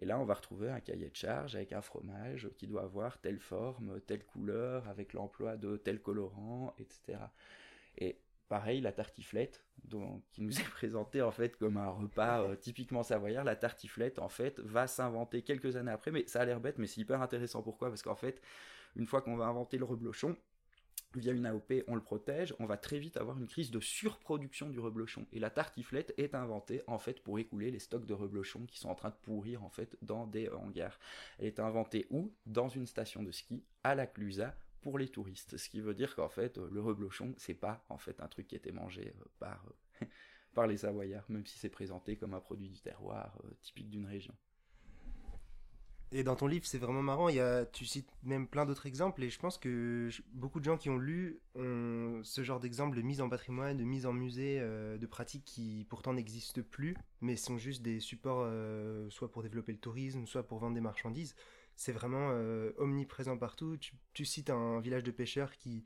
et 0.00 0.06
là 0.06 0.18
on 0.18 0.24
va 0.24 0.34
retrouver 0.34 0.70
un 0.70 0.80
cahier 0.80 1.08
de 1.08 1.16
charge 1.16 1.56
avec 1.56 1.72
un 1.72 1.82
fromage 1.82 2.48
qui 2.56 2.66
doit 2.66 2.82
avoir 2.82 3.20
telle 3.20 3.40
forme 3.40 4.00
telle 4.06 4.24
couleur 4.24 4.88
avec 4.88 5.12
l'emploi 5.12 5.56
de 5.56 5.76
tel 5.76 6.00
colorant 6.00 6.74
etc 6.78 7.18
et 7.98 8.16
pareil, 8.48 8.80
la 8.80 8.92
tartiflette, 8.92 9.64
qui 10.30 10.42
nous 10.42 10.60
est 10.60 10.68
présentée 10.70 11.22
en 11.22 11.30
fait 11.30 11.56
comme 11.56 11.76
un 11.76 11.90
repas 11.90 12.42
euh, 12.42 12.56
typiquement 12.56 13.02
savoyard, 13.02 13.44
la 13.44 13.56
tartiflette 13.56 14.18
en 14.18 14.28
fait 14.28 14.60
va 14.60 14.86
s'inventer 14.86 15.42
quelques 15.42 15.76
années 15.76 15.92
après, 15.92 16.10
mais 16.10 16.26
ça 16.26 16.40
a 16.40 16.44
l'air 16.44 16.60
bête, 16.60 16.78
mais 16.78 16.86
c'est 16.86 17.00
hyper 17.00 17.22
intéressant. 17.22 17.62
Pourquoi? 17.62 17.88
Parce 17.88 18.02
qu'en 18.02 18.16
fait, 18.16 18.40
une 18.96 19.06
fois 19.06 19.22
qu'on 19.22 19.36
va 19.36 19.46
inventer 19.46 19.78
le 19.78 19.84
reblochon, 19.84 20.36
via 21.14 21.32
une 21.32 21.46
AOP, 21.46 21.84
on 21.86 21.94
le 21.94 22.02
protège, 22.02 22.54
on 22.58 22.66
va 22.66 22.76
très 22.76 22.98
vite 22.98 23.16
avoir 23.16 23.38
une 23.38 23.46
crise 23.46 23.70
de 23.70 23.80
surproduction 23.80 24.68
du 24.68 24.78
reblochon. 24.78 25.26
Et 25.32 25.38
la 25.38 25.50
tartiflette 25.50 26.12
est 26.18 26.34
inventée 26.34 26.82
en 26.86 26.98
fait 26.98 27.22
pour 27.22 27.38
écouler 27.38 27.70
les 27.70 27.78
stocks 27.78 28.04
de 28.04 28.14
reblochon 28.14 28.66
qui 28.66 28.78
sont 28.78 28.88
en 28.88 28.94
train 28.94 29.10
de 29.10 29.16
pourrir 29.22 29.64
en 29.64 29.70
fait 29.70 29.96
dans 30.02 30.26
des 30.26 30.48
hangars. 30.48 30.98
Elle 31.38 31.46
est 31.46 31.60
inventée 31.60 32.06
où? 32.10 32.32
Dans 32.46 32.68
une 32.68 32.86
station 32.86 33.22
de 33.22 33.30
ski 33.30 33.64
à 33.84 33.94
la 33.94 34.06
Clusa 34.06 34.54
pour 34.80 34.98
les 34.98 35.08
touristes. 35.08 35.56
Ce 35.56 35.68
qui 35.68 35.80
veut 35.80 35.94
dire 35.94 36.14
qu'en 36.14 36.28
fait, 36.28 36.58
euh, 36.58 36.68
le 36.72 36.80
reblochon, 36.80 37.34
c'est 37.36 37.54
pas 37.54 37.84
en 37.88 37.98
fait 37.98 38.20
un 38.20 38.28
truc 38.28 38.46
qui 38.46 38.56
était 38.56 38.72
mangé 38.72 39.14
euh, 39.18 39.24
par, 39.38 39.64
euh, 40.02 40.06
par 40.54 40.66
les 40.66 40.78
Savoyards, 40.78 41.26
même 41.28 41.46
si 41.46 41.58
c'est 41.58 41.68
présenté 41.68 42.16
comme 42.16 42.34
un 42.34 42.40
produit 42.40 42.68
du 42.68 42.80
terroir 42.80 43.38
typique 43.62 43.90
d'une 43.90 44.06
région. 44.06 44.34
Et 46.10 46.24
dans 46.24 46.36
ton 46.36 46.46
livre, 46.46 46.64
c'est 46.64 46.78
vraiment 46.78 47.02
marrant. 47.02 47.28
Il 47.28 47.34
y 47.34 47.40
a, 47.40 47.66
tu 47.66 47.84
cites 47.84 48.08
même 48.22 48.48
plein 48.48 48.64
d'autres 48.64 48.86
exemples, 48.86 49.22
et 49.22 49.28
je 49.28 49.38
pense 49.38 49.58
que 49.58 50.08
beaucoup 50.32 50.58
de 50.58 50.64
gens 50.64 50.78
qui 50.78 50.88
ont 50.88 50.96
lu 50.96 51.38
ont 51.54 52.22
ce 52.24 52.42
genre 52.42 52.60
d'exemple 52.60 52.96
de 52.96 53.02
mise 53.02 53.20
en 53.20 53.28
patrimoine, 53.28 53.76
de 53.76 53.84
mise 53.84 54.06
en 54.06 54.14
musée, 54.14 54.58
de 54.58 55.06
pratiques 55.06 55.44
qui 55.44 55.86
pourtant 55.90 56.14
n'existent 56.14 56.62
plus, 56.62 56.96
mais 57.20 57.36
sont 57.36 57.58
juste 57.58 57.82
des 57.82 58.00
supports, 58.00 58.50
soit 59.10 59.30
pour 59.30 59.42
développer 59.42 59.72
le 59.72 59.78
tourisme, 59.78 60.24
soit 60.26 60.44
pour 60.44 60.60
vendre 60.60 60.74
des 60.74 60.80
marchandises 60.80 61.34
c'est 61.78 61.92
vraiment 61.92 62.30
euh, 62.32 62.72
omniprésent 62.76 63.38
partout. 63.38 63.78
Tu, 64.12 64.24
cites 64.24 64.50
un 64.50 64.80
village 64.80 65.04
de 65.04 65.12
pêcheurs 65.12 65.52
qui, 65.52 65.84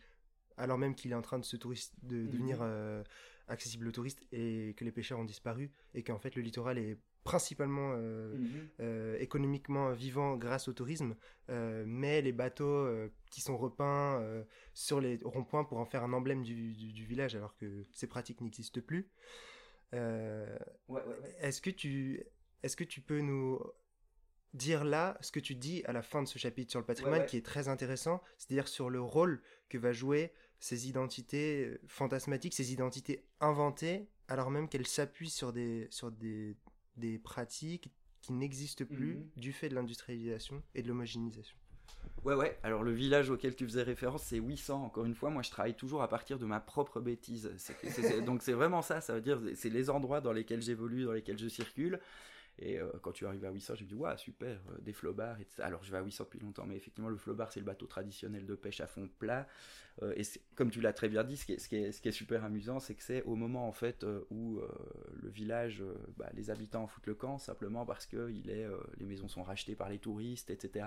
alors 0.56 0.78
même 0.78 0.94
qu'il 0.94 1.12
est 1.12 1.14
en 1.14 1.20
train 1.20 1.38
de 1.38 1.44
se 1.44 1.54
touriste, 1.54 1.92
de 2.02 2.16
mhm. 2.16 2.28
devenir 2.30 2.58
euh, 2.62 3.04
accessible 3.46 3.86
aux 3.86 3.92
touristes 3.92 4.26
et 4.32 4.74
que 4.78 4.86
les 4.86 4.90
pêcheurs 4.90 5.18
ont 5.18 5.24
disparu 5.24 5.70
et 5.92 6.02
qu'en 6.02 6.18
fait 6.18 6.34
le 6.34 6.40
littoral 6.40 6.78
est 6.78 6.98
principalement 7.24 7.92
euh, 7.94 8.34
mhm. 8.80 9.20
économiquement 9.20 9.92
vivant 9.92 10.34
grâce 10.36 10.66
au 10.66 10.72
tourisme, 10.72 11.14
mais 11.48 12.22
les 12.22 12.32
bateaux 12.32 12.88
qui 13.30 13.42
sont 13.42 13.58
repeints 13.58 14.44
sur 14.72 14.98
les 14.98 15.20
ronds-points 15.22 15.64
pour 15.64 15.78
en 15.78 15.84
faire 15.84 16.02
un 16.02 16.14
emblème 16.14 16.42
du, 16.42 17.04
village 17.04 17.36
alors 17.36 17.54
que 17.54 17.84
ces 17.92 18.06
pratiques 18.06 18.40
n'existent 18.40 18.80
plus. 18.80 19.08
Est-ce 19.92 21.60
que 21.60 21.70
tu 21.70 22.24
est-ce 22.62 22.76
que 22.76 22.84
tu 22.84 23.00
peux 23.00 23.20
nous 23.20 23.60
dire 24.54 24.84
là 24.84 25.16
ce 25.20 25.32
que 25.32 25.40
tu 25.40 25.54
dis 25.54 25.82
à 25.84 25.92
la 25.92 26.02
fin 26.02 26.22
de 26.22 26.28
ce 26.28 26.38
chapitre 26.38 26.70
sur 26.70 26.80
le 26.80 26.86
patrimoine 26.86 27.26
qui 27.26 27.36
est 27.36 27.44
très 27.44 27.68
intéressant, 27.68 28.22
c'est-à-dire 28.38 28.68
sur 28.68 28.90
le 28.90 29.00
rôle 29.00 29.42
que 29.68 29.78
va 29.78 29.92
jouer 29.92 30.32
ces 30.60 30.88
identités 30.88 31.64
euh, 31.64 31.80
fantasmatiques, 31.86 32.54
ces 32.54 32.72
identités 32.72 33.24
inventées, 33.40 34.08
alors 34.28 34.50
même 34.50 34.68
qu'elles 34.68 34.86
s'appuient 34.86 35.30
sur 35.30 35.52
des, 35.52 35.88
sur 35.90 36.12
des, 36.12 36.56
des 36.96 37.18
pratiques 37.18 37.90
qui 38.20 38.32
n'existent 38.32 38.84
plus 38.84 39.16
mhm. 39.16 39.28
du 39.36 39.52
fait 39.52 39.68
de 39.68 39.74
l'industrialisation 39.74 40.62
et 40.74 40.82
de 40.82 40.88
l'homogénéisation. 40.88 41.56
Ouais, 42.24 42.34
ouais. 42.34 42.56
Alors, 42.62 42.84
le 42.84 42.92
village 42.92 43.30
auquel 43.30 43.56
tu 43.56 43.64
faisais 43.64 43.82
référence, 43.82 44.22
c'est 44.22 44.36
800. 44.36 44.84
Encore 44.84 45.04
une 45.04 45.14
fois, 45.14 45.30
moi, 45.30 45.42
je 45.42 45.50
travaille 45.50 45.74
toujours 45.74 46.02
à 46.02 46.08
partir 46.08 46.38
de 46.38 46.46
ma 46.46 46.60
propre 46.60 47.00
bêtise. 47.00 47.50
donc, 48.24 48.42
c'est 48.42 48.52
vraiment 48.52 48.80
ça. 48.82 49.00
Ça 49.00 49.14
veut 49.14 49.20
dire, 49.20 49.40
c'est 49.56 49.70
les 49.70 49.90
endroits 49.90 50.20
dans 50.20 50.32
lesquels 50.32 50.62
j'évolue, 50.62 51.04
dans 51.04 51.12
lesquels 51.12 51.38
je 51.38 51.48
circule. 51.48 51.98
Et 52.58 52.78
euh, 52.78 52.90
quand 53.00 53.12
tu 53.12 53.26
arrives 53.26 53.44
à 53.44 53.50
800, 53.50 53.74
je 53.76 53.84
me 53.84 53.88
dis, 53.88 53.94
ouais, 53.94 54.16
super, 54.18 54.60
euh, 54.70 54.78
des 54.80 54.92
flobards, 54.92 55.40
etc. 55.40 55.62
Alors, 55.62 55.82
je 55.82 55.90
vais 55.90 55.98
à 55.98 56.02
800 56.02 56.24
depuis 56.24 56.40
longtemps, 56.40 56.66
mais 56.66 56.76
effectivement, 56.76 57.08
le 57.08 57.16
flobard, 57.16 57.50
c'est 57.50 57.60
le 57.60 57.66
bateau 57.66 57.86
traditionnel 57.86 58.46
de 58.46 58.54
pêche 58.54 58.80
à 58.80 58.86
fond 58.86 59.08
plat. 59.18 59.46
Euh, 60.02 60.12
et 60.16 60.22
comme 60.54 60.70
tu 60.70 60.80
l'as 60.80 60.92
très 60.92 61.08
bien 61.08 61.24
dit, 61.24 61.36
ce 61.36 61.46
qui 61.46 61.54
est 61.76 62.12
super 62.12 62.44
amusant, 62.44 62.78
c'est 62.78 62.94
que 62.94 63.02
c'est 63.02 63.22
au 63.22 63.36
moment, 63.36 63.66
en 63.66 63.72
fait, 63.72 64.04
où 64.30 64.60
le 65.14 65.28
village, 65.28 65.82
bah, 66.16 66.30
les 66.34 66.50
habitants 66.50 66.84
en 66.84 66.86
foutent 66.86 67.06
le 67.06 67.14
camp, 67.14 67.38
simplement 67.38 67.84
parce 67.84 68.06
que 68.06 68.30
il 68.30 68.50
est, 68.50 68.66
les 68.98 69.06
maisons 69.06 69.28
sont 69.28 69.42
rachetées 69.42 69.74
par 69.74 69.88
les 69.88 69.98
touristes, 69.98 70.50
etc. 70.50 70.86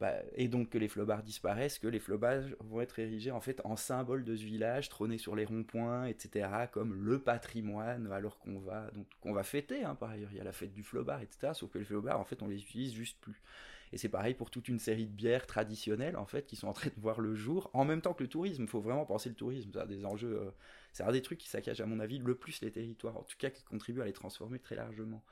Bah, 0.00 0.14
et 0.34 0.48
donc 0.48 0.70
que 0.70 0.78
les 0.78 0.88
flobards 0.88 1.22
disparaissent, 1.22 1.78
que 1.78 1.86
les 1.86 1.98
flobards 1.98 2.44
vont 2.60 2.80
être 2.80 2.98
érigés 2.98 3.32
en 3.32 3.40
fait 3.40 3.60
en 3.64 3.76
symbole 3.76 4.24
de 4.24 4.34
ce 4.34 4.44
village, 4.44 4.88
trônés 4.88 5.18
sur 5.18 5.36
les 5.36 5.44
ronds-points, 5.44 6.06
etc., 6.06 6.48
comme 6.72 6.94
le 7.04 7.18
patrimoine, 7.18 8.10
alors 8.10 8.38
qu'on 8.38 8.58
va 8.60 8.90
donc 8.92 9.06
qu'on 9.20 9.34
va 9.34 9.42
fêter. 9.42 9.84
Hein, 9.84 9.94
par 9.94 10.10
ailleurs, 10.10 10.30
il 10.32 10.38
y 10.38 10.40
a 10.40 10.44
la 10.44 10.52
fête 10.52 10.72
du 10.72 10.82
flobard, 10.82 11.20
etc. 11.20 11.52
Sauf 11.52 11.70
que 11.70 11.78
les 11.78 11.84
flobards, 11.84 12.18
en 12.18 12.24
fait, 12.24 12.42
on 12.42 12.48
les 12.48 12.60
utilise 12.62 12.94
juste 12.94 13.20
plus. 13.20 13.42
Et 13.92 13.98
c'est 13.98 14.08
pareil 14.08 14.34
pour 14.34 14.50
toute 14.50 14.68
une 14.68 14.78
série 14.78 15.06
de 15.06 15.12
bières 15.12 15.46
traditionnelles, 15.46 16.16
en 16.16 16.24
fait, 16.24 16.46
qui 16.46 16.56
sont 16.56 16.68
en 16.68 16.72
train 16.72 16.88
de 16.88 17.00
voir 17.00 17.20
le 17.20 17.34
jour, 17.34 17.68
en 17.74 17.84
même 17.84 18.00
temps 18.00 18.14
que 18.14 18.22
le 18.22 18.28
tourisme. 18.28 18.62
Il 18.62 18.68
faut 18.68 18.80
vraiment 18.80 19.04
penser 19.04 19.28
le 19.28 19.34
tourisme. 19.34 19.70
Ça 19.74 19.82
a 19.82 19.86
des 19.86 20.06
enjeux. 20.06 20.38
Euh, 20.40 20.50
c'est 20.92 21.02
un 21.02 21.12
des 21.12 21.22
trucs 21.22 21.38
qui 21.38 21.48
saccagent, 21.48 21.80
à 21.80 21.86
mon 21.86 22.00
avis, 22.00 22.18
le 22.18 22.34
plus 22.34 22.62
les 22.62 22.70
territoires, 22.70 23.18
en 23.18 23.22
tout 23.22 23.36
cas 23.36 23.50
qui 23.50 23.64
contribuent 23.64 24.02
à 24.02 24.06
les 24.06 24.12
transformer 24.12 24.58
très 24.60 24.76
largement. 24.76 25.22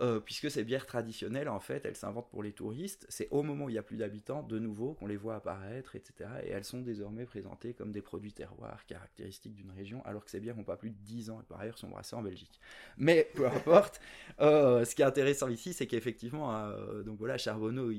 Euh, 0.00 0.18
puisque 0.18 0.50
ces 0.50 0.64
bières 0.64 0.86
traditionnelles, 0.86 1.48
en 1.48 1.60
fait, 1.60 1.84
elles 1.84 1.94
s'inventent 1.94 2.28
pour 2.28 2.42
les 2.42 2.52
touristes. 2.52 3.06
C'est 3.08 3.28
au 3.30 3.44
moment 3.44 3.66
où 3.66 3.68
il 3.68 3.74
n'y 3.74 3.78
a 3.78 3.82
plus 3.82 3.96
d'habitants, 3.96 4.42
de 4.42 4.58
nouveau, 4.58 4.94
qu'on 4.94 5.06
les 5.06 5.16
voit 5.16 5.36
apparaître, 5.36 5.94
etc. 5.94 6.28
Et 6.44 6.50
elles 6.50 6.64
sont 6.64 6.80
désormais 6.80 7.26
présentées 7.26 7.74
comme 7.74 7.92
des 7.92 8.02
produits 8.02 8.32
terroirs 8.32 8.86
caractéristiques 8.86 9.54
d'une 9.54 9.70
région, 9.70 10.04
alors 10.04 10.24
que 10.24 10.30
ces 10.32 10.40
bières 10.40 10.56
n'ont 10.56 10.64
pas 10.64 10.76
plus 10.76 10.90
de 10.90 10.96
10 11.04 11.30
ans 11.30 11.40
et 11.40 11.44
par 11.44 11.60
ailleurs 11.60 11.78
sont 11.78 11.88
brassées 11.88 12.16
en 12.16 12.22
Belgique. 12.22 12.58
Mais 12.98 13.30
peu 13.34 13.46
importe, 13.46 14.00
euh, 14.40 14.84
ce 14.84 14.96
qui 14.96 15.02
est 15.02 15.04
intéressant 15.04 15.48
ici, 15.48 15.72
c'est 15.72 15.86
qu'effectivement, 15.86 16.56
euh, 16.56 17.04
donc 17.04 17.18
voilà, 17.18 17.38
Charbonneau, 17.38 17.92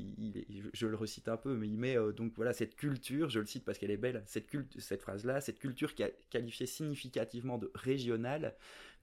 je 0.74 0.88
le 0.88 0.96
recite 0.98 1.30
un 1.30 1.38
peu, 1.38 1.56
mais 1.56 1.70
il 1.70 1.78
met 1.78 1.96
donc 2.18 2.34
voilà 2.36 2.52
cette 2.52 2.76
culture, 2.76 3.30
je 3.30 3.40
le 3.40 3.46
cite 3.46 3.64
parce 3.64 3.78
qu'elle 3.78 3.92
est 3.92 3.98
belle, 3.98 4.22
cette, 4.26 4.48
cette 4.80 5.02
phrase-là, 5.02 5.40
cette 5.40 5.60
culture 5.60 5.94
qualifiée 6.30 6.66
significativement 6.66 7.58
de 7.58 7.72
régionale, 7.74 8.54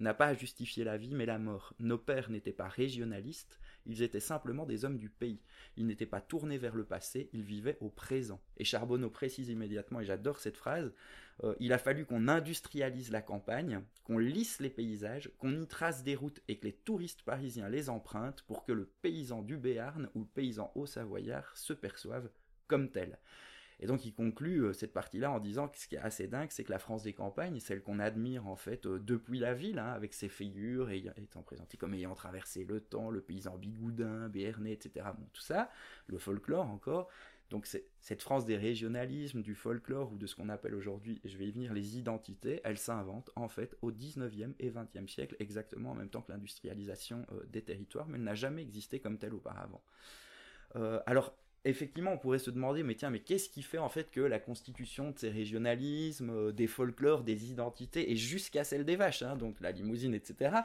n'a 0.00 0.14
pas 0.14 0.26
à 0.26 0.34
justifier 0.34 0.84
la 0.84 0.96
vie 0.96 1.14
mais 1.14 1.26
la 1.26 1.38
mort. 1.38 1.74
Nos 1.78 1.98
pères 1.98 2.30
n'étaient 2.30 2.52
pas 2.52 2.68
régionalistes, 2.68 3.58
ils 3.86 4.02
étaient 4.02 4.20
simplement 4.20 4.66
des 4.66 4.84
hommes 4.84 4.98
du 4.98 5.10
pays. 5.10 5.40
Ils 5.76 5.86
n'étaient 5.86 6.06
pas 6.06 6.20
tournés 6.20 6.58
vers 6.58 6.74
le 6.74 6.84
passé, 6.84 7.30
ils 7.32 7.42
vivaient 7.42 7.78
au 7.80 7.88
présent. 7.88 8.40
Et 8.56 8.64
Charbonneau 8.64 9.10
précise 9.10 9.48
immédiatement, 9.48 10.00
et 10.00 10.04
j'adore 10.04 10.38
cette 10.38 10.56
phrase, 10.56 10.92
euh, 11.44 11.54
il 11.60 11.72
a 11.72 11.78
fallu 11.78 12.04
qu'on 12.04 12.28
industrialise 12.28 13.10
la 13.10 13.22
campagne, 13.22 13.80
qu'on 14.04 14.18
lisse 14.18 14.60
les 14.60 14.70
paysages, 14.70 15.30
qu'on 15.38 15.60
y 15.60 15.66
trace 15.66 16.04
des 16.04 16.14
routes 16.14 16.40
et 16.48 16.58
que 16.58 16.66
les 16.66 16.72
touristes 16.72 17.22
parisiens 17.22 17.68
les 17.68 17.88
empruntent 17.88 18.42
pour 18.42 18.64
que 18.64 18.72
le 18.72 18.86
paysan 19.02 19.42
du 19.42 19.56
Béarn 19.56 20.08
ou 20.14 20.20
le 20.20 20.26
paysan 20.26 20.70
haut-savoyard 20.74 21.56
se 21.56 21.72
perçoive 21.72 22.28
comme 22.68 22.90
tel. 22.90 23.18
Et 23.82 23.86
donc 23.86 24.04
il 24.04 24.14
conclut 24.14 24.62
euh, 24.64 24.72
cette 24.72 24.92
partie-là 24.92 25.32
en 25.32 25.40
disant 25.40 25.66
que 25.66 25.76
ce 25.76 25.88
qui 25.88 25.96
est 25.96 25.98
assez 25.98 26.28
dingue, 26.28 26.50
c'est 26.50 26.62
que 26.62 26.70
la 26.70 26.78
France 26.78 27.02
des 27.02 27.12
campagnes, 27.12 27.58
celle 27.58 27.82
qu'on 27.82 27.98
admire 27.98 28.46
en 28.46 28.54
fait 28.54 28.86
euh, 28.86 29.00
depuis 29.00 29.40
la 29.40 29.54
ville, 29.54 29.80
hein, 29.80 29.90
avec 29.92 30.14
ses 30.14 30.28
figures, 30.28 30.90
et 30.90 31.04
étant 31.16 31.42
présentée 31.42 31.76
comme 31.76 31.92
ayant 31.92 32.14
traversé 32.14 32.64
le 32.64 32.80
temps, 32.80 33.10
le 33.10 33.20
paysan 33.20 33.58
bigoudin, 33.58 34.28
béarnais, 34.28 34.72
etc. 34.72 35.06
Bon, 35.18 35.26
tout 35.32 35.42
ça, 35.42 35.68
le 36.06 36.18
folklore 36.18 36.70
encore. 36.70 37.08
Donc 37.50 37.66
cette 37.66 38.22
France 38.22 38.46
des 38.46 38.56
régionalismes, 38.56 39.42
du 39.42 39.54
folklore 39.54 40.12
ou 40.12 40.16
de 40.16 40.26
ce 40.26 40.36
qu'on 40.36 40.48
appelle 40.48 40.76
aujourd'hui, 40.76 41.20
je 41.24 41.36
vais 41.36 41.48
y 41.48 41.50
venir, 41.50 41.74
les 41.74 41.98
identités, 41.98 42.60
elle 42.64 42.78
s'invente 42.78 43.30
en 43.34 43.48
fait 43.48 43.76
au 43.82 43.90
19e 43.90 44.54
et 44.60 44.70
20e 44.70 45.08
siècle, 45.08 45.36
exactement 45.40 45.90
en 45.90 45.94
même 45.94 46.08
temps 46.08 46.22
que 46.22 46.30
l'industrialisation 46.30 47.26
euh, 47.32 47.42
des 47.48 47.62
territoires, 47.62 48.06
mais 48.06 48.16
elle 48.16 48.24
n'a 48.24 48.36
jamais 48.36 48.62
existé 48.62 49.00
comme 49.00 49.18
telle 49.18 49.34
auparavant. 49.34 49.82
alors 51.04 51.36
effectivement, 51.64 52.12
on 52.12 52.18
pourrait 52.18 52.38
se 52.38 52.50
demander, 52.50 52.82
mais 52.82 52.94
tiens, 52.94 53.10
mais 53.10 53.20
qu'est-ce 53.20 53.48
qui 53.48 53.62
fait 53.62 53.78
en 53.78 53.88
fait 53.88 54.10
que 54.10 54.20
la 54.20 54.38
constitution 54.40 55.10
de 55.10 55.18
ces 55.18 55.30
régionalismes, 55.30 56.30
euh, 56.30 56.52
des 56.52 56.66
folklores, 56.66 57.22
des 57.22 57.50
identités, 57.50 58.10
et 58.10 58.16
jusqu'à 58.16 58.64
celle 58.64 58.84
des 58.84 58.96
vaches, 58.96 59.22
hein, 59.22 59.36
donc 59.36 59.60
la 59.60 59.70
limousine, 59.70 60.14
etc., 60.14 60.56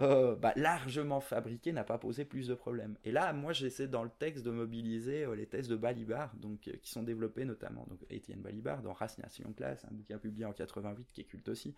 euh, 0.00 0.36
bah, 0.36 0.52
largement 0.56 1.20
fabriquée, 1.20 1.72
n'a 1.72 1.84
pas 1.84 1.98
posé 1.98 2.24
plus 2.24 2.48
de 2.48 2.54
problèmes. 2.54 2.96
Et 3.04 3.12
là, 3.12 3.32
moi, 3.32 3.52
j'essaie 3.52 3.88
dans 3.88 4.04
le 4.04 4.10
texte 4.10 4.44
de 4.44 4.50
mobiliser 4.50 5.24
euh, 5.24 5.34
les 5.34 5.46
thèses 5.46 5.68
de 5.68 5.76
Balibar, 5.76 6.34
donc, 6.36 6.60
qui 6.60 6.90
sont 6.90 7.02
développées 7.02 7.44
notamment, 7.44 7.86
donc 7.88 7.98
Étienne 8.08 8.40
Balibar, 8.40 8.82
dans 8.82 8.92
Race, 8.92 9.18
Nation, 9.18 9.52
Classe, 9.52 9.84
un 9.84 9.94
bouquin 9.94 10.18
publié 10.18 10.46
en 10.46 10.52
88 10.52 11.08
qui 11.12 11.20
est 11.20 11.24
culte 11.24 11.48
aussi. 11.48 11.74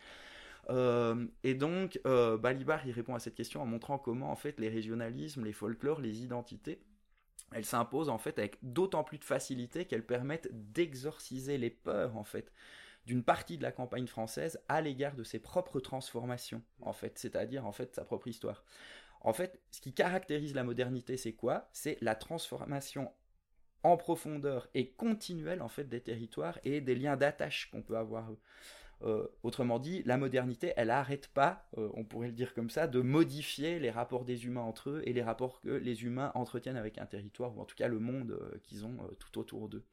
et 1.42 1.54
donc, 1.54 1.98
Balibar, 2.04 2.87
il 2.87 2.92
répond 2.92 3.14
à 3.14 3.18
cette 3.18 3.35
question 3.35 3.62
en 3.62 3.66
montrant 3.66 3.98
comment, 3.98 4.30
en 4.30 4.37
fait, 4.37 4.61
les 4.61 4.68
régionalismes, 4.68 5.44
les 5.44 5.52
folklores, 5.52 6.00
les 6.00 6.22
identités, 6.22 6.78
elles 7.52 7.64
s'imposent 7.64 8.08
en 8.08 8.18
fait 8.18 8.38
avec 8.38 8.58
d'autant 8.62 9.04
plus 9.04 9.18
de 9.18 9.24
facilité 9.24 9.84
qu'elles 9.84 10.06
permettent 10.06 10.48
d'exorciser 10.52 11.58
les 11.58 11.70
peurs 11.70 12.16
en 12.16 12.24
fait 12.24 12.52
d'une 13.06 13.24
partie 13.24 13.58
de 13.58 13.62
la 13.62 13.72
campagne 13.72 14.06
française 14.06 14.60
à 14.68 14.80
l'égard 14.80 15.16
de 15.16 15.24
ses 15.24 15.38
propres 15.38 15.80
transformations 15.80 16.62
en 16.80 16.92
fait, 16.92 17.18
c'est-à-dire 17.18 17.66
en 17.66 17.72
fait 17.72 17.94
sa 17.94 18.04
propre 18.04 18.28
histoire. 18.28 18.64
En 19.22 19.32
fait, 19.32 19.60
ce 19.70 19.80
qui 19.80 19.92
caractérise 19.92 20.54
la 20.54 20.64
modernité, 20.64 21.16
c'est 21.16 21.32
quoi? 21.32 21.68
C'est 21.72 21.98
la 22.00 22.14
transformation 22.14 23.12
en 23.82 23.96
profondeur 23.96 24.68
et 24.74 24.90
continuelle 24.92 25.62
en 25.62 25.68
fait 25.68 25.84
des 25.84 26.00
territoires 26.00 26.58
et 26.64 26.80
des 26.80 26.94
liens 26.94 27.16
d'attache 27.16 27.70
qu'on 27.70 27.82
peut 27.82 27.96
avoir. 27.96 28.30
Euh, 29.02 29.26
autrement 29.42 29.78
dit, 29.78 30.02
la 30.04 30.18
modernité, 30.18 30.74
elle 30.76 30.88
n'arrête 30.88 31.28
pas, 31.28 31.66
euh, 31.78 31.88
on 31.94 32.04
pourrait 32.04 32.26
le 32.26 32.34
dire 32.34 32.52
comme 32.52 32.68
ça, 32.68 32.86
de 32.86 33.00
modifier 33.00 33.78
les 33.78 33.90
rapports 33.90 34.26
des 34.26 34.44
humains 34.44 34.60
entre 34.60 34.90
eux 34.90 35.02
et 35.06 35.14
les 35.14 35.22
rapports 35.22 35.60
que 35.60 35.70
les 35.70 36.04
humains 36.04 36.32
entretiennent 36.34 36.76
avec 36.76 36.98
un 36.98 37.06
territoire, 37.06 37.56
ou 37.56 37.62
en 37.62 37.64
tout 37.64 37.76
cas 37.76 37.88
le 37.88 37.98
monde 37.98 38.32
euh, 38.32 38.58
qu'ils 38.62 38.84
ont 38.84 38.98
tout 39.18 39.38
autour 39.38 39.68
d'eux. 39.70 39.84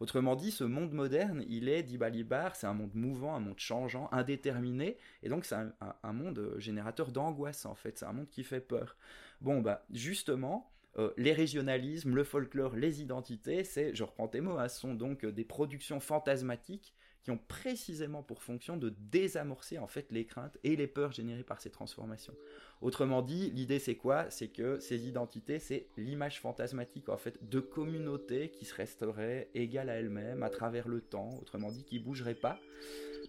Autrement 0.00 0.36
dit, 0.36 0.50
ce 0.50 0.64
monde 0.64 0.92
moderne, 0.92 1.44
il 1.48 1.68
est, 1.68 1.82
dit 1.82 1.98
Balibar, 1.98 2.56
c'est 2.56 2.66
un 2.66 2.74
monde 2.74 2.94
mouvant, 2.94 3.34
un 3.34 3.40
monde 3.40 3.58
changeant, 3.58 4.08
indéterminé, 4.10 4.96
et 5.22 5.28
donc 5.28 5.44
c'est 5.44 5.54
un, 5.54 6.12
monde 6.12 6.54
générateur 6.58 7.12
d'angoisse 7.12 7.64
en 7.64 7.74
fait, 7.74 7.98
c'est 7.98 8.04
un 8.04 8.12
monde 8.12 8.28
qui 8.28 8.44
fait 8.44 8.60
peur. 8.60 8.96
Bon, 9.40 9.62
bah 9.62 9.86
justement, 9.90 10.70
les 11.16 11.32
régionalismes, 11.32 12.14
le 12.14 12.24
folklore, 12.24 12.76
les 12.76 13.00
identités, 13.00 13.64
c'est, 13.64 13.94
je 13.94 14.04
reprends 14.04 14.28
tes 14.28 14.42
mots, 14.42 14.58
hein, 14.58 14.68
sont 14.68 14.94
donc 14.94 15.24
des 15.24 15.44
productions 15.44 15.98
fantasmatiques 15.98 16.94
qui 17.26 17.32
ont 17.32 17.40
précisément 17.48 18.22
pour 18.22 18.40
fonction 18.40 18.76
de 18.76 18.94
désamorcer 19.10 19.78
en 19.78 19.88
fait 19.88 20.12
les 20.12 20.26
craintes 20.26 20.56
et 20.62 20.76
les 20.76 20.86
peurs 20.86 21.10
générées 21.10 21.42
par 21.42 21.60
ces 21.60 21.70
transformations. 21.70 22.36
Autrement 22.80 23.20
dit, 23.20 23.50
l'idée 23.50 23.80
c'est 23.80 23.96
quoi? 23.96 24.30
C'est 24.30 24.46
que 24.46 24.78
ces 24.78 25.08
identités, 25.08 25.58
c'est 25.58 25.88
l'image 25.96 26.40
fantasmatique 26.40 27.08
en 27.08 27.16
fait 27.16 27.36
de 27.50 27.58
communautés 27.58 28.50
qui 28.50 28.64
se 28.64 28.72
resteraient 28.76 29.50
égales 29.54 29.90
à 29.90 29.94
elles-mêmes 29.94 30.44
à 30.44 30.50
travers 30.50 30.86
le 30.86 31.00
temps, 31.00 31.36
autrement 31.40 31.72
dit 31.72 31.82
qui 31.82 31.98
bougeraient 31.98 32.36
pas, 32.36 32.60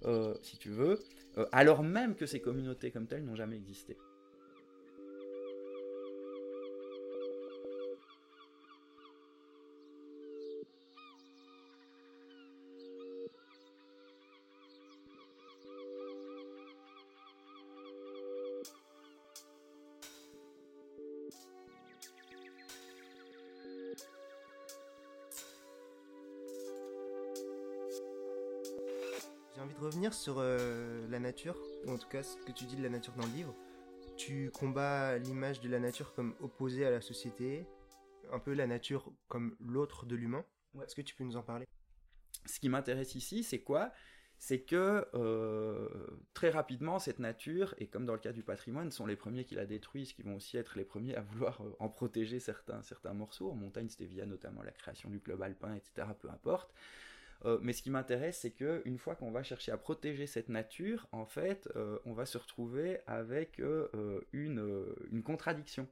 euh, 0.06 0.36
si 0.44 0.60
tu 0.60 0.70
veux, 0.70 1.00
euh, 1.40 1.48
alors 1.52 1.82
même 1.82 2.14
que 2.14 2.28
ces 2.28 2.40
communautés 2.40 2.92
comme 2.92 3.08
telles 3.08 3.26
n'ont 3.26 3.36
jamais 3.36 3.56
existé. 3.56 3.98
Sur 30.28 30.40
euh, 30.40 31.08
la 31.10 31.20
nature, 31.20 31.56
ou 31.86 31.92
en 31.92 31.98
tout 31.98 32.10
cas 32.10 32.22
ce 32.22 32.36
que 32.36 32.52
tu 32.52 32.66
dis 32.66 32.76
de 32.76 32.84
la 32.84 32.90
nature 32.90 33.13
dans 33.13 33.26
le 33.26 33.32
livre. 33.32 33.56
Tu 34.18 34.52
combats 34.52 35.18
l'image 35.18 35.62
de 35.62 35.70
la 35.70 35.80
nature 35.80 36.13
comme 36.13 36.36
opposée 36.42 36.86
à 36.86 36.92
la 36.92 37.00
société, 37.00 37.66
un 38.34 38.40
peu 38.40 38.54
la 38.54 38.68
nature 38.68 39.10
comme 39.30 39.56
l'autre 39.66 40.06
de 40.06 40.18
l'humain. 40.18 40.44
Est-ce 40.84 40.96
que 40.96 41.02
tu 41.02 41.16
peux 41.16 41.24
nous 41.24 41.38
en 41.38 41.44
parler? 41.44 41.66
Ce 42.46 42.60
qui 42.60 42.68
m'intéresse 42.68 43.16
ici, 43.16 43.42
c'est 43.42 43.62
quoi? 43.62 43.94
C'est 44.38 44.63
que 44.63 45.08
euh, 45.13 45.88
très 46.34 46.50
rapidement, 46.50 47.00
cette 47.00 47.20
nature, 47.20 47.74
et 47.78 47.88
comme 47.88 48.06
dans 48.06 48.12
le 48.12 48.20
cas 48.20 48.34
du 48.34 48.44
patrimoine, 48.44 48.92
sont 48.92 49.06
les 49.06 49.16
premiers 49.16 49.46
qui 49.46 49.56
la 49.56 49.66
détruisent, 49.66 50.12
qui 50.12 50.24
vont 50.24 50.36
aussi 50.36 50.58
être 50.58 50.78
les 50.78 50.84
premiers 50.84 51.16
à 51.16 51.22
vouloir 51.22 51.62
euh, 51.62 51.74
en 51.80 51.88
protéger 51.88 52.42
certains, 52.42 52.82
certains 52.82 53.13
morceaux. 53.13 53.50
En 53.50 53.56
montagne, 53.56 53.88
c'était 53.88 54.04
via 54.04 54.26
notamment 54.26 54.62
la 54.62 54.74
création 54.74 55.10
du 55.10 55.22
club 55.22 55.42
alpin, 55.42 55.74
etc., 55.74 56.06
peu 56.20 56.30
importe. 56.30 56.74
Euh, 57.45 57.60
mais 57.62 57.73
ce 57.73 57.82
qui 57.82 57.89
m'intéresse, 57.89 58.39
c'est 58.41 58.52
que 58.52 58.82
une 58.86 58.97
fois 58.97 59.15
qu'on 59.15 59.32
va 59.32 59.43
chercher 59.43 59.71
à 59.71 59.78
protéger 59.78 60.28
cette 60.28 60.50
nature, 60.50 61.08
en 61.12 61.26
fait, 61.26 61.69
euh, 61.76 62.00
on 62.06 62.13
va 62.13 62.26
se 62.26 62.38
retrouver 62.38 63.00
avec 63.08 63.60
euh, 63.60 64.21
une, 64.34 64.86
une, 65.12 65.23
contradiction. 65.23 65.88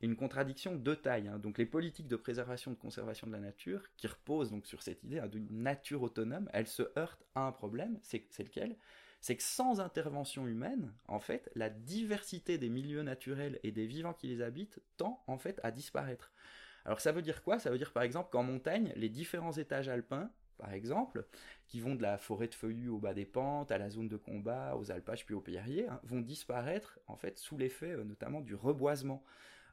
Une 0.00 0.16
contradiction 0.16 0.76
de 0.76 0.94
taille. 0.94 1.28
Hein. 1.28 1.38
Donc 1.38 1.58
les 1.58 1.66
politiques 1.66 2.08
de 2.08 2.16
préservation 2.16 2.70
de 2.70 2.76
conservation 2.76 3.26
de 3.26 3.32
la 3.32 3.40
nature, 3.40 3.82
qui 3.96 4.06
reposent 4.06 4.50
donc 4.50 4.66
sur 4.66 4.82
cette 4.82 5.02
idée 5.02 5.18
hein, 5.18 5.28
d'une 5.28 5.48
nature 5.50 6.02
autonome, 6.02 6.48
elles 6.52 6.68
se 6.68 6.82
heurtent 6.96 7.24
à 7.34 7.40
un 7.40 7.52
problème. 7.52 7.98
C'est 8.02 8.28
lequel? 8.38 8.76
C'est 9.20 9.36
que 9.36 9.42
sans 9.42 9.80
intervention 9.80 10.46
humaine, 10.46 10.92
en 11.08 11.18
fait, 11.18 11.50
la 11.54 11.70
diversité 11.70 12.58
des 12.58 12.68
milieux 12.68 13.02
naturels 13.02 13.58
et 13.62 13.72
des 13.72 13.86
vivants 13.86 14.12
qui 14.12 14.26
les 14.26 14.42
habitent 14.42 14.80
tend 14.98 15.24
en 15.26 15.38
fait 15.38 15.58
à 15.62 15.70
disparaître. 15.70 16.30
Alors 16.84 17.00
ça 17.00 17.10
veut 17.10 17.22
dire 17.22 17.42
quoi? 17.42 17.58
Ça 17.58 17.70
veut 17.70 17.78
dire 17.78 17.92
par 17.92 18.02
exemple 18.02 18.28
qu'en 18.30 18.42
montagne, 18.42 18.92
les 18.96 19.08
différents 19.08 19.52
étages 19.52 19.88
alpins, 19.88 20.30
par 20.58 20.72
exemple, 20.72 21.26
qui 21.66 21.80
vont 21.80 21.94
de 21.94 22.02
la 22.02 22.18
forêt 22.18 22.48
de 22.48 22.54
feuillus 22.54 22.88
au 22.88 22.98
bas 22.98 23.14
des 23.14 23.24
pentes, 23.24 23.70
à 23.70 23.78
la 23.78 23.90
zone 23.90 24.08
de 24.08 24.16
combat, 24.16 24.76
aux 24.76 24.90
alpages 24.90 25.24
puis 25.24 25.34
aux 25.34 25.40
pierriers, 25.40 25.88
hein, 25.88 26.00
vont 26.04 26.20
disparaître 26.20 26.98
en 27.06 27.16
fait 27.16 27.38
sous 27.38 27.56
l'effet 27.56 27.92
euh, 27.92 28.04
notamment 28.04 28.40
du 28.40 28.54
reboisement. 28.54 29.22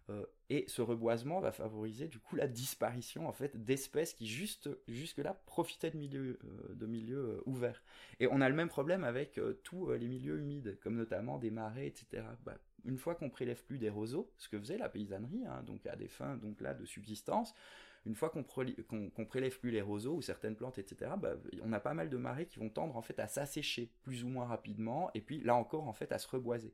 Euh, 0.09 0.25
et 0.49 0.65
ce 0.67 0.81
reboisement 0.81 1.39
va 1.39 1.51
favoriser 1.51 2.07
du 2.07 2.19
coup 2.19 2.35
la 2.35 2.47
disparition 2.47 3.27
en 3.27 3.31
fait 3.31 3.63
d'espèces 3.63 4.13
qui 4.13 4.27
juste 4.27 4.69
jusque-là 4.87 5.35
profitaient 5.45 5.91
de 5.91 5.97
milieux, 5.97 6.39
euh, 6.43 7.41
ouverts. 7.45 7.83
Et 8.19 8.27
on 8.27 8.41
a 8.41 8.49
le 8.49 8.55
même 8.55 8.67
problème 8.67 9.03
avec 9.03 9.39
tous 9.63 9.91
les 9.91 10.07
milieux 10.07 10.39
humides, 10.39 10.79
comme 10.81 10.95
notamment 10.95 11.37
des 11.37 11.51
marais, 11.51 11.87
etc. 11.87 12.23
Bah, 12.43 12.57
une 12.83 12.97
fois 12.97 13.15
qu'on 13.15 13.29
prélève 13.29 13.63
plus 13.63 13.77
des 13.77 13.89
roseaux, 13.89 14.31
ce 14.37 14.49
que 14.49 14.59
faisait 14.59 14.77
la 14.77 14.89
paysannerie, 14.89 15.45
hein, 15.45 15.63
donc 15.63 15.85
à 15.85 15.95
des 15.95 16.07
fins 16.07 16.35
donc 16.37 16.61
là 16.61 16.73
de 16.73 16.85
subsistance, 16.85 17.53
une 18.05 18.15
fois 18.15 18.29
qu'on 18.29 18.43
prélève 19.25 19.59
plus 19.59 19.71
les 19.71 19.81
roseaux 19.81 20.15
ou 20.15 20.21
certaines 20.21 20.55
plantes, 20.55 20.79
etc., 20.79 21.11
bah, 21.17 21.35
on 21.63 21.71
a 21.71 21.79
pas 21.79 21.93
mal 21.93 22.09
de 22.09 22.17
marais 22.17 22.45
qui 22.45 22.59
vont 22.59 22.69
tendre 22.69 22.95
en 22.95 23.01
fait 23.01 23.19
à 23.19 23.27
s'assécher 23.27 23.91
plus 24.03 24.23
ou 24.23 24.29
moins 24.29 24.45
rapidement, 24.45 25.11
et 25.13 25.21
puis 25.21 25.41
là 25.41 25.55
encore 25.55 25.87
en 25.87 25.93
fait 25.93 26.11
à 26.11 26.17
se 26.17 26.27
reboiser. 26.27 26.73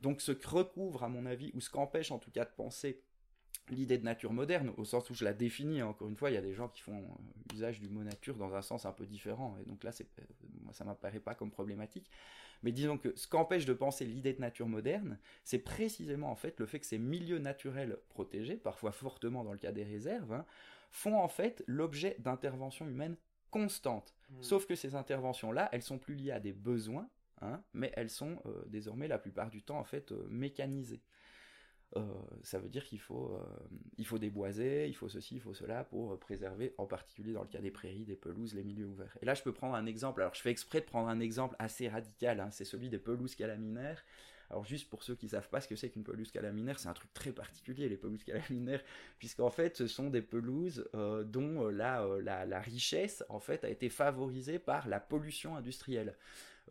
Donc 0.00 0.20
ce 0.20 0.32
que 0.32 0.46
recouvre 0.46 1.02
à 1.02 1.08
mon 1.08 1.26
avis, 1.26 1.50
ou 1.54 1.60
ce 1.60 1.70
qu'empêche 1.70 2.12
en 2.12 2.18
tout 2.18 2.30
cas 2.30 2.44
de 2.44 2.50
penser 2.56 3.02
l'idée 3.70 3.98
de 3.98 4.04
nature 4.04 4.32
moderne, 4.32 4.72
au 4.76 4.84
sens 4.84 5.10
où 5.10 5.14
je 5.14 5.24
la 5.24 5.34
définis, 5.34 5.80
hein, 5.80 5.88
encore 5.88 6.08
une 6.08 6.16
fois, 6.16 6.30
il 6.30 6.34
y 6.34 6.38
a 6.38 6.42
des 6.42 6.54
gens 6.54 6.68
qui 6.68 6.80
font 6.80 7.02
euh, 7.02 7.54
usage 7.54 7.80
du 7.80 7.88
mot 7.88 8.02
nature 8.02 8.36
dans 8.36 8.54
un 8.54 8.62
sens 8.62 8.86
un 8.86 8.92
peu 8.92 9.06
différent, 9.06 9.56
et 9.60 9.64
donc 9.64 9.84
là, 9.84 9.90
euh, 10.00 10.22
moi, 10.62 10.72
ça 10.72 10.84
m'apparaît 10.84 11.20
pas 11.20 11.34
comme 11.34 11.50
problématique. 11.50 12.10
Mais 12.62 12.72
disons 12.72 12.98
que 12.98 13.14
ce 13.16 13.28
qu'empêche 13.28 13.66
de 13.66 13.72
penser 13.72 14.04
l'idée 14.04 14.32
de 14.32 14.40
nature 14.40 14.68
moderne, 14.68 15.18
c'est 15.44 15.58
précisément 15.58 16.30
en 16.30 16.36
fait 16.36 16.58
le 16.58 16.66
fait 16.66 16.80
que 16.80 16.86
ces 16.86 16.98
milieux 16.98 17.38
naturels 17.38 17.98
protégés, 18.08 18.56
parfois 18.56 18.92
fortement 18.92 19.44
dans 19.44 19.52
le 19.52 19.58
cas 19.58 19.72
des 19.72 19.84
réserves, 19.84 20.32
hein, 20.32 20.44
font 20.90 21.16
en 21.18 21.28
fait 21.28 21.62
l'objet 21.66 22.16
d'interventions 22.18 22.88
humaines 22.88 23.16
constantes. 23.50 24.14
Mmh. 24.30 24.42
Sauf 24.42 24.66
que 24.66 24.74
ces 24.74 24.94
interventions-là, 24.94 25.68
elles 25.72 25.82
sont 25.82 25.98
plus 25.98 26.14
liées 26.14 26.32
à 26.32 26.40
des 26.40 26.52
besoins, 26.52 27.08
hein, 27.40 27.62
mais 27.72 27.92
elles 27.96 28.10
sont 28.10 28.40
euh, 28.46 28.64
désormais 28.66 29.08
la 29.08 29.18
plupart 29.18 29.50
du 29.50 29.62
temps 29.62 29.78
en 29.78 29.84
fait 29.84 30.12
mécanisées. 30.28 31.02
Euh, 31.96 32.02
ça 32.42 32.58
veut 32.58 32.68
dire 32.68 32.84
qu'il 32.84 33.00
faut, 33.00 33.32
euh, 33.34 33.66
il 33.96 34.06
faut 34.06 34.18
déboiser, 34.18 34.88
il 34.88 34.94
faut 34.94 35.08
ceci, 35.08 35.36
il 35.36 35.40
faut 35.40 35.54
cela 35.54 35.84
pour 35.84 36.12
euh, 36.12 36.16
préserver, 36.18 36.74
en 36.76 36.86
particulier 36.86 37.32
dans 37.32 37.42
le 37.42 37.48
cas 37.48 37.60
des 37.60 37.70
prairies, 37.70 38.04
des 38.04 38.16
pelouses, 38.16 38.54
les 38.54 38.62
milieux 38.62 38.86
ouverts. 38.86 39.16
Et 39.22 39.24
là, 39.24 39.34
je 39.34 39.42
peux 39.42 39.52
prendre 39.52 39.74
un 39.74 39.86
exemple. 39.86 40.20
Alors, 40.20 40.34
je 40.34 40.42
fais 40.42 40.50
exprès 40.50 40.80
de 40.80 40.84
prendre 40.84 41.08
un 41.08 41.20
exemple 41.20 41.56
assez 41.58 41.88
radical. 41.88 42.40
Hein, 42.40 42.50
c'est 42.50 42.66
celui 42.66 42.90
des 42.90 42.98
pelouses 42.98 43.34
calaminaires. 43.34 44.04
Alors 44.50 44.64
juste 44.64 44.88
pour 44.88 45.02
ceux 45.02 45.14
qui 45.14 45.28
savent 45.28 45.50
pas 45.50 45.60
ce 45.60 45.68
que 45.68 45.76
c'est 45.76 45.90
qu'une 45.90 46.04
pelouse 46.04 46.30
calaminaire, 46.30 46.78
c'est 46.78 46.88
un 46.88 46.94
truc 46.94 47.12
très 47.12 47.32
particulier 47.32 47.86
les 47.86 47.98
pelouses 47.98 48.24
calaminaires, 48.24 48.82
puisqu'en 49.18 49.50
fait 49.50 49.76
ce 49.76 49.86
sont 49.86 50.08
des 50.08 50.22
pelouses 50.22 50.88
dont 50.94 51.68
la, 51.68 52.08
la, 52.22 52.46
la, 52.46 52.58
richesse 52.58 53.22
en 53.28 53.40
fait 53.40 53.62
a 53.64 53.68
été 53.68 53.90
favorisée 53.90 54.58
par 54.58 54.88
la 54.88 55.00
pollution 55.00 55.54
industrielle. 55.54 56.16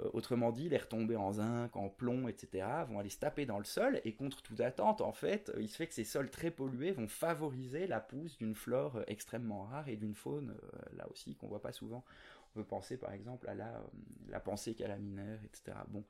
Euh, 0.02 0.10
autrement 0.14 0.52
dit, 0.52 0.70
les 0.70 0.78
retombées 0.78 1.16
en 1.16 1.34
zinc, 1.34 1.76
en 1.76 1.90
plomb, 1.90 2.28
etc., 2.28 2.68
vont 2.88 3.00
aller 3.00 3.10
se 3.10 3.20
taper 3.20 3.46
dans 3.46 3.58
le 3.58 3.64
sol, 3.64 4.00
et 4.04 4.14
contre 4.14 4.42
toute 4.42 4.60
attente, 4.62 5.02
en 5.02 5.12
fait, 5.12 5.50
euh, 5.50 5.62
il 5.62 5.70
se 5.70 5.78
fait 5.78 5.88
que 5.88 5.94
ces 5.94 6.04
sols 6.04 6.30
très 6.30 6.52
pollués 6.52 6.92
vont 6.92 7.08
favoriser 7.08 7.88
la 7.88 8.00
pousse 8.00 8.38
d'une 8.38 8.56
flore 8.56 8.98
euh, 8.98 9.04
extrêmement 9.08 9.64
rare 9.64 9.88
et 9.90 9.96
d'une 9.96 10.16
faune, 10.16 10.56
là 10.96 11.10
aussi, 11.10 11.36
qu'on 11.36 11.48
voit 11.48 11.62
pas 11.62 11.72
souvent. 11.72 12.04
On 12.52 12.60
peut 12.60 12.66
penser, 12.66 12.98
par 12.98 13.12
exemple, 13.12 13.48
à 13.50 13.56
la, 13.56 13.82
la 14.30 14.40
pensée 14.40 14.76
calaminaire, 14.76 15.40
etc. 15.44 15.78
Bon. 15.90 16.04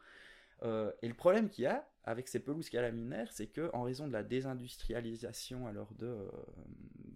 et 1.02 1.08
le 1.08 1.14
problème 1.14 1.50
qu'il 1.50 1.64
y 1.66 1.68
a 1.68 1.88
avec 2.04 2.28
ces 2.28 2.40
pelouses 2.40 2.70
calaminaires, 2.70 3.32
c'est 3.32 3.48
que 3.48 3.70
en 3.74 3.84
raison 3.84 4.08
de 4.08 4.14
la 4.14 4.24
désindustrialisation 4.24 5.68
alors 5.68 5.94
de, 5.94 6.30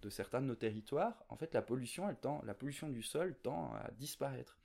certains 0.10 0.42
de 0.42 0.48
nos 0.48 0.56
territoires, 0.56 1.24
en 1.30 1.36
fait 1.38 1.54
la 1.54 1.62
pollution, 1.62 2.06
la 2.44 2.54
pollution 2.54 2.90
du 2.90 3.02
sol 3.02 3.36
tend 3.42 3.74
à 3.76 3.92
disparaître 3.92 4.61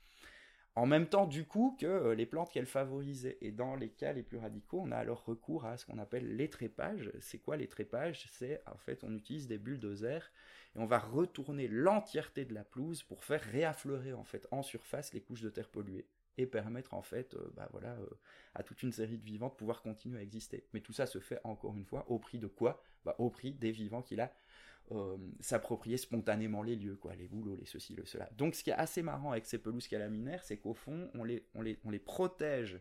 en 0.77 0.85
même 0.85 1.07
temps 1.07 1.25
du 1.25 1.43
coup 1.43 1.75
que 1.79 1.87
euh, 1.87 2.13
les 2.13 2.27
plantes 2.27 2.51
qu'elles 2.51 2.67
favorisaient. 2.67 3.39
Et 3.41 3.51
dans 3.51 3.75
les 3.75 3.89
cas 3.89 4.13
les 4.13 4.21
plus 4.21 4.37
radicaux, 4.37 4.79
on 4.83 4.91
a 4.91 4.97
alors 4.97 5.25
recours 5.25 5.65
à 5.65 5.75
ce 5.75 5.87
qu'on 5.87 5.97
appelle 5.97 6.35
l'étrépage. 6.35 7.11
C'est 7.19 7.39
quoi 7.39 7.57
l'étrépage 7.57 8.27
C'est 8.31 8.61
en 8.67 8.77
fait 8.77 9.03
on 9.03 9.15
utilise 9.15 9.47
des 9.47 9.57
bulldozers 9.57 10.31
et 10.75 10.79
on 10.79 10.85
va 10.85 10.99
retourner 10.99 11.67
l'entièreté 11.67 12.45
de 12.45 12.53
la 12.53 12.63
pelouse 12.63 13.01
pour 13.01 13.23
faire 13.23 13.41
réaffleurer 13.41 14.13
en 14.13 14.23
fait 14.23 14.47
en 14.51 14.61
surface 14.61 15.15
les 15.15 15.21
couches 15.21 15.41
de 15.41 15.49
terre 15.49 15.69
polluées 15.69 16.05
et 16.37 16.45
permettre 16.45 16.93
en 16.93 17.01
fait 17.01 17.33
euh, 17.33 17.51
bah, 17.55 17.67
voilà, 17.71 17.93
euh, 17.93 18.19
à 18.53 18.61
toute 18.61 18.83
une 18.83 18.91
série 18.91 19.17
de 19.17 19.25
vivants 19.25 19.49
de 19.49 19.55
pouvoir 19.55 19.81
continuer 19.81 20.19
à 20.19 20.21
exister. 20.21 20.67
Mais 20.73 20.81
tout 20.81 20.93
ça 20.93 21.07
se 21.07 21.17
fait 21.17 21.39
encore 21.43 21.75
une 21.75 21.85
fois 21.85 22.05
au 22.07 22.19
prix 22.19 22.37
de 22.37 22.45
quoi? 22.45 22.83
Bah, 23.03 23.15
Au 23.17 23.31
prix 23.31 23.51
des 23.51 23.71
vivants 23.71 24.03
qu'il 24.03 24.21
a 24.21 24.31
euh, 24.91 25.17
s'approprier 25.41 25.97
spontanément 25.97 26.63
les 26.63 26.77
lieux, 26.77 26.95
quoi, 26.95 27.13
les 27.13 27.27
boulots, 27.27 27.57
les 27.57 27.65
ceci, 27.65 27.93
le 27.93 28.05
cela. 28.05 28.29
Donc 28.37 28.55
ce 28.55 28.63
qui 28.63 28.69
est 28.69 28.73
assez 28.73 29.01
marrant 29.01 29.31
avec 29.31 29.45
ces 29.45 29.57
pelouses 29.57 29.89
calaminaires, 29.89 30.45
c'est 30.45 30.57
qu'au 30.57 30.73
fond, 30.73 31.11
on 31.13 31.25
les, 31.25 31.45
on 31.55 31.61
les, 31.61 31.77
on 31.83 31.89
les 31.89 31.99
protège 31.99 32.79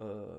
euh, 0.00 0.38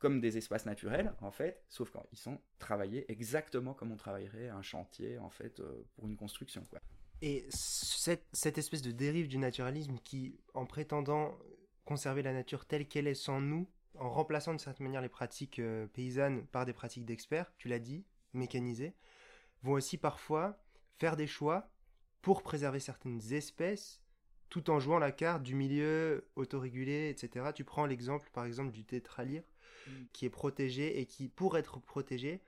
comme 0.00 0.20
des 0.20 0.36
espaces 0.38 0.66
naturels, 0.66 1.14
en 1.20 1.30
fait, 1.30 1.62
sauf 1.68 1.90
quand 1.90 2.04
ils 2.10 2.18
sont 2.18 2.40
travaillés 2.58 3.10
exactement 3.12 3.74
comme 3.74 3.92
on 3.92 3.96
travaillerait 3.96 4.48
un 4.48 4.62
chantier, 4.62 5.18
en 5.18 5.30
fait, 5.30 5.60
euh, 5.60 5.84
pour 5.94 6.08
une 6.08 6.16
construction, 6.16 6.64
quoi. 6.68 6.80
Et 7.22 7.46
cette, 7.48 8.26
cette, 8.32 8.58
espèce 8.58 8.82
de 8.82 8.90
dérive 8.90 9.28
du 9.28 9.38
naturalisme 9.38 9.98
qui, 10.02 10.36
en 10.54 10.66
prétendant 10.66 11.38
conserver 11.84 12.22
la 12.22 12.32
nature 12.32 12.66
telle 12.66 12.88
qu'elle 12.88 13.06
est 13.06 13.14
sans 13.14 13.40
nous, 13.40 13.68
en 14.00 14.10
remplaçant 14.10 14.52
de 14.52 14.58
certaine 14.58 14.86
manière 14.86 15.00
les 15.00 15.08
pratiques 15.08 15.62
paysannes 15.92 16.44
par 16.48 16.66
des 16.66 16.72
pratiques 16.72 17.04
d'experts, 17.04 17.52
tu 17.56 17.68
l'as 17.68 17.78
dit, 17.78 18.04
mécanisées, 18.32 18.94
vont 19.64 19.72
aussi 19.72 19.96
parfois 19.96 20.58
faire 20.98 21.16
des 21.16 21.26
choix 21.26 21.70
pour 22.22 22.42
préserver 22.42 22.80
certaines 22.80 23.32
espèces 23.32 24.00
tout 24.50 24.70
en 24.70 24.78
jouant 24.78 24.98
la 24.98 25.10
carte 25.10 25.42
du 25.42 25.54
milieu 25.54 26.28
autorégulé, 26.36 27.08
etc. 27.08 27.46
Tu 27.54 27.64
prends 27.64 27.86
l'exemple 27.86 28.30
par 28.32 28.44
exemple 28.44 28.70
du 28.70 28.84
tétralyre 28.84 29.42
mm. 29.88 29.90
qui 30.12 30.26
est 30.26 30.30
protégé 30.30 31.00
et 31.00 31.06
qui, 31.06 31.28
pour 31.28 31.58
être 31.58 31.80
protégé, 31.80 32.40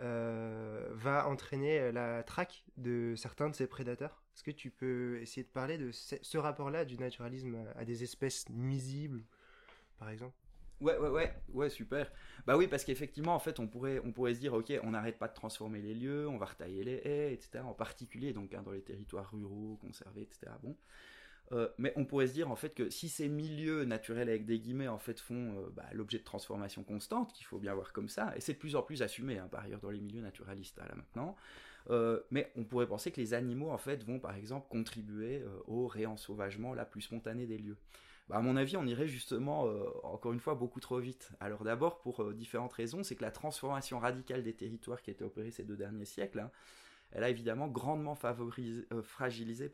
euh, 0.00 0.88
va 0.92 1.28
entraîner 1.28 1.92
la 1.92 2.22
traque 2.22 2.64
de 2.78 3.14
certains 3.16 3.50
de 3.50 3.54
ses 3.54 3.66
prédateurs. 3.66 4.22
Est-ce 4.34 4.42
que 4.42 4.50
tu 4.50 4.70
peux 4.70 5.20
essayer 5.20 5.42
de 5.42 5.48
parler 5.48 5.76
de 5.76 5.90
ce 5.92 6.38
rapport-là 6.38 6.86
du 6.86 6.96
naturalisme 6.96 7.58
à 7.76 7.84
des 7.84 8.02
espèces 8.04 8.48
nuisibles, 8.48 9.22
par 9.98 10.08
exemple? 10.08 10.34
Ouais, 10.80 10.96
ouais, 10.96 11.08
ouais, 11.10 11.34
ouais, 11.52 11.68
super. 11.68 12.10
Bah 12.46 12.56
oui, 12.56 12.66
parce 12.66 12.84
qu'effectivement, 12.84 13.34
en 13.34 13.38
fait, 13.38 13.60
on 13.60 13.66
pourrait, 13.66 14.00
on 14.04 14.12
pourrait 14.12 14.34
se 14.34 14.40
dire, 14.40 14.54
ok, 14.54 14.72
on 14.82 14.92
n'arrête 14.92 15.18
pas 15.18 15.28
de 15.28 15.34
transformer 15.34 15.82
les 15.82 15.94
lieux, 15.94 16.26
on 16.26 16.38
va 16.38 16.46
retailler 16.46 16.82
les 16.84 17.02
haies, 17.04 17.34
etc. 17.34 17.60
En 17.64 17.74
particulier, 17.74 18.32
donc, 18.32 18.54
hein, 18.54 18.62
dans 18.64 18.72
les 18.72 18.80
territoires 18.80 19.30
ruraux, 19.30 19.78
conservés, 19.82 20.22
etc. 20.22 20.52
Bon. 20.62 20.74
Euh, 21.52 21.68
mais 21.78 21.92
on 21.96 22.04
pourrait 22.04 22.28
se 22.28 22.32
dire 22.32 22.48
en 22.48 22.54
fait 22.54 22.74
que 22.74 22.90
si 22.90 23.08
ces 23.08 23.28
milieux 23.28 23.84
naturels 23.84 24.28
avec 24.28 24.44
des 24.46 24.60
guillemets 24.60 24.86
en 24.86 24.98
fait 24.98 25.18
font 25.18 25.56
euh, 25.58 25.70
bah, 25.74 25.84
l'objet 25.92 26.18
de 26.18 26.24
transformation 26.24 26.84
constante, 26.84 27.32
qu'il 27.32 27.44
faut 27.44 27.58
bien 27.58 27.74
voir 27.74 27.92
comme 27.92 28.08
ça, 28.08 28.32
et 28.36 28.40
c'est 28.40 28.52
de 28.52 28.58
plus 28.58 28.76
en 28.76 28.82
plus 28.82 29.02
assumé 29.02 29.38
hein, 29.38 29.48
par 29.50 29.64
ailleurs 29.64 29.80
dans 29.80 29.90
les 29.90 30.00
milieux 30.00 30.22
naturalistes 30.22 30.78
là 30.78 30.94
maintenant, 30.94 31.34
euh, 31.90 32.20
mais 32.30 32.52
on 32.54 32.62
pourrait 32.62 32.86
penser 32.86 33.10
que 33.10 33.20
les 33.20 33.34
animaux 33.34 33.70
en 33.70 33.78
fait 33.78 34.04
vont 34.04 34.20
par 34.20 34.36
exemple 34.36 34.68
contribuer 34.68 35.42
au 35.66 35.88
réensauvagement 35.88 36.72
la 36.72 36.84
plus 36.84 37.00
spontané 37.02 37.46
des 37.46 37.58
lieux. 37.58 37.76
Bah, 38.30 38.36
à 38.36 38.42
mon 38.42 38.56
avis, 38.56 38.76
on 38.76 38.86
irait 38.86 39.08
justement, 39.08 39.66
euh, 39.66 39.88
encore 40.04 40.32
une 40.32 40.38
fois, 40.38 40.54
beaucoup 40.54 40.78
trop 40.78 41.00
vite. 41.00 41.32
Alors 41.40 41.64
d'abord, 41.64 41.98
pour 42.00 42.22
euh, 42.22 42.32
différentes 42.32 42.72
raisons, 42.72 43.02
c'est 43.02 43.16
que 43.16 43.22
la 43.22 43.32
transformation 43.32 43.98
radicale 43.98 44.44
des 44.44 44.54
territoires 44.54 45.02
qui 45.02 45.10
a 45.10 45.12
été 45.12 45.24
opérée 45.24 45.50
ces 45.50 45.64
deux 45.64 45.76
derniers 45.76 46.04
siècles, 46.04 46.38
hein, 46.38 46.52
elle 47.10 47.24
a 47.24 47.28
évidemment 47.28 47.66
grandement 47.66 48.16
euh, 48.22 49.02
fragilisé 49.02 49.68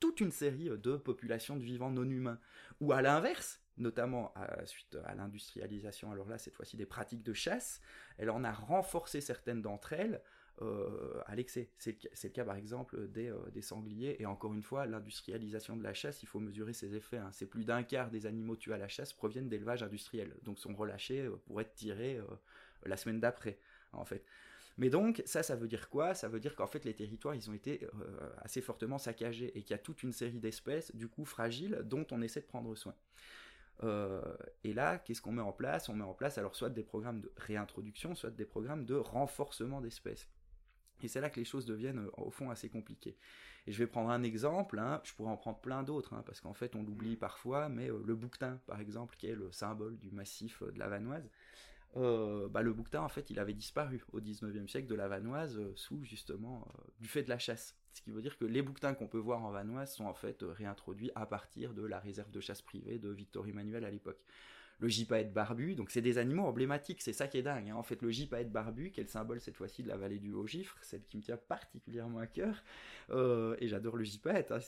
toute 0.00 0.20
une 0.20 0.32
série 0.32 0.68
de 0.68 0.96
populations 0.96 1.54
de 1.54 1.62
vivants 1.62 1.92
non 1.92 2.02
humains. 2.02 2.40
Ou 2.80 2.90
à 2.90 3.02
l'inverse, 3.02 3.60
notamment 3.76 4.34
suite 4.64 4.98
à 5.04 5.14
l'industrialisation, 5.14 6.10
alors 6.10 6.28
là, 6.28 6.38
cette 6.38 6.56
fois-ci 6.56 6.76
des 6.76 6.86
pratiques 6.86 7.22
de 7.22 7.32
chasse, 7.32 7.80
elle 8.18 8.30
en 8.30 8.42
a 8.42 8.50
renforcé 8.50 9.20
certaines 9.20 9.62
d'entre 9.62 9.92
elles 9.92 10.20
à 11.26 11.34
l'excès. 11.34 11.70
C'est 11.78 11.96
le, 12.02 12.28
cas 12.28 12.44
par 12.44 12.56
exemple 12.56 13.08
des, 13.08 13.28
euh, 13.28 13.38
des, 13.52 13.62
sangliers, 13.62 14.16
et 14.20 14.26
encore 14.26 14.54
une 14.54 14.62
fois, 14.62 14.86
l'industrialisation 14.86 15.76
de 15.76 15.82
la 15.82 15.94
chasse, 15.94 16.22
il 16.22 16.26
faut 16.26 16.40
mesurer 16.40 16.72
ses 16.72 16.94
effets. 16.94 17.18
Hein. 17.18 17.30
C'est 17.32 17.46
plus 17.46 17.64
d'un 17.64 17.82
quart 17.82 18.10
des 18.10 18.26
animaux 18.26 18.56
tués 18.56 18.74
à 18.74 18.78
la 18.78 18.88
chasse 18.88 19.12
proviennent 19.12 19.48
d'élevage 19.48 19.82
industriel, 19.82 20.36
donc 20.42 20.58
sont 20.58 20.74
relâchés 20.74 21.22
euh, 21.22 21.36
pour 21.46 21.60
être 21.60 21.74
tirés 21.74 22.20
la 22.84 22.96
semaine 22.96 23.20
d'après, 23.20 23.58
en 23.92 24.04
fait. 24.04 24.24
Mais 24.78 24.88
donc, 24.88 25.22
ça, 25.26 25.42
ça 25.42 25.56
veut 25.56 25.68
dire 25.68 25.88
quoi? 25.88 26.14
Ça 26.14 26.28
veut 26.28 26.40
dire 26.40 26.56
qu'en 26.56 26.66
fait, 26.66 26.84
les 26.84 26.94
territoires, 26.94 27.34
ils 27.34 27.50
ont 27.50 27.54
été 27.54 27.86
assez 28.38 28.60
fortement 28.62 28.98
saccagés 28.98 29.56
et 29.56 29.62
qu'il 29.62 29.72
y 29.72 29.74
a 29.74 29.78
toute 29.78 30.02
une 30.02 30.12
série 30.12 30.40
d'espèces, 30.40 30.94
du 30.96 31.08
coup, 31.08 31.24
fragiles, 31.24 31.82
dont 31.84 32.06
on 32.10 32.22
essaie 32.22 32.40
de 32.40 32.46
prendre 32.46 32.74
soin. 32.74 32.94
et 34.64 34.72
là, 34.72 34.98
qu'est-ce 34.98 35.20
qu'on 35.20 35.32
met 35.32 35.42
en 35.42 35.52
place? 35.52 35.88
On 35.88 35.94
met 35.94 36.04
en 36.04 36.14
place 36.14 36.38
alors 36.38 36.56
soit 36.56 36.70
des 36.70 36.82
programmes 36.82 37.20
de 37.20 37.32
réintroduction, 37.36 38.14
soit 38.14 38.30
des 38.30 38.46
programmes 38.46 38.86
de 38.86 38.94
renforcement 38.94 39.80
d'espèces. 39.80 40.28
Et 41.02 41.08
c'est 41.08 41.20
là 41.20 41.30
que 41.30 41.38
les 41.38 41.44
choses 41.44 41.66
deviennent 41.66 42.08
au 42.16 42.30
fond 42.30 42.50
assez 42.50 42.68
compliquées. 42.68 43.16
Et 43.66 43.72
je 43.72 43.78
vais 43.78 43.86
prendre 43.86 44.10
un 44.10 44.22
exemple, 44.22 44.78
hein, 44.78 45.00
je 45.04 45.12
pourrais 45.14 45.30
en 45.30 45.36
prendre 45.36 45.58
plein 45.58 45.82
d'autres, 45.82 46.14
hein, 46.14 46.22
parce 46.26 46.40
qu'en 46.40 46.54
fait 46.54 46.74
on 46.74 46.82
l'oublie 46.82 47.16
parfois, 47.16 47.68
mais 47.68 47.88
le 47.88 48.14
bouquetin 48.14 48.60
par 48.66 48.80
exemple, 48.80 49.16
qui 49.16 49.28
est 49.28 49.34
le 49.34 49.52
symbole 49.52 49.98
du 49.98 50.10
massif 50.10 50.62
de 50.62 50.78
la 50.78 50.88
Vanoise, 50.88 51.28
euh, 51.96 52.48
bah, 52.48 52.62
le 52.62 52.72
bouquetin 52.72 53.02
en 53.02 53.08
fait 53.10 53.28
il 53.28 53.38
avait 53.38 53.52
disparu 53.52 54.02
au 54.12 54.20
19e 54.20 54.66
siècle 54.66 54.88
de 54.88 54.94
la 54.94 55.08
Vanoise 55.08 55.58
euh, 55.58 55.72
sous 55.76 56.02
justement 56.04 56.66
euh, 56.66 56.82
du 57.00 57.08
fait 57.08 57.22
de 57.22 57.28
la 57.28 57.38
chasse. 57.38 57.76
Ce 57.92 58.00
qui 58.00 58.10
veut 58.10 58.22
dire 58.22 58.38
que 58.38 58.46
les 58.46 58.62
bouquetins 58.62 58.94
qu'on 58.94 59.08
peut 59.08 59.18
voir 59.18 59.44
en 59.44 59.50
Vanoise 59.50 59.92
sont 59.92 60.06
en 60.06 60.14
fait 60.14 60.38
réintroduits 60.42 61.10
à 61.14 61.26
partir 61.26 61.74
de 61.74 61.84
la 61.84 61.98
réserve 61.98 62.30
de 62.30 62.40
chasse 62.40 62.62
privée 62.62 62.98
de 62.98 63.10
Victor 63.10 63.46
Emmanuel 63.46 63.84
à 63.84 63.90
l'époque 63.90 64.24
le 64.82 64.88
gypaète 64.88 65.32
barbu. 65.32 65.74
Donc 65.76 65.90
c'est 65.90 66.02
des 66.02 66.18
animaux 66.18 66.44
emblématiques, 66.44 67.00
c'est 67.02 67.12
ça 67.12 67.28
qui 67.28 67.38
est 67.38 67.42
dingue. 67.42 67.70
Hein. 67.70 67.76
En 67.76 67.84
fait, 67.84 68.02
le 68.02 68.10
gypaète 68.10 68.50
barbu, 68.50 68.90
qui 68.90 69.00
est 69.00 69.04
le 69.04 69.08
symbole 69.08 69.40
cette 69.40 69.56
fois-ci 69.56 69.82
de 69.82 69.88
la 69.88 69.96
vallée 69.96 70.18
du 70.18 70.32
Haut-Gifre, 70.32 70.76
celle 70.82 71.04
qui 71.04 71.16
me 71.16 71.22
tient 71.22 71.36
particulièrement 71.36 72.18
à 72.18 72.26
cœur, 72.26 72.62
euh, 73.10 73.56
et 73.60 73.68
j'adore 73.68 73.96
le 73.96 74.02
gypaète, 74.02 74.50
hein, 74.50 74.58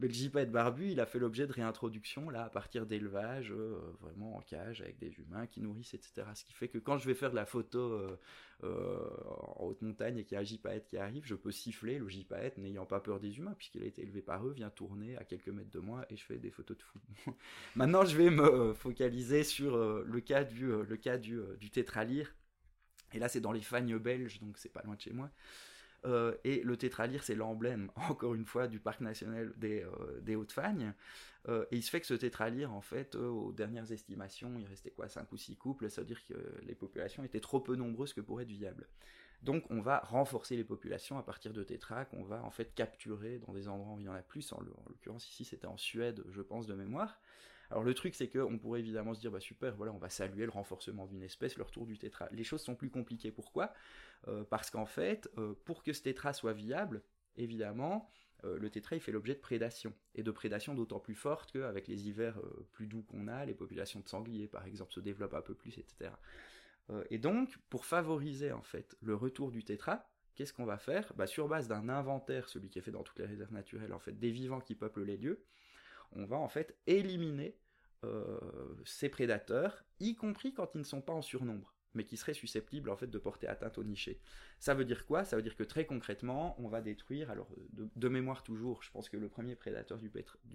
mais 0.00 0.08
le 0.08 0.08
gypaète 0.08 0.50
barbu, 0.50 0.90
il 0.92 1.00
a 1.00 1.06
fait 1.06 1.18
l'objet 1.18 1.46
de 1.46 1.52
réintroduction 1.52 2.30
là 2.30 2.44
à 2.44 2.48
partir 2.48 2.86
d'élevage, 2.86 3.52
euh, 3.52 3.78
vraiment 4.00 4.36
en 4.36 4.40
cage 4.40 4.80
avec 4.80 4.98
des 4.98 5.12
humains 5.18 5.46
qui 5.46 5.60
nourrissent, 5.60 5.94
etc. 5.94 6.26
Ce 6.34 6.44
qui 6.44 6.54
fait 6.54 6.68
que 6.68 6.78
quand 6.78 6.96
je 6.96 7.06
vais 7.06 7.14
faire 7.14 7.30
de 7.30 7.36
la 7.36 7.46
photo 7.46 8.18
euh, 8.64 9.08
en 9.56 9.66
haute 9.66 9.82
montagne 9.82 10.18
et 10.18 10.24
qu'il 10.24 10.34
y 10.34 10.38
a 10.38 10.40
un 10.40 10.44
gypaète 10.44 10.86
qui 10.86 10.96
arrive, 10.96 11.24
je 11.24 11.34
peux 11.34 11.52
siffler 11.52 11.98
le 11.98 12.08
gypaète 12.08 12.58
n'ayant 12.58 12.86
pas 12.86 13.00
peur 13.00 13.20
des 13.20 13.38
humains 13.38 13.54
puisqu'il 13.56 13.82
a 13.82 13.86
été 13.86 14.02
élevé 14.02 14.20
par 14.20 14.44
eux, 14.46 14.52
vient 14.52 14.70
tourner 14.70 15.16
à 15.16 15.24
quelques 15.24 15.48
mètres 15.48 15.70
de 15.70 15.78
moi 15.78 16.04
et 16.10 16.16
je 16.16 16.24
fais 16.24 16.38
des 16.38 16.50
photos 16.50 16.76
de 16.76 16.82
fou. 16.82 16.98
Maintenant, 17.76 18.04
je 18.04 18.16
vais 18.16 18.30
me 18.30 18.72
focaliser 18.74 19.44
sur 19.44 19.76
euh, 19.76 20.04
le 20.06 20.20
cas 20.20 20.44
du, 20.44 20.70
euh, 20.70 20.84
le 20.88 20.96
cas 20.96 21.18
euh, 21.18 21.56
du 21.56 21.70
tétralyre. 21.70 22.34
Et 23.12 23.18
là, 23.18 23.28
c'est 23.28 23.40
dans 23.40 23.52
les 23.52 23.60
Fagnes 23.60 23.96
belges, 23.98 24.40
donc 24.40 24.58
c'est 24.58 24.72
pas 24.72 24.82
loin 24.82 24.96
de 24.96 25.00
chez 25.00 25.12
moi. 25.12 25.30
Et 26.44 26.62
le 26.62 26.76
tétralyre, 26.76 27.22
c'est 27.22 27.34
l'emblème, 27.34 27.90
encore 28.08 28.34
une 28.34 28.44
fois, 28.46 28.68
du 28.68 28.78
parc 28.80 29.00
national 29.00 29.52
des, 29.56 29.84
des 30.22 30.36
Hautes-Fagnes. 30.36 30.92
et 31.48 31.52
il 31.72 31.82
se 31.82 31.90
fait 31.90 32.00
que 32.00 32.06
ce 32.06 32.14
tétralyre, 32.14 32.72
en 32.72 32.80
fait, 32.80 33.14
aux 33.14 33.52
dernières 33.52 33.90
estimations, 33.92 34.58
il 34.58 34.66
restait 34.66 34.90
quoi 34.90 35.08
5 35.08 35.30
ou 35.32 35.36
6 35.36 35.56
couples, 35.56 35.90
ça 35.90 36.02
veut 36.02 36.06
dire 36.06 36.24
que 36.26 36.34
les 36.62 36.74
populations 36.74 37.24
étaient 37.24 37.40
trop 37.40 37.60
peu 37.60 37.76
nombreuses 37.76 38.12
que 38.12 38.20
pour 38.20 38.40
être 38.40 38.50
viables. 38.50 38.86
Donc 39.42 39.64
on 39.70 39.80
va 39.80 40.00
renforcer 40.00 40.56
les 40.56 40.64
populations 40.64 41.18
à 41.18 41.22
partir 41.22 41.52
de 41.52 41.62
tétras 41.62 42.04
qu'on 42.06 42.24
va 42.24 42.42
en 42.42 42.50
fait 42.50 42.74
capturer 42.74 43.38
dans 43.38 43.52
des 43.52 43.68
endroits 43.68 43.94
où 43.94 44.00
il 44.00 44.06
y 44.06 44.08
en 44.08 44.14
a 44.14 44.22
plus. 44.22 44.52
En 44.52 44.60
l'occurrence 44.88 45.28
ici 45.28 45.44
c'était 45.44 45.66
en 45.66 45.76
Suède, 45.76 46.24
je 46.30 46.42
pense 46.42 46.66
de 46.66 46.74
mémoire. 46.74 47.20
Alors 47.70 47.84
le 47.84 47.94
truc 47.94 48.14
c'est 48.14 48.28
qu'on 48.28 48.58
pourrait 48.58 48.80
évidemment 48.80 49.14
se 49.14 49.20
dire 49.20 49.30
bah 49.30 49.40
super 49.40 49.76
voilà 49.76 49.92
on 49.92 49.98
va 49.98 50.08
saluer 50.08 50.44
le 50.44 50.50
renforcement 50.50 51.06
d'une 51.06 51.22
espèce, 51.22 51.56
le 51.56 51.62
retour 51.62 51.86
du 51.86 51.98
tétra. 51.98 52.28
Les 52.32 52.42
choses 52.44 52.62
sont 52.62 52.74
plus 52.74 52.90
compliquées. 52.90 53.30
Pourquoi? 53.30 53.66
euh, 53.66 54.07
Parce 54.50 54.70
qu'en 54.70 54.86
fait 54.86 55.30
euh, 55.38 55.54
pour 55.64 55.82
que 55.82 55.92
ce 55.92 56.02
tétra 56.02 56.32
soit 56.32 56.52
viable, 56.52 57.02
évidemment 57.36 58.10
euh, 58.44 58.58
le 58.58 58.70
tétra 58.70 58.96
il 58.96 59.00
fait 59.00 59.12
l'objet 59.12 59.34
de 59.34 59.40
prédation 59.40 59.94
et 60.14 60.22
de 60.22 60.30
prédation 60.30 60.74
d'autant 60.74 61.00
plus 61.00 61.14
forte 61.14 61.52
qu'avec 61.52 61.88
les 61.88 62.08
hivers 62.08 62.38
plus 62.72 62.86
doux 62.86 63.02
qu'on 63.02 63.28
a, 63.28 63.44
les 63.44 63.54
populations 63.54 64.00
de 64.00 64.08
sangliers 64.08 64.48
par 64.48 64.66
exemple 64.66 64.92
se 64.92 65.00
développent 65.00 65.34
un 65.34 65.42
peu 65.42 65.54
plus, 65.54 65.78
etc. 65.78 66.10
et 67.10 67.18
donc 67.18 67.58
pour 67.68 67.84
favoriser 67.84 68.52
en 68.52 68.62
fait 68.62 68.96
le 69.00 69.14
retour 69.14 69.50
du 69.50 69.64
tétra, 69.64 70.08
qu'est-ce 70.38 70.52
qu'on 70.52 70.64
va 70.64 70.78
faire? 70.78 71.12
Bah, 71.16 71.26
Sur 71.26 71.48
base 71.48 71.66
d'un 71.66 71.88
inventaire, 71.88 72.48
celui 72.48 72.70
qui 72.70 72.78
est 72.78 72.82
fait 72.82 72.92
dans 72.92 73.02
toutes 73.02 73.18
les 73.18 73.26
réserves 73.26 73.52
naturelles, 73.52 73.92
en 73.92 73.98
fait, 73.98 74.12
des 74.12 74.30
vivants 74.30 74.60
qui 74.60 74.76
peuplent 74.76 75.02
les 75.02 75.16
lieux, 75.16 75.44
on 76.12 76.24
va 76.24 76.36
en 76.36 76.48
fait 76.48 76.78
éliminer 76.86 77.58
euh, 78.04 78.38
ces 78.84 79.08
prédateurs, 79.08 79.84
y 79.98 80.14
compris 80.14 80.54
quand 80.54 80.76
ils 80.76 80.78
ne 80.78 80.84
sont 80.84 81.02
pas 81.02 81.12
en 81.12 81.22
surnombre 81.22 81.74
mais 81.94 82.04
qui 82.04 82.16
seraient 82.16 82.34
susceptibles 82.34 82.90
en 82.90 82.96
fait 82.96 83.06
de 83.06 83.18
porter 83.18 83.46
atteinte 83.46 83.78
au 83.78 83.84
niché. 83.84 84.20
Ça 84.58 84.74
veut 84.74 84.84
dire 84.84 85.06
quoi? 85.06 85.24
Ça 85.24 85.36
veut 85.36 85.42
dire 85.42 85.56
que 85.56 85.62
très 85.64 85.86
concrètement, 85.86 86.54
on 86.58 86.68
va 86.68 86.80
détruire, 86.80 87.30
alors 87.30 87.48
de, 87.72 88.08
mémoire 88.08 88.42
toujours, 88.42 88.82
je 88.82 88.90
pense 88.90 89.08
que 89.08 89.16
le 89.16 89.28
premier 89.28 89.56
prédateur 89.56 89.98
du, 89.98 90.10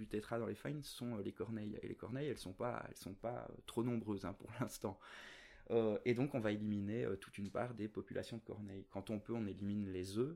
tétra 0.07 0.39
dans 0.39 0.47
les 0.47 0.55
fines 0.55 0.83
sont 0.83 1.17
euh, 1.17 1.21
les 1.21 1.31
corneilles. 1.31 1.79
Et 1.81 1.87
les 1.87 1.95
corneilles, 1.95 2.27
elles 2.27 2.37
sont 2.37 2.53
pas, 2.53 2.87
sont 2.95 3.13
pas 3.13 3.47
euh, 3.49 3.55
trop 3.65 3.83
nombreuses 3.83 4.25
hein, 4.25 4.33
pour 4.33 4.49
l'instant. 4.59 4.99
Euh, 5.71 5.97
et 6.03 6.13
donc 6.13 6.35
on 6.35 6.39
va 6.39 6.51
éliminer 6.51 7.05
euh, 7.05 7.15
toute 7.15 7.37
une 7.37 7.49
part 7.49 7.73
des 7.73 7.87
populations 7.87 8.37
de 8.37 8.43
corneilles. 8.43 8.85
Quand 8.91 9.09
on 9.09 9.19
peut, 9.19 9.33
on 9.33 9.45
élimine 9.47 9.91
les 9.91 10.17
œufs, 10.17 10.35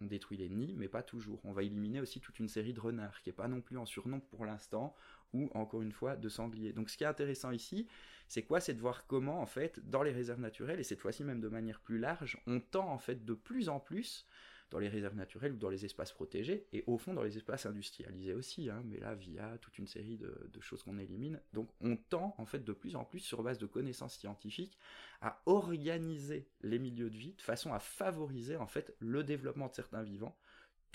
on, 0.00 0.04
détruit 0.04 0.36
les 0.36 0.48
nids, 0.48 0.74
mais 0.76 0.88
pas 0.88 1.02
toujours. 1.02 1.40
On 1.44 1.52
va 1.52 1.62
éliminer 1.62 2.00
aussi 2.00 2.20
toute 2.20 2.38
une 2.38 2.48
série 2.48 2.74
de 2.74 2.80
renards, 2.80 3.22
qui 3.22 3.30
est 3.30 3.34
pas 3.34 3.48
non 3.48 3.60
plus 3.60 3.78
en 3.78 3.86
surnombre 3.86 4.24
pour 4.24 4.44
l'instant, 4.44 4.94
ou 5.32 5.50
encore 5.54 5.82
une 5.82 5.92
fois 5.92 6.16
de 6.16 6.28
sangliers. 6.28 6.72
Donc 6.72 6.90
ce 6.90 6.96
qui 6.96 7.04
est 7.04 7.08
intéressant 7.08 7.50
ici, 7.50 7.88
c'est 8.28 8.42
quoi 8.42 8.60
C'est 8.60 8.74
de 8.74 8.80
voir 8.80 9.06
comment 9.06 9.40
en 9.40 9.46
fait, 9.46 9.80
dans 9.88 10.02
les 10.02 10.12
réserves 10.12 10.40
naturelles, 10.40 10.80
et 10.80 10.84
cette 10.84 11.00
fois-ci 11.00 11.24
même 11.24 11.40
de 11.40 11.48
manière 11.48 11.80
plus 11.80 11.98
large, 11.98 12.38
on 12.46 12.60
tend 12.60 12.88
en 12.90 12.98
fait 12.98 13.24
de 13.24 13.34
plus 13.34 13.68
en 13.68 13.80
plus 13.80 14.26
dans 14.70 14.78
les 14.78 14.88
réserves 14.88 15.14
naturelles 15.14 15.52
ou 15.52 15.58
dans 15.58 15.68
les 15.68 15.84
espaces 15.84 16.12
protégés, 16.12 16.66
et 16.72 16.82
au 16.86 16.98
fond 16.98 17.14
dans 17.14 17.22
les 17.22 17.36
espaces 17.36 17.66
industrialisés 17.66 18.34
aussi, 18.34 18.68
hein, 18.68 18.82
mais 18.84 18.98
là 18.98 19.14
via 19.14 19.56
toute 19.58 19.78
une 19.78 19.86
série 19.86 20.18
de, 20.18 20.60
choses 20.60 20.82
qu'on 20.82 20.98
élimine. 20.98 21.40
Donc 21.52 21.68
on 21.80 21.96
tend 21.96 22.34
en 22.38 22.46
fait 22.46 22.64
de 22.64 22.72
plus 22.72 22.96
en 22.96 23.04
plus 23.04 23.20
sur 23.20 23.42
base 23.42 23.58
de 23.58 23.66
connaissances 23.66 24.16
scientifiques 24.16 24.76
à 25.20 25.40
organiser 25.46 26.48
les 26.62 26.78
milieux 26.78 27.10
de 27.10 27.16
vie 27.16 27.34
de 27.34 27.42
façon 27.42 27.72
à 27.72 27.78
favoriser 27.78 28.56
en 28.56 28.66
fait 28.66 28.94
le 28.98 29.22
développement 29.22 29.68
de 29.68 29.74
certains 29.74 30.02
vivants 30.02 30.36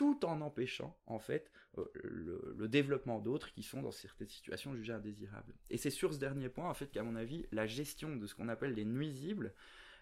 tout 0.01 0.25
en 0.25 0.41
empêchant 0.41 0.97
en 1.05 1.19
fait 1.19 1.51
euh, 1.77 1.85
le, 1.93 2.67
développement 2.67 3.19
d'autres 3.19 3.53
qui 3.53 3.61
sont 3.61 3.83
dans 3.83 3.91
certaines 3.91 4.29
situations 4.29 4.73
jugées 4.73 4.93
indésirables. 4.93 5.53
Et 5.69 5.77
c'est 5.77 5.91
sur 5.91 6.11
ce 6.11 6.17
dernier 6.17 6.49
point 6.49 6.67
en 6.67 6.73
fait 6.73 6.87
qu'à 6.87 7.03
mon 7.03 7.15
avis 7.15 7.45
la 7.51 7.67
gestion 7.67 8.15
de 8.15 8.25
ce 8.25 8.33
qu'on 8.33 8.49
appelle 8.49 8.73
les 8.73 8.83
nuisibles 8.83 9.53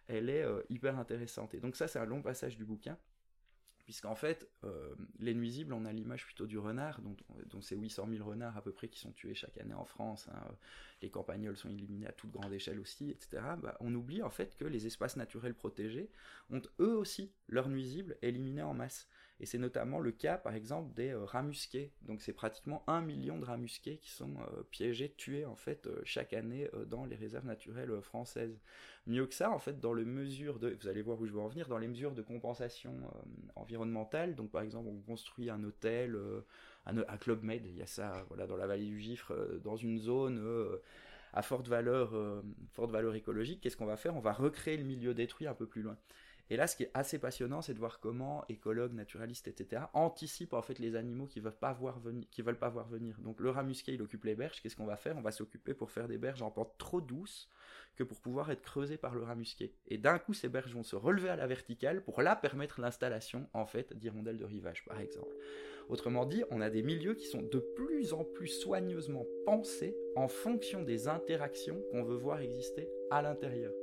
elle 0.08 0.30
est 0.30 0.44
euh, 0.44 0.62
hyper 0.70 0.98
intéressante. 0.98 1.54
Et 1.54 1.60
donc 1.60 1.76
ça 1.76 1.90
c'est 1.90 2.00
un 2.00 2.06
long 2.06 2.22
passage 2.22 2.56
du 2.56 2.64
bouquin 2.64 2.98
puisqu'en 3.90 4.14
fait, 4.14 4.48
euh, 4.66 4.94
les 5.18 5.34
nuisibles, 5.34 5.74
on 5.74 5.84
a 5.84 5.92
l'image 5.92 6.24
plutôt 6.24 6.46
du 6.46 6.60
renard, 6.60 7.02
dont, 7.02 7.18
dont 7.48 7.60
c'est 7.60 7.76
800 7.76 8.08
000 8.08 8.24
renards 8.24 8.56
à 8.56 8.62
peu 8.62 8.72
près 8.72 8.88
qui 8.88 9.00
sont 9.00 9.12
tués 9.12 9.34
chaque 9.34 9.58
année 9.58 9.74
en 9.74 9.84
France, 9.84 10.30
hein, 10.32 10.56
les 11.02 11.10
campagnols 11.10 11.58
sont 11.58 11.70
éliminés 11.70 12.06
à 12.06 12.12
toute 12.12 12.30
grande 12.30 12.54
échelle 12.54 12.80
aussi, 12.80 13.10
etc. 13.10 13.42
Bah, 13.58 13.76
on 13.80 13.96
oublie 13.96 14.22
en 14.22 14.30
fait 14.30 14.56
que 14.58 14.66
les 14.66 14.86
espaces 14.86 15.16
naturels 15.16 15.56
protégés 15.56 16.12
ont 16.52 16.62
eux 16.80 16.96
aussi 16.96 17.34
leurs 17.48 17.68
nuisibles 17.68 18.16
éliminés 18.22 18.62
en 18.62 18.76
masse. 18.76 19.10
Et 19.40 19.46
c'est 19.46 19.58
notamment 19.58 20.00
le 20.00 20.12
cas, 20.12 20.38
par 20.38 20.54
exemple, 20.54 20.94
des 20.94 21.12
euh, 21.12 21.24
rats 21.24 21.44
musqués. 21.44 21.92
Donc 22.02 22.22
c'est 22.22 22.34
pratiquement 22.34 22.84
un 22.88 23.02
million 23.02 23.38
de 23.40 23.46
rats 23.46 23.58
musqués 23.58 23.98
qui 23.98 24.12
sont 24.12 24.36
piégés, 24.72 25.14
tués 25.18 25.46
en 25.46 25.56
fait 25.56 25.88
chaque 26.04 26.34
année 26.34 26.70
dans 26.88 27.06
les 27.06 27.16
réserves 27.16 27.46
naturelles 27.46 28.02
françaises. 28.02 28.60
Mieux 29.08 29.26
que 29.26 29.34
ça, 29.34 29.52
en 29.52 29.60
fait, 29.60 29.80
dans 29.80 29.94
les 29.94 30.06
mesures 30.06 30.60
de, 30.60 30.78
vous 30.80 30.88
allez 30.88 31.02
voir 31.02 31.20
où 31.20 31.26
je 31.26 31.32
veux 31.32 31.40
en 31.40 31.48
venir, 31.48 31.68
dans 31.68 31.78
les 31.78 31.88
mesures 31.88 32.14
de 32.14 32.22
compensation 32.22 32.94
environnementale 33.56 34.00
donc 34.36 34.52
par 34.52 34.62
exemple, 34.62 34.90
on 34.90 35.00
construit 35.02 35.50
un 35.50 35.64
hôtel, 35.64 36.16
euh, 36.16 36.42
un, 36.86 37.18
Club 37.18 37.44
Med, 37.44 37.66
il 37.66 37.76
y 37.76 37.82
a 37.82 37.86
ça 37.86 38.26
dans 38.48 38.58
la 38.58 38.68
vallée 38.68 38.86
du 38.86 39.00
Gifre, 39.00 39.34
euh, 39.34 39.60
dans 39.64 39.76
une 39.76 40.00
zone 40.00 40.40
euh, 40.40 40.82
à 41.34 41.42
forte 41.42 41.68
valeur, 41.68 42.14
forte 42.74 42.92
valeur 42.92 43.14
écologique. 43.14 43.62
Qu'est-ce 43.62 43.78
qu'on 43.78 43.86
va 43.86 43.98
faire? 43.98 44.16
On 44.16 44.20
va 44.20 44.34
recréer 44.34 44.78
le 44.78 44.84
milieu 44.84 45.14
détruit 45.14 45.46
un 45.46 45.54
peu 45.54 45.68
plus 45.68 45.84
loin. 45.84 45.96
Et 46.52 46.58
là, 46.58 46.66
ce 46.66 46.76
qui 46.76 46.84
est 46.84 46.92
assez 46.94 47.20
passionnant, 47.20 47.62
c'est 47.62 47.74
de 47.74 47.80
voir 47.80 48.00
comment 48.00 48.44
écologues, 48.50 48.94
naturalistes, 48.94 49.48
etc., 49.48 49.84
anticipent 49.94 50.54
en 50.54 50.62
fait 50.62 50.80
les 50.80 50.96
animaux 50.96 51.28
qui 51.28 51.40
veulent 51.40 51.54
pas 51.54 51.74
voir 51.74 52.00
venir, 52.00 52.26
veulent 52.40 52.58
pas 52.58 52.70
voir 52.70 52.88
venir. 52.88 53.20
Donc 53.20 53.40
le 53.40 53.52
rat 53.52 53.64
musqué, 53.64 53.94
il 53.94 54.02
occupe 54.02 54.24
les 54.24 54.36
berges. 54.36 54.62
Qu'est-ce 54.62 54.76
qu'on 54.76 54.86
va 54.86 54.98
faire? 54.98 55.16
On 55.18 55.22
va 55.22 55.32
s'occuper 55.32 55.74
pour 55.74 55.92
faire 55.92 56.08
des 56.08 56.18
berges 56.18 56.42
en 56.42 56.50
pente 56.50 56.74
trop 56.78 57.02
douce 57.02 57.50
que 57.96 58.04
pour 58.04 58.20
pouvoir 58.20 58.50
être 58.50 58.62
creusées 58.62 58.98
par 58.98 59.14
le 59.14 59.24
rat 59.24 59.36
musqué. 59.36 59.76
Et 59.88 59.98
d'un 59.98 60.18
coup, 60.18 60.34
ces 60.34 60.50
berges 60.50 60.74
vont 60.74 60.84
se 60.84 60.96
relever 60.96 61.30
à 61.30 61.36
la 61.36 61.46
verticale 61.46 62.04
pour 62.04 62.22
là 62.22 62.36
permettre 62.36 62.82
l'installation 62.82 63.48
en 63.54 63.66
fait 63.66 63.94
d'hirondelles 63.94 64.38
de 64.38 64.46
rivage, 64.46 64.86
par 64.86 65.00
exemple. 65.00 65.36
Autrement 65.90 66.26
dit, 66.26 66.44
on 66.52 66.62
a 66.62 66.70
des 66.70 66.84
milieux 66.84 67.16
qui 67.16 67.26
sont 67.26 67.42
de 67.42 67.60
plus 67.76 68.14
en 68.14 68.24
plus 68.24 68.48
soigneusement 68.48 69.26
pensés 69.46 69.96
en 70.16 70.28
fonction 70.28 70.84
des 70.84 71.08
interactions 71.08 71.82
qu'on 71.92 72.04
veut 72.04 72.16
voir 72.16 72.42
exister 72.42 72.88
à 73.12 73.22
l'intérieur. 73.22 73.74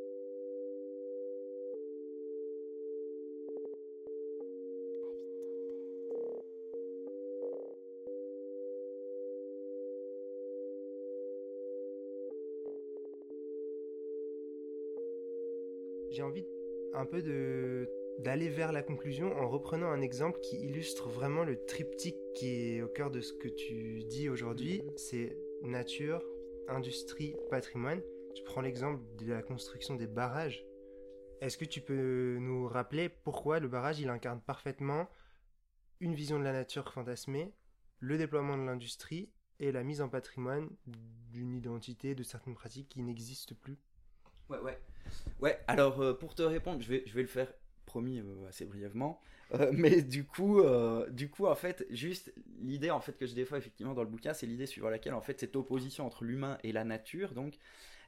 J'ai 16.17 16.23
envie 16.23 16.47
un 16.95 17.05
peu 17.05 17.23
de 17.23 17.91
d'aller 18.21 18.49
vers 18.49 18.73
la 18.73 18.83
conclusion 18.83 19.31
en 19.37 19.47
reprenant 19.47 19.91
un 19.91 20.01
exemple 20.01 20.41
qui 20.41 20.57
illustre 20.57 21.11
vraiment 21.11 21.45
le 21.45 21.63
triptyque 21.67 22.17
qui 22.35 22.77
est 22.77 22.81
au 22.81 22.89
cœur 22.89 23.11
de 23.11 23.21
ce 23.21 23.35
que 23.35 23.49
tu 23.49 24.05
dis 24.05 24.31
aujourd'hui, 24.31 24.83
c'est 24.97 25.37
nature, 25.63 26.25
industrie, 26.69 27.37
patrimoine. 27.51 28.01
Tu 28.35 28.43
prends 28.43 28.63
l'exemple 28.63 29.03
de 29.19 29.31
la 29.31 29.43
construction 29.43 29.97
des 29.97 30.07
barrages. 30.07 30.65
Est-ce 31.43 31.59
que 31.59 31.67
tu 31.67 31.83
peux 31.83 32.39
nous 32.41 32.67
rappeler 32.67 33.11
pourquoi 33.11 33.61
le 33.61 33.69
barrage 33.69 34.01
il 34.01 34.09
incarne 34.09 34.41
parfaitement 34.41 35.11
une 36.01 36.15
vision 36.15 36.39
de 36.39 36.45
la 36.45 36.53
nature 36.55 36.91
fantasmée, 36.91 37.53
le 38.01 38.17
déploiement 38.17 38.57
de 38.57 38.65
l'industrie 38.65 39.31
et 39.61 39.73
la 39.73 39.85
mise 39.85 40.01
en 40.01 40.09
patrimoine 40.09 40.71
d'une 40.87 41.55
identité, 41.55 42.15
de 42.15 42.23
certaines 42.23 42.55
pratiques 42.55 42.89
qui 42.89 43.03
n'existent 43.03 43.55
plus? 43.61 43.79
Ouais, 44.51 44.59
ouais. 44.59 44.79
Ouais, 45.41 45.59
alors 45.67 46.01
euh, 46.01 46.15
pour 46.15 46.35
te 46.35 46.43
répondre, 46.43 46.81
je 46.81 46.89
vais, 46.89 47.05
je 47.07 47.15
vais 47.15 47.23
le 47.23 47.29
faire 47.29 47.53
promis 47.85 48.23
assez 48.49 48.65
brièvement. 48.65 49.21
mais 49.73 50.03
du 50.03 50.25
coup, 50.25 50.61
du 51.11 51.31
coup, 51.31 51.47
en 51.47 51.55
fait, 51.55 51.87
juste 51.91 52.33
l'idée 52.61 52.91
en 52.91 53.01
fait 53.01 53.17
que 53.17 53.27
je 53.27 53.35
défends 53.35 53.55
effectivement 53.55 53.95
dans 53.95 54.03
le 54.03 54.09
bouquin, 54.09 54.35
c'est 54.35 54.47
l'idée 54.47 54.67
suivant 54.67 54.91
laquelle 54.91 55.15
en 55.15 55.21
fait 55.21 55.39
cette 55.39 55.55
opposition 55.55 56.05
entre 56.05 56.25
l'humain 56.25 56.59
et 56.65 56.73
la 56.73 56.83
nature, 56.83 57.33
donc 57.33 57.57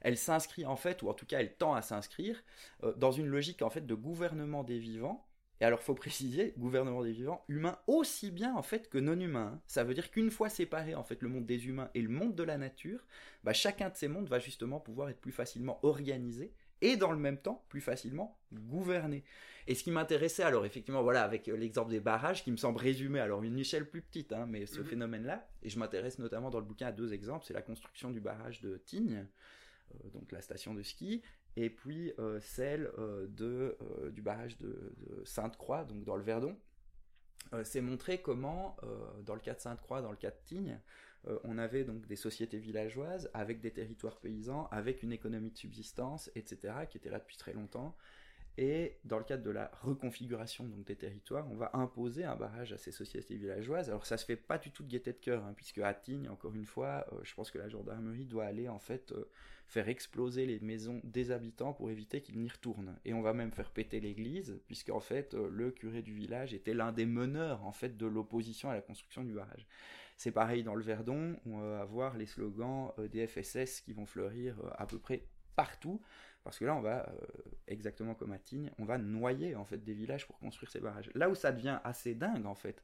elle 0.01 0.17
s'inscrit 0.17 0.65
en 0.65 0.75
fait, 0.75 1.01
ou 1.01 1.09
en 1.09 1.13
tout 1.13 1.25
cas 1.25 1.39
elle 1.39 1.53
tend 1.55 1.73
à 1.73 1.81
s'inscrire, 1.81 2.41
euh, 2.83 2.93
dans 2.95 3.11
une 3.11 3.27
logique 3.27 3.61
en 3.61 3.69
fait 3.69 3.85
de 3.85 3.95
gouvernement 3.95 4.63
des 4.63 4.79
vivants. 4.79 5.25
Et 5.61 5.65
alors 5.65 5.81
faut 5.81 5.93
préciser, 5.93 6.53
gouvernement 6.57 7.03
des 7.03 7.11
vivants, 7.11 7.43
humain 7.49 7.77
aussi 7.87 8.31
bien 8.31 8.55
en 8.55 8.61
fait 8.61 8.89
que 8.89 8.97
non 8.97 9.19
humain. 9.19 9.53
Hein. 9.55 9.61
Ça 9.67 9.83
veut 9.83 9.93
dire 9.93 10.09
qu'une 10.09 10.31
fois 10.31 10.49
séparé 10.49 10.95
en 10.95 11.03
fait 11.03 11.21
le 11.21 11.29
monde 11.29 11.45
des 11.45 11.67
humains 11.67 11.89
et 11.93 12.01
le 12.01 12.09
monde 12.09 12.35
de 12.35 12.43
la 12.43 12.57
nature, 12.57 13.05
bah, 13.43 13.53
chacun 13.53 13.89
de 13.89 13.95
ces 13.95 14.07
mondes 14.07 14.29
va 14.29 14.39
justement 14.39 14.79
pouvoir 14.79 15.09
être 15.09 15.19
plus 15.19 15.33
facilement 15.33 15.79
organisé 15.83 16.53
et 16.81 16.95
dans 16.95 17.11
le 17.11 17.17
même 17.17 17.37
temps 17.37 17.65
plus 17.67 17.81
facilement 17.81 18.37
gouverné. 18.53 19.25
Et 19.67 19.75
ce 19.75 19.83
qui 19.83 19.91
m'intéressait 19.91 20.43
alors 20.43 20.65
effectivement 20.65 21.03
voilà 21.03 21.23
avec 21.23 21.49
euh, 21.49 21.57
l'exemple 21.57 21.91
des 21.91 21.99
barrages 21.99 22.43
qui 22.43 22.51
me 22.51 22.57
semble 22.57 22.79
résumer 22.79 23.19
alors 23.19 23.43
une 23.43 23.59
échelle 23.59 23.87
plus 23.87 24.01
petite 24.01 24.31
hein, 24.31 24.45
mais 24.47 24.65
ce 24.65 24.79
mhm. 24.79 24.85
phénomène 24.85 25.25
là 25.25 25.47
et 25.61 25.69
je 25.69 25.77
m'intéresse 25.77 26.19
notamment 26.19 26.49
dans 26.49 26.59
le 26.59 26.65
bouquin 26.65 26.87
à 26.87 26.91
deux 26.93 27.13
exemples 27.13 27.45
c'est 27.45 27.53
la 27.53 27.61
construction 27.61 28.11
du 28.11 28.21
barrage 28.21 28.61
de 28.61 28.77
Tignes 28.77 29.27
euh, 29.95 30.09
donc 30.09 30.31
la 30.31 30.41
station 30.41 30.73
de 30.73 30.81
ski, 30.81 31.21
et 31.55 31.69
puis 31.69 32.13
euh, 32.19 32.39
celle 32.39 32.91
euh, 32.97 33.27
de, 33.27 33.77
du 34.11 34.21
barrage 34.21 34.57
de, 34.57 34.93
Sainte-Croix, 35.25 35.83
donc 35.83 36.03
dans 36.03 36.15
le 36.15 36.23
Verdon. 36.23 36.55
c'est 37.63 37.81
montrer 37.81 38.21
comment, 38.21 38.77
dans 39.25 39.33
le 39.33 39.39
cas 39.39 39.53
de 39.53 39.59
Sainte-Croix, 39.59 40.01
dans 40.01 40.11
le 40.11 40.17
cas 40.17 40.29
de 40.29 40.37
Tignes, 40.45 40.79
on 41.43 41.57
avait 41.57 41.83
donc 41.83 42.07
des 42.07 42.15
sociétés 42.15 42.59
villageoises 42.59 43.29
avec 43.33 43.59
des 43.59 43.71
territoires 43.71 44.19
paysans, 44.19 44.67
avec 44.71 45.03
une 45.03 45.11
économie 45.11 45.51
de 45.51 45.57
subsistance, 45.57 46.31
etc., 46.35 46.73
qui 46.89 46.97
était 46.97 47.09
là 47.09 47.19
depuis 47.19 47.37
très 47.37 47.53
longtemps. 47.53 47.97
Et 48.61 48.97
dans 49.05 49.17
le 49.17 49.23
cadre 49.23 49.43
de 49.43 49.51
la 49.51 49.71
reconfiguration 49.83 50.65
donc, 50.65 50.83
des 50.83 50.97
territoires, 50.97 51.49
on 51.49 51.55
va 51.55 51.71
imposer 51.73 52.25
un 52.25 52.35
barrage 52.35 52.73
à 52.73 52.77
ces 52.77 52.91
sociétés 52.91 53.37
villageoises. 53.37 53.89
Alors 53.89 54.05
ça 54.05 54.17
se 54.17 54.25
fait 54.25 54.35
pas 54.35 54.57
du 54.57 54.71
tout 54.71 54.83
de 54.83 54.89
gaieté 54.89 55.13
de 55.13 55.17
cœur, 55.17 55.45
hein, 55.45 55.53
puisque 55.55 55.77
à 55.77 55.93
Tignes, 55.93 56.27
encore 56.27 56.53
une 56.53 56.65
fois, 56.65 57.05
je 57.23 57.33
pense 57.33 57.51
que 57.51 57.57
la 57.57 57.69
gendarmerie 57.69 58.25
doit 58.25 58.43
aller 58.43 58.67
en 58.67 58.79
fait 58.79 59.13
faire 59.69 59.87
exploser 59.87 60.47
les 60.47 60.59
maisons 60.59 60.99
des 61.03 61.31
habitants 61.31 61.73
pour 61.73 61.91
éviter 61.91 62.21
qu'ils 62.21 62.39
n'y 62.39 62.49
retournent. 62.49 62.97
Et 63.05 63.13
on 63.13 63.21
va 63.21 63.33
même 63.33 63.51
faire 63.51 63.69
péter 63.69 63.99
l'église, 63.99 64.59
puisqu'en 64.65 64.99
fait, 64.99 65.35
euh, 65.35 65.47
le 65.51 65.69
curé 65.69 66.01
du 66.01 66.13
village 66.13 66.55
était 66.55 66.73
l'un 66.73 66.91
des 66.91 67.05
meneurs, 67.05 67.63
en 67.63 67.71
fait, 67.71 67.95
de 67.95 68.07
l'opposition 68.07 68.71
à 68.71 68.73
la 68.73 68.81
construction 68.81 69.23
du 69.23 69.33
barrage. 69.33 69.67
C'est 70.17 70.31
pareil 70.31 70.63
dans 70.63 70.73
le 70.73 70.83
Verdon, 70.83 71.39
on 71.45 71.59
va 71.59 71.81
avoir 71.81 72.17
les 72.17 72.25
slogans 72.25 72.91
euh, 72.97 73.07
des 73.07 73.27
FSS 73.27 73.81
qui 73.81 73.93
vont 73.93 74.07
fleurir 74.07 74.59
euh, 74.59 74.71
à 74.75 74.87
peu 74.87 74.97
près 74.97 75.23
partout, 75.55 76.01
parce 76.43 76.57
que 76.57 76.65
là, 76.65 76.75
on 76.75 76.81
va, 76.81 77.11
exactement 77.67 78.15
comme 78.15 78.31
à 78.31 78.39
Tignes, 78.39 78.71
on 78.79 78.85
va 78.85 78.97
noyer, 78.97 79.55
en 79.55 79.65
fait, 79.65 79.83
des 79.83 79.93
villages 79.93 80.25
pour 80.25 80.39
construire 80.39 80.71
ces 80.71 80.79
barrages. 80.79 81.11
Là 81.13 81.29
où 81.29 81.35
ça 81.35 81.51
devient 81.51 81.79
assez 81.83 82.15
dingue, 82.15 82.45
en 82.45 82.55
fait, 82.55 82.83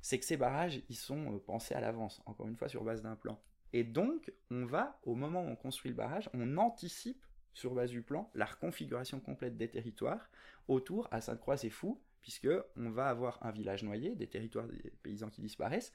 c'est 0.00 0.18
que 0.18 0.24
ces 0.24 0.36
barrages, 0.36 0.82
ils 0.88 0.96
sont 0.96 1.38
pensés 1.40 1.74
à 1.74 1.80
l'avance, 1.80 2.22
encore 2.26 2.48
une 2.48 2.56
fois, 2.56 2.68
sur 2.68 2.84
base 2.84 3.02
d'un 3.02 3.16
plan. 3.16 3.40
Et 3.72 3.84
donc, 3.84 4.32
on 4.50 4.64
va, 4.64 4.98
au 5.02 5.14
moment 5.14 5.42
où 5.42 5.48
on 5.48 5.56
construit 5.56 5.90
le 5.90 5.96
barrage, 5.96 6.30
on 6.34 6.56
anticipe 6.56 7.24
sur 7.52 7.74
base 7.74 7.90
du 7.90 8.02
plan 8.02 8.30
la 8.34 8.46
reconfiguration 8.46 9.20
complète 9.20 9.56
des 9.56 9.68
territoires 9.68 10.30
autour. 10.68 11.08
À 11.10 11.20
Sainte-Croix, 11.20 11.56
c'est 11.56 11.70
fou, 11.70 12.00
puisque 12.20 12.48
on 12.76 12.90
va 12.90 13.08
avoir 13.08 13.44
un 13.44 13.50
village 13.50 13.82
noyé, 13.82 14.14
des 14.14 14.28
territoires 14.28 14.66
des 14.66 14.92
paysans 15.02 15.30
qui 15.30 15.40
disparaissent, 15.40 15.92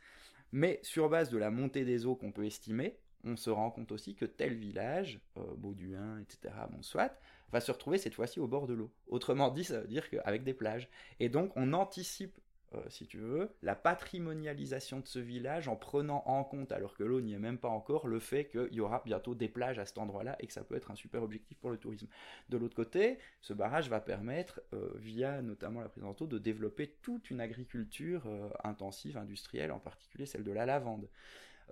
mais 0.51 0.79
sur 0.83 1.09
base 1.09 1.29
de 1.29 1.37
la 1.37 1.51
montée 1.51 1.85
des 1.85 2.05
eaux 2.05 2.15
qu'on 2.15 2.31
peut 2.31 2.45
estimer, 2.45 2.99
on 3.23 3.35
se 3.35 3.49
rend 3.49 3.71
compte 3.71 3.91
aussi 3.91 4.15
que 4.15 4.25
tel 4.25 4.55
village, 4.55 5.19
euh, 5.37 5.41
Bauduin, 5.57 6.19
etc., 6.19 6.53
bon 6.71 6.81
va 7.51 7.61
se 7.61 7.71
retrouver 7.71 7.99
cette 7.99 8.15
fois-ci 8.15 8.39
au 8.39 8.47
bord 8.47 8.65
de 8.65 8.73
l'eau. 8.73 8.91
Autrement 9.07 9.51
dit, 9.51 9.63
ça 9.63 9.81
veut 9.81 9.87
dire 9.87 10.09
qu'avec 10.09 10.43
des 10.43 10.55
plages. 10.55 10.89
Et 11.19 11.29
donc, 11.29 11.51
on 11.55 11.73
anticipe 11.73 12.39
euh, 12.75 12.81
si 12.89 13.05
tu 13.05 13.17
veux, 13.17 13.49
la 13.61 13.75
patrimonialisation 13.75 14.99
de 14.99 15.07
ce 15.07 15.19
village 15.19 15.67
en 15.67 15.75
prenant 15.75 16.23
en 16.25 16.43
compte, 16.43 16.71
alors 16.71 16.95
que 16.95 17.03
l'eau 17.03 17.21
n'y 17.21 17.33
est 17.33 17.39
même 17.39 17.57
pas 17.57 17.69
encore, 17.69 18.07
le 18.07 18.19
fait 18.19 18.45
qu'il 18.47 18.73
y 18.73 18.79
aura 18.79 19.01
bientôt 19.05 19.35
des 19.35 19.47
plages 19.47 19.79
à 19.79 19.85
cet 19.85 19.97
endroit-là 19.97 20.35
et 20.39 20.47
que 20.47 20.53
ça 20.53 20.63
peut 20.63 20.75
être 20.75 20.91
un 20.91 20.95
super 20.95 21.23
objectif 21.23 21.57
pour 21.59 21.69
le 21.69 21.77
tourisme. 21.77 22.07
De 22.49 22.57
l'autre 22.57 22.75
côté, 22.75 23.19
ce 23.41 23.53
barrage 23.53 23.89
va 23.89 23.99
permettre, 23.99 24.61
euh, 24.73 24.91
via 24.95 25.41
notamment 25.41 25.81
la 25.81 25.89
présence 25.89 26.15
d'eau, 26.17 26.27
de 26.27 26.39
développer 26.39 26.95
toute 27.01 27.29
une 27.29 27.41
agriculture 27.41 28.23
euh, 28.25 28.49
intensive, 28.63 29.17
industrielle, 29.17 29.71
en 29.71 29.79
particulier 29.79 30.25
celle 30.25 30.43
de 30.43 30.51
la 30.51 30.65
lavande. 30.65 31.07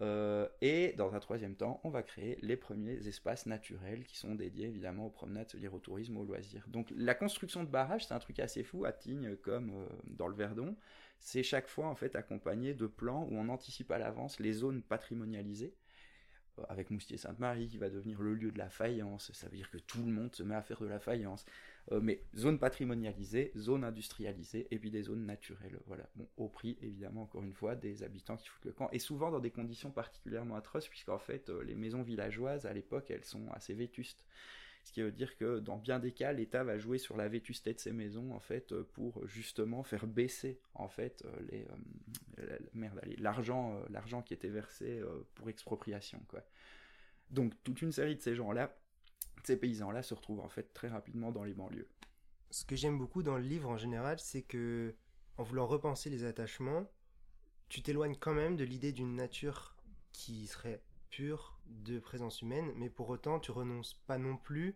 Euh, 0.01 0.47
et 0.61 0.93
dans 0.93 1.13
un 1.13 1.19
troisième 1.19 1.55
temps, 1.55 1.79
on 1.83 1.89
va 1.89 2.01
créer 2.01 2.37
les 2.41 2.55
premiers 2.55 3.07
espaces 3.07 3.45
naturels 3.45 4.03
qui 4.05 4.17
sont 4.17 4.35
dédiés 4.35 4.67
évidemment 4.67 5.07
aux 5.07 5.09
promenades, 5.09 5.49
c'est-à-dire 5.49 5.73
au 5.73 5.79
tourisme, 5.79 6.17
aux 6.17 6.23
loisirs. 6.23 6.65
Donc 6.67 6.91
la 6.95 7.13
construction 7.13 7.63
de 7.63 7.69
barrages, 7.69 8.07
c'est 8.07 8.13
un 8.13 8.19
truc 8.19 8.39
assez 8.39 8.63
fou 8.63 8.85
à 8.85 8.91
Tignes 8.91 9.35
comme 9.37 9.71
euh, 9.71 9.87
dans 10.05 10.27
le 10.27 10.35
Verdon. 10.35 10.75
C'est 11.19 11.43
chaque 11.43 11.67
fois 11.67 11.87
en 11.87 11.95
fait 11.95 12.15
accompagné 12.15 12.73
de 12.73 12.87
plans 12.87 13.27
où 13.29 13.35
on 13.35 13.49
anticipe 13.49 13.91
à 13.91 13.99
l'avance 13.99 14.39
les 14.39 14.53
zones 14.53 14.81
patrimonialisées 14.81 15.75
euh, 16.59 16.63
avec 16.69 16.89
Moustier-Sainte-Marie 16.89 17.67
qui 17.67 17.77
va 17.77 17.89
devenir 17.89 18.21
le 18.21 18.33
lieu 18.33 18.51
de 18.51 18.57
la 18.57 18.69
faïence, 18.69 19.31
ça 19.33 19.47
veut 19.47 19.57
dire 19.57 19.69
que 19.69 19.77
tout 19.77 20.03
le 20.03 20.11
monde 20.11 20.33
se 20.33 20.43
met 20.43 20.55
à 20.55 20.61
faire 20.61 20.81
de 20.81 20.87
la 20.87 20.99
faïence. 20.99 21.45
Euh, 21.91 21.99
mais 22.01 22.23
zone 22.35 22.57
patrimonialisée, 22.57 23.51
zone 23.57 23.83
industrialisée, 23.83 24.67
et 24.71 24.79
puis 24.79 24.91
des 24.91 25.03
zones 25.03 25.25
naturelles. 25.25 25.79
Voilà. 25.87 26.09
Au 26.37 26.47
prix, 26.47 26.77
évidemment, 26.81 27.23
encore 27.23 27.43
une 27.43 27.53
fois, 27.53 27.75
des 27.75 28.03
habitants 28.03 28.37
qui 28.37 28.47
foutent 28.47 28.65
le 28.65 28.71
camp, 28.71 28.89
et 28.91 28.99
souvent 28.99 29.29
dans 29.29 29.39
des 29.39 29.51
conditions 29.51 29.91
particulièrement 29.91 30.55
atroces, 30.55 30.87
puisqu'en 30.87 31.19
fait, 31.19 31.49
euh, 31.49 31.63
les 31.63 31.75
maisons 31.75 32.01
villageoises, 32.01 32.65
à 32.65 32.73
l'époque, 32.73 33.11
elles 33.11 33.25
sont 33.25 33.49
assez 33.51 33.73
vétustes. 33.73 34.25
Ce 34.83 34.93
qui 34.93 35.01
veut 35.01 35.11
dire 35.11 35.35
que 35.37 35.59
dans 35.59 35.77
bien 35.77 35.99
des 35.99 36.11
cas, 36.11 36.31
l'État 36.31 36.63
va 36.63 36.79
jouer 36.79 36.97
sur 36.97 37.17
la 37.17 37.27
vétusté 37.27 37.73
de 37.73 37.79
ces 37.79 37.91
maisons 37.91 38.33
en 38.33 38.39
fait 38.39 38.71
euh, 38.71 38.83
pour 38.93 39.27
justement 39.27 39.83
faire 39.83 40.07
baisser 40.07 40.59
en 40.73 40.87
fait 40.87 41.23
les 41.51 41.67
l'argent 43.19 43.79
l'argent 43.91 44.23
qui 44.23 44.33
était 44.33 44.49
versé 44.49 45.03
pour 45.35 45.49
expropriation 45.49 46.19
quoi. 46.27 46.41
Donc 47.29 47.53
toute 47.63 47.83
une 47.83 47.91
série 47.91 48.15
de 48.15 48.21
ces 48.21 48.33
gens 48.33 48.51
là 48.51 48.75
ces 49.47 49.57
paysans-là 49.57 50.03
se 50.03 50.13
retrouvent 50.13 50.39
en 50.39 50.49
fait 50.49 50.73
très 50.73 50.87
rapidement 50.87 51.31
dans 51.31 51.43
les 51.43 51.53
banlieues. 51.53 51.89
Ce 52.49 52.65
que 52.65 52.75
j'aime 52.75 52.97
beaucoup 52.97 53.23
dans 53.23 53.37
le 53.37 53.43
livre 53.43 53.69
en 53.69 53.77
général, 53.77 54.19
c'est 54.19 54.41
que 54.41 54.95
en 55.37 55.43
voulant 55.43 55.67
repenser 55.67 56.09
les 56.09 56.23
attachements, 56.23 56.85
tu 57.69 57.81
t'éloignes 57.81 58.17
quand 58.17 58.33
même 58.33 58.57
de 58.57 58.63
l'idée 58.63 58.91
d'une 58.91 59.15
nature 59.15 59.75
qui 60.11 60.47
serait 60.47 60.83
pure 61.09 61.57
de 61.65 61.99
présence 61.99 62.41
humaine, 62.41 62.71
mais 62.75 62.89
pour 62.89 63.09
autant 63.09 63.39
tu 63.39 63.51
renonces 63.51 63.93
pas 64.07 64.17
non 64.17 64.37
plus 64.37 64.75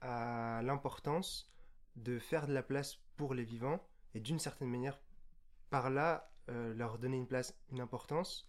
à 0.00 0.60
l'importance 0.62 1.50
de 1.96 2.18
faire 2.18 2.46
de 2.46 2.52
la 2.52 2.62
place 2.62 2.98
pour 3.16 3.34
les 3.34 3.44
vivants 3.44 3.80
et 4.14 4.20
d'une 4.20 4.38
certaine 4.38 4.68
manière 4.68 5.00
par 5.70 5.90
là 5.90 6.30
euh, 6.50 6.74
leur 6.74 6.98
donner 6.98 7.16
une 7.16 7.26
place, 7.26 7.58
une 7.70 7.80
importance 7.80 8.46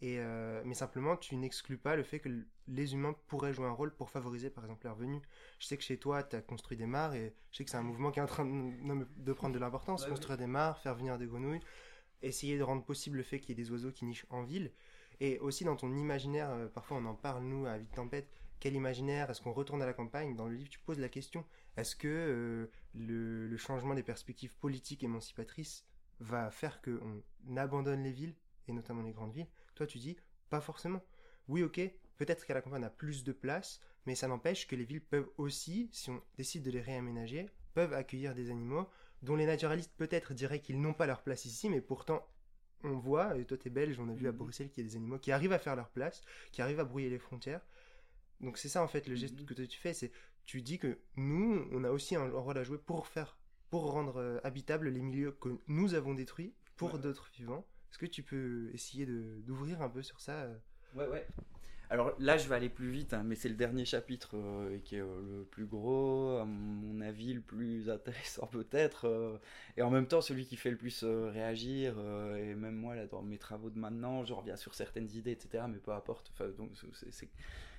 et, 0.00 0.18
euh, 0.18 0.62
mais 0.64 0.74
simplement, 0.74 1.16
tu 1.16 1.36
n'exclus 1.36 1.76
pas 1.76 1.96
le 1.96 2.02
fait 2.02 2.20
que 2.20 2.28
les 2.68 2.94
humains 2.94 3.16
pourraient 3.26 3.52
jouer 3.52 3.66
un 3.66 3.72
rôle 3.72 3.94
pour 3.94 4.10
favoriser, 4.10 4.50
par 4.50 4.64
exemple, 4.64 4.86
leur 4.86 4.94
venue. 4.94 5.20
Je 5.58 5.66
sais 5.66 5.76
que 5.76 5.82
chez 5.82 5.98
toi, 5.98 6.22
tu 6.22 6.36
as 6.36 6.42
construit 6.42 6.76
des 6.76 6.86
mares 6.86 7.14
et 7.14 7.34
je 7.50 7.58
sais 7.58 7.64
que 7.64 7.70
c'est 7.70 7.76
un 7.76 7.82
mouvement 7.82 8.10
qui 8.10 8.20
est 8.20 8.22
en 8.22 8.26
train 8.26 8.44
de, 8.44 9.32
prendre 9.32 9.54
de 9.54 9.58
l'importance. 9.58 10.06
construire 10.06 10.38
des 10.38 10.46
mares, 10.46 10.78
faire 10.78 10.94
venir 10.94 11.18
des 11.18 11.26
grenouilles, 11.26 11.60
essayer 12.22 12.58
de 12.58 12.62
rendre 12.62 12.84
possible 12.84 13.16
le 13.16 13.22
fait 13.24 13.40
qu'il 13.40 13.50
y 13.50 13.60
ait 13.60 13.64
des 13.64 13.70
oiseaux 13.70 13.90
qui 13.90 14.04
nichent 14.04 14.26
en 14.30 14.42
ville. 14.42 14.72
Et 15.20 15.38
aussi 15.40 15.64
dans 15.64 15.74
ton 15.74 15.96
imaginaire, 15.96 16.50
euh, 16.50 16.68
parfois 16.68 16.98
on 16.98 17.04
en 17.06 17.14
parle, 17.14 17.42
nous, 17.42 17.66
à 17.66 17.76
Vite 17.76 17.92
Tempête, 17.92 18.30
quel 18.60 18.74
imaginaire? 18.74 19.30
Est-ce 19.30 19.40
qu'on 19.40 19.52
retourne 19.52 19.82
à 19.82 19.86
la 19.86 19.92
campagne? 19.92 20.36
Dans 20.36 20.46
le 20.46 20.54
livre, 20.54 20.70
tu 20.70 20.78
poses 20.80 20.98
la 21.00 21.08
question 21.08 21.44
est-ce 21.78 21.94
que 21.94 22.08
euh, 22.08 22.70
le, 22.92 23.46
le 23.46 23.56
changement 23.56 23.94
des 23.94 24.02
perspectives 24.02 24.52
politiques 24.56 25.04
émancipatrices 25.04 25.86
va 26.18 26.50
faire 26.50 26.82
qu'on 26.82 27.22
abandonne 27.56 28.02
les 28.02 28.10
villes, 28.10 28.34
et 28.66 28.72
notamment 28.72 29.02
les 29.02 29.12
grandes 29.12 29.32
villes? 29.32 29.46
Toi, 29.78 29.86
tu 29.86 29.98
dis, 29.98 30.16
pas 30.50 30.60
forcément. 30.60 31.02
Oui, 31.48 31.62
ok, 31.62 31.80
peut-être 32.18 32.44
qu'à 32.44 32.54
la 32.54 32.62
campagne, 32.62 32.82
on 32.82 32.86
a 32.86 32.90
plus 32.90 33.24
de 33.24 33.32
place, 33.32 33.80
mais 34.06 34.14
ça 34.14 34.28
n'empêche 34.28 34.66
que 34.66 34.76
les 34.76 34.84
villes 34.84 35.04
peuvent 35.04 35.30
aussi, 35.38 35.88
si 35.92 36.10
on 36.10 36.22
décide 36.36 36.64
de 36.64 36.70
les 36.70 36.80
réaménager, 36.80 37.46
peuvent 37.74 37.94
accueillir 37.94 38.34
des 38.34 38.50
animaux 38.50 38.88
dont 39.22 39.36
les 39.36 39.46
naturalistes 39.46 39.92
peut-être 39.96 40.34
diraient 40.34 40.60
qu'ils 40.60 40.80
n'ont 40.80 40.94
pas 40.94 41.06
leur 41.06 41.22
place 41.22 41.44
ici, 41.44 41.70
mais 41.70 41.80
pourtant 41.80 42.26
on 42.84 42.96
voit, 42.96 43.36
et 43.36 43.44
toi 43.44 43.56
t'es 43.56 43.70
belge, 43.70 43.98
on 43.98 44.08
a 44.08 44.14
vu 44.14 44.28
à 44.28 44.32
mhm. 44.32 44.38
Bruxelles 44.38 44.70
qu'il 44.70 44.84
y 44.84 44.86
a 44.86 44.90
des 44.90 44.96
animaux 44.96 45.18
qui 45.18 45.32
arrivent 45.32 45.52
à 45.52 45.58
faire 45.58 45.74
leur 45.74 45.90
place, 45.90 46.22
qui 46.52 46.62
arrivent 46.62 46.80
à 46.80 46.84
brouiller 46.84 47.10
les 47.10 47.18
frontières. 47.18 47.66
Donc 48.40 48.56
c'est 48.58 48.68
ça 48.68 48.82
en 48.82 48.88
fait 48.88 49.08
le 49.08 49.16
geste 49.16 49.38
mhm. 49.38 49.46
que 49.46 49.54
tu 49.62 49.78
fais, 49.78 49.94
c'est 49.94 50.12
tu 50.46 50.62
dis 50.62 50.78
que 50.78 50.98
nous, 51.16 51.68
on 51.72 51.84
a 51.84 51.90
aussi 51.90 52.16
un 52.16 52.30
rôle 52.30 52.56
à 52.56 52.64
jouer 52.64 52.78
pour 52.78 53.06
faire, 53.06 53.36
pour 53.70 53.90
rendre 53.92 54.16
euh, 54.16 54.40
habitables 54.44 54.88
les 54.88 55.02
milieux 55.02 55.32
que 55.32 55.58
nous 55.66 55.94
avons 55.94 56.14
détruits 56.14 56.54
pour 56.76 56.98
d'autres 56.98 57.30
vivants. 57.34 57.66
Est-ce 57.90 57.98
que 57.98 58.06
tu 58.06 58.22
peux 58.22 58.70
essayer 58.72 59.06
d'ouvrir 59.06 59.82
un 59.82 59.88
peu 59.88 60.02
sur 60.02 60.20
ça 60.20 60.42
euh 60.42 60.54
Ouais, 60.94 61.06
ouais. 61.06 61.26
Alors 61.90 62.12
là, 62.18 62.36
je 62.36 62.46
vais 62.48 62.54
aller 62.54 62.68
plus 62.68 62.90
vite, 62.90 63.14
hein, 63.14 63.22
mais 63.24 63.34
c'est 63.34 63.48
le 63.48 63.54
dernier 63.54 63.86
chapitre 63.86 64.36
euh, 64.36 64.78
qui 64.84 64.96
est 64.96 65.00
euh, 65.00 65.38
le 65.38 65.44
plus 65.44 65.64
gros, 65.64 66.36
à 66.36 66.44
mon 66.44 67.00
avis, 67.00 67.32
le 67.32 67.40
plus 67.40 67.88
intéressant 67.90 68.46
peut-être, 68.46 69.40
et 69.76 69.82
en 69.82 69.90
même 69.90 70.06
temps 70.06 70.20
celui 70.20 70.44
qui 70.44 70.56
fait 70.56 70.70
le 70.70 70.76
plus 70.76 71.02
réagir. 71.04 71.96
et 72.36 72.54
même 72.54 72.74
moi, 72.74 72.94
là, 72.94 73.06
dans 73.06 73.22
mes 73.22 73.38
travaux 73.38 73.70
de 73.70 73.78
maintenant, 73.78 74.24
je 74.24 74.34
reviens 74.34 74.56
sur 74.56 74.74
certaines 74.74 75.10
idées, 75.12 75.32
etc. 75.32 75.64
Mais 75.68 75.78
peu 75.78 75.92
importe. 75.92 76.30
donc, 76.58 76.70
c'est 77.10 77.30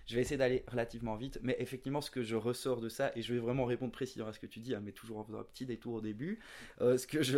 Je 0.10 0.16
vais 0.16 0.22
essayer 0.22 0.38
d'aller 0.38 0.64
relativement 0.68 1.16
vite, 1.16 1.38
mais 1.44 1.56
effectivement, 1.60 2.02
ce 2.02 2.10
que 2.10 2.24
je 2.24 2.36
ressors 2.36 2.82
de 2.82 2.90
ça, 2.90 3.12
et 3.16 3.22
je 3.22 3.32
vais 3.32 3.40
vraiment 3.40 3.66
répondre 3.66 3.92
précisément 3.92 4.28
à 4.28 4.34
ce 4.34 4.40
que 4.40 4.48
tu 4.48 4.60
dis, 4.60 4.74
hein, 4.74 4.82
mais 4.84 4.92
toujours 4.92 5.20
en 5.20 5.24
faisant 5.24 5.40
un 5.40 5.44
petit 5.44 5.68
détour 5.68 5.94
au 5.94 6.02
début, 6.02 6.40
euh, 6.82 6.98
ce 6.98 7.06
que 7.06 7.22
je 7.22 7.38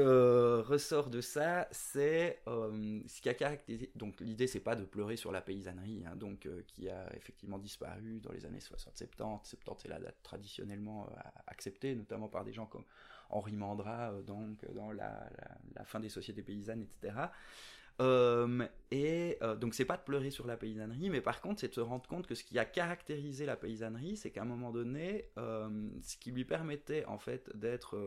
ressors 0.61 1.09
de 1.09 1.19
ça, 1.19 1.67
c'est 1.71 2.41
euh, 2.47 3.01
ce 3.07 3.19
qui 3.19 3.27
a 3.27 3.33
caractérisé. 3.33 3.91
Donc, 3.95 4.21
l'idée, 4.21 4.47
c'est 4.47 4.61
pas 4.61 4.77
de 4.77 4.85
pleurer 4.85 5.17
sur 5.17 5.33
la 5.33 5.41
paysannerie, 5.41 6.05
hein, 6.07 6.15
donc 6.15 6.45
euh, 6.45 6.61
qui 6.65 6.87
a 6.87 7.13
effectivement 7.17 7.59
disparu 7.59 8.21
dans 8.21 8.31
les 8.31 8.45
années 8.45 8.59
60-70. 8.59 9.43
70 9.43 9.85
est 9.85 9.89
la 9.89 9.99
date 9.99 10.15
traditionnellement 10.23 11.09
acceptée, 11.47 11.93
notamment 11.93 12.29
par 12.29 12.45
des 12.45 12.53
gens 12.53 12.67
comme 12.67 12.85
Henri 13.31 13.51
Mandra, 13.51 14.13
donc 14.25 14.65
dans 14.73 14.93
la, 14.93 15.29
fin 15.83 15.99
des 15.99 16.07
sociétés 16.07 16.41
paysannes, 16.41 16.83
etc. 16.83 17.15
Euh, 17.99 18.67
et 18.89 19.37
euh, 19.41 19.55
donc 19.55 19.75
c'est 19.75 19.85
pas 19.85 19.97
de 19.97 20.01
pleurer 20.01 20.31
sur 20.31 20.47
la 20.47 20.57
paysannerie, 20.57 21.09
mais 21.09 21.21
par 21.21 21.41
contre 21.41 21.59
c'est 21.59 21.67
de 21.67 21.73
se 21.73 21.81
rendre 21.81 22.07
compte 22.07 22.25
que 22.25 22.35
ce 22.35 22.43
qui 22.43 22.57
a 22.57 22.65
caractérisé 22.65 23.45
la 23.45 23.55
paysannerie, 23.55 24.17
c'est 24.17 24.31
qu'à 24.31 24.41
un 24.41 24.45
moment 24.45 24.71
donné, 24.71 25.29
euh, 25.37 25.89
ce 26.01 26.17
qui 26.17 26.31
lui 26.31 26.45
permettait 26.45 27.05
en 27.05 27.19
fait 27.19 27.55
d'être 27.55 27.97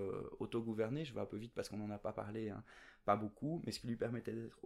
autogouverné, 0.41 1.05
je 1.05 1.14
vais 1.14 1.20
un 1.20 1.26
peu 1.26 1.37
vite 1.37 1.53
parce 1.55 1.68
qu'on 1.68 1.76
n'en 1.76 1.91
a 1.91 1.99
pas 1.99 2.12
parlé, 2.12 2.51
hein, 2.51 2.64
pas 3.05 3.16
beaucoup, 3.16 3.62
mais 3.64 3.72
ce 3.72 3.80
qui 3.80 3.87
lui 3.87 3.97
permettait 3.97 4.32
d'être 4.32 4.59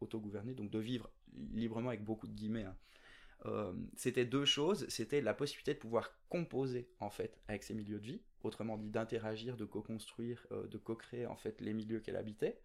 autogouverné, 0.00 0.54
donc 0.54 0.70
de 0.70 0.78
vivre 0.78 1.10
librement 1.52 1.88
avec 1.88 2.04
beaucoup 2.04 2.26
de 2.26 2.34
guillemets, 2.34 2.64
hein, 2.64 3.74
c'était 3.96 4.24
deux 4.24 4.44
choses, 4.44 4.86
c'était 4.88 5.20
la 5.20 5.34
possibilité 5.34 5.74
de 5.74 5.78
pouvoir 5.78 6.10
composer 6.28 6.88
en 7.00 7.10
fait 7.10 7.38
avec 7.48 7.62
ses 7.62 7.74
milieux 7.74 8.00
de 8.00 8.06
vie, 8.06 8.22
autrement 8.42 8.76
dit 8.76 8.90
d'interagir, 8.90 9.56
de 9.56 9.64
co-construire, 9.64 10.46
de 10.50 10.78
co-créer 10.78 11.26
en 11.26 11.36
fait 11.36 11.60
les 11.60 11.72
milieux 11.72 12.00
qu'elle 12.00 12.16
habitait, 12.16 12.58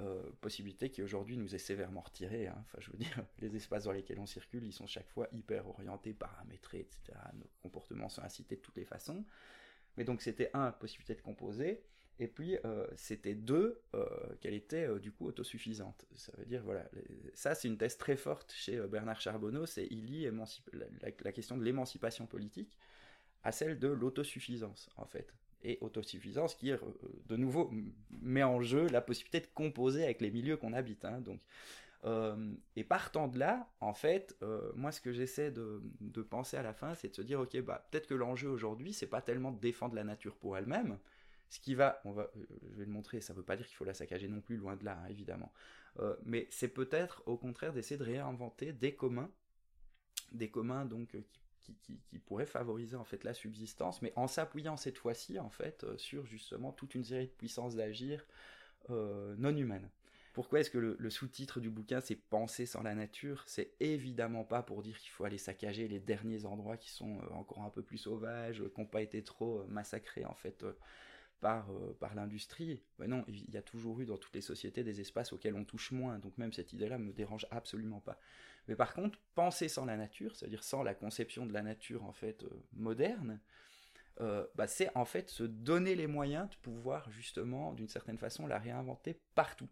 euh, 0.00 0.22
possibilité 0.40 0.90
qui 0.90 1.02
aujourd'hui 1.02 1.36
nous 1.36 1.54
est 1.54 1.58
sévèrement 1.58 2.00
retirée. 2.00 2.48
Hein. 2.48 2.56
Enfin, 2.62 2.78
je 2.80 2.90
veux 2.90 2.98
dire, 2.98 3.24
les 3.38 3.54
espaces 3.54 3.84
dans 3.84 3.92
lesquels 3.92 4.18
on 4.18 4.26
circule, 4.26 4.64
ils 4.64 4.72
sont 4.72 4.86
chaque 4.86 5.08
fois 5.08 5.28
hyper 5.32 5.68
orientés, 5.68 6.12
paramétrés, 6.12 6.80
etc. 6.80 7.16
Nos 7.34 7.48
comportements 7.62 8.08
sont 8.08 8.22
incités 8.22 8.56
de 8.56 8.60
toutes 8.60 8.76
les 8.76 8.84
façons. 8.84 9.24
Mais 9.96 10.02
donc 10.02 10.20
c'était 10.20 10.50
un, 10.52 10.72
possibilité 10.72 11.14
de 11.14 11.20
composer, 11.20 11.84
et 12.18 12.26
puis 12.26 12.58
euh, 12.64 12.86
c'était 12.96 13.36
deux, 13.36 13.80
euh, 13.94 14.04
qu'elle 14.40 14.54
était 14.54 14.98
du 14.98 15.12
coup 15.12 15.26
autosuffisante. 15.26 16.04
Ça 16.16 16.32
veut 16.36 16.46
dire, 16.46 16.64
voilà, 16.64 16.84
ça 17.34 17.54
c'est 17.54 17.68
une 17.68 17.78
thèse 17.78 17.96
très 17.96 18.16
forte 18.16 18.52
chez 18.52 18.76
Bernard 18.88 19.20
Charbonneau, 19.20 19.66
c'est 19.66 19.86
il 19.92 20.06
lie 20.06 20.28
la, 20.72 20.86
la 21.22 21.32
question 21.32 21.56
de 21.56 21.62
l'émancipation 21.62 22.26
politique 22.26 22.76
à 23.44 23.52
celle 23.52 23.78
de 23.78 23.86
l'autosuffisance, 23.86 24.90
en 24.96 25.06
fait 25.06 25.32
autosuffisance 25.80 26.54
qui, 26.54 26.72
euh, 26.72 26.78
de 27.26 27.36
nouveau, 27.36 27.70
met 28.20 28.42
en 28.42 28.60
jeu 28.60 28.86
la 28.88 29.00
possibilité 29.00 29.40
de 29.40 29.52
composer 29.54 30.04
avec 30.04 30.20
les 30.20 30.30
milieux 30.30 30.56
qu'on 30.56 30.72
habite. 30.72 31.04
Hein, 31.04 31.20
donc, 31.20 31.40
euh, 32.04 32.52
et 32.76 32.84
partant 32.84 33.28
de 33.28 33.38
là, 33.38 33.68
en 33.80 33.94
fait, 33.94 34.36
euh, 34.42 34.72
moi, 34.74 34.92
ce 34.92 35.00
que 35.00 35.12
j'essaie 35.12 35.50
de, 35.50 35.82
de, 36.00 36.22
penser 36.22 36.56
à 36.56 36.62
la 36.62 36.74
fin, 36.74 36.94
c'est 36.94 37.08
de 37.08 37.14
se 37.14 37.22
dire, 37.22 37.40
ok, 37.40 37.60
bah, 37.62 37.86
peut-être 37.90 38.06
que 38.06 38.14
l'enjeu 38.14 38.48
aujourd'hui, 38.48 38.92
c'est 38.92 39.06
pas 39.06 39.22
tellement 39.22 39.52
de 39.52 39.58
défendre 39.58 39.94
la 39.94 40.04
nature 40.04 40.36
pour 40.36 40.56
elle-même, 40.56 40.98
ce 41.48 41.60
qui 41.60 41.74
va, 41.74 42.00
on 42.04 42.12
va, 42.12 42.30
je 42.70 42.76
vais 42.76 42.84
le 42.84 42.90
montrer, 42.90 43.20
ça 43.20 43.32
veut 43.32 43.42
pas 43.42 43.56
dire 43.56 43.66
qu'il 43.66 43.76
faut 43.76 43.84
la 43.84 43.94
saccager 43.94 44.28
non 44.28 44.40
plus, 44.40 44.56
loin 44.56 44.76
de 44.76 44.84
là, 44.84 44.98
hein, 45.02 45.08
évidemment, 45.08 45.52
mais 46.24 46.48
c'est 46.50 46.68
peut-être 46.68 47.22
au 47.26 47.36
contraire 47.36 47.72
d'essayer 47.72 47.96
de 47.96 48.02
réinventer 48.02 48.72
des 48.72 48.94
communs, 48.96 49.30
des 50.32 50.50
communs 50.50 50.84
donc 50.84 51.16
qui 51.30 51.43
qui, 51.82 52.18
pourrait 52.26 52.46
favoriser 52.46 52.96
en 52.96 53.04
fait 53.04 53.22
la 53.22 53.34
subsistance, 53.34 54.00
mais 54.00 54.12
en 54.16 54.26
s'appuyant 54.26 54.76
cette 54.76 54.96
fois-ci 54.96 55.38
en 55.38 55.50
fait 55.50 55.84
euh, 55.84 55.98
sur 55.98 56.24
justement 56.24 56.72
toute 56.72 56.94
une 56.94 57.04
série 57.04 57.26
de 57.26 57.32
puissances 57.32 57.76
d'agir 57.76 58.24
euh, 58.90 59.34
non 59.36 59.54
humaines. 59.54 59.90
Pourquoi 60.32 60.60
est-ce 60.60 60.70
que 60.70 60.78
le, 60.78 61.10
sous-titre 61.10 61.60
du 61.60 61.70
bouquin 61.70 62.00
c'est 62.00 62.16
Penser 62.16 62.66
sans 62.66 62.82
la 62.82 62.94
nature 62.94 63.44
C'est 63.46 63.74
évidemment 63.78 64.42
pas 64.42 64.62
pour 64.62 64.82
dire 64.82 64.98
qu'il 64.98 65.10
faut 65.10 65.24
aller 65.24 65.38
saccager 65.38 65.86
les 65.86 66.00
derniers 66.00 66.44
endroits 66.44 66.76
qui 66.76 66.90
sont 66.90 67.18
euh, 67.18 67.34
encore 67.34 67.62
un 67.62 67.70
peu 67.70 67.82
plus 67.82 67.98
sauvages, 67.98 68.62
qui 68.74 68.80
n'ont 68.80 68.86
pas 68.86 69.02
été 69.02 69.22
trop 69.22 69.64
massacrés 69.68 70.24
en 70.24 70.34
fait 70.34 70.64
par, 71.40 71.70
par 72.00 72.14
l'industrie. 72.14 72.82
Non, 72.98 73.24
il 73.28 73.50
y 73.50 73.56
a 73.56 73.62
toujours 73.62 74.00
eu 74.00 74.06
dans 74.06 74.16
toutes 74.16 74.34
les 74.34 74.40
sociétés 74.40 74.82
des 74.82 75.00
espaces 75.00 75.32
auxquels 75.32 75.54
on 75.54 75.64
touche 75.64 75.92
moins, 75.92 76.18
donc 76.18 76.38
même 76.38 76.52
cette 76.52 76.72
idée-là 76.72 76.98
me 76.98 77.12
dérange 77.12 77.46
absolument 77.50 78.00
pas. 78.00 78.18
Mais 78.68 78.76
par 78.76 78.94
contre, 78.94 79.18
penser 79.34 79.68
sans 79.68 79.84
la 79.84 79.96
nature, 79.96 80.34
c'est-à-dire 80.36 80.64
sans 80.64 80.82
la 80.82 80.94
conception 80.94 81.46
de 81.46 81.52
la 81.52 81.62
nature 81.62 82.04
en 82.04 82.12
fait 82.12 82.44
euh, 82.44 82.48
moderne, 82.72 83.40
euh, 84.20 84.46
bah, 84.54 84.66
c'est 84.66 84.94
en 84.96 85.04
fait 85.04 85.28
se 85.28 85.42
donner 85.42 85.94
les 85.94 86.06
moyens 86.06 86.48
de 86.48 86.56
pouvoir 86.56 87.10
justement, 87.10 87.72
d'une 87.72 87.88
certaine 87.88 88.18
façon, 88.18 88.46
la 88.46 88.58
réinventer 88.58 89.20
partout. 89.34 89.68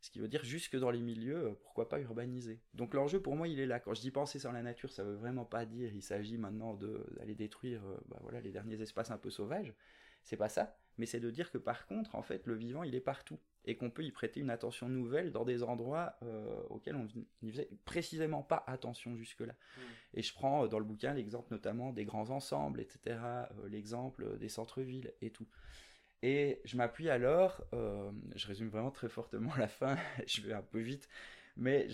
Ce 0.00 0.10
qui 0.10 0.18
veut 0.18 0.28
dire 0.28 0.42
jusque 0.44 0.76
dans 0.76 0.90
les 0.90 1.02
milieux, 1.02 1.48
euh, 1.48 1.54
pourquoi 1.62 1.88
pas 1.88 2.00
urbaniser. 2.00 2.60
Donc 2.72 2.94
l'enjeu 2.94 3.20
pour 3.20 3.36
moi, 3.36 3.48
il 3.48 3.60
est 3.60 3.66
là. 3.66 3.80
Quand 3.80 3.92
je 3.92 4.00
dis 4.00 4.10
penser 4.10 4.38
sans 4.38 4.52
la 4.52 4.62
nature, 4.62 4.90
ça 4.90 5.04
veut 5.04 5.16
vraiment 5.16 5.44
pas 5.44 5.66
dire 5.66 5.92
il 5.92 6.02
s'agit 6.02 6.38
maintenant 6.38 6.74
d'aller 6.74 7.34
détruire 7.34 7.82
bah, 8.06 8.18
voilà, 8.22 8.40
les 8.40 8.52
derniers 8.52 8.80
espaces 8.80 9.10
un 9.10 9.18
peu 9.18 9.30
sauvages. 9.30 9.74
C'est 10.22 10.38
pas 10.38 10.48
ça. 10.48 10.79
Mais 11.00 11.06
c'est 11.06 11.18
de 11.18 11.30
dire 11.30 11.50
que 11.50 11.56
par 11.56 11.86
contre, 11.86 12.14
en 12.14 12.20
fait, 12.20 12.46
le 12.46 12.54
vivant, 12.54 12.82
il 12.82 12.94
est 12.94 13.00
partout 13.00 13.38
et 13.64 13.74
qu'on 13.74 13.88
peut 13.88 14.04
y 14.04 14.10
prêter 14.10 14.40
une 14.40 14.50
attention 14.50 14.86
nouvelle 14.86 15.32
dans 15.32 15.46
des 15.46 15.62
endroits 15.62 16.14
euh, 16.22 16.60
auxquels 16.68 16.94
on 16.94 17.08
n'y 17.40 17.50
faisait 17.50 17.70
précisément 17.86 18.42
pas 18.42 18.62
attention 18.66 19.16
jusque-là. 19.16 19.54
Mm. 19.54 19.80
Et 20.12 20.22
je 20.22 20.34
prends 20.34 20.64
euh, 20.64 20.68
dans 20.68 20.78
le 20.78 20.84
bouquin 20.84 21.14
l'exemple 21.14 21.48
notamment 21.50 21.94
des 21.94 22.04
grands 22.04 22.28
ensembles, 22.28 22.82
etc., 22.82 22.98
euh, 23.06 23.46
l'exemple 23.70 24.36
des 24.36 24.50
centres-villes 24.50 25.14
et 25.22 25.30
tout. 25.30 25.48
Et 26.20 26.60
je 26.66 26.76
m'appuie 26.76 27.08
alors, 27.08 27.64
je 27.72 28.46
résume 28.46 28.68
vraiment 28.68 28.90
très 28.90 29.08
fortement 29.08 29.54
la 29.58 29.68
fin, 29.68 29.96
je 30.26 30.42
vais 30.42 30.52
un 30.52 30.60
peu 30.60 30.80
vite, 30.80 31.08
mais 31.60 31.86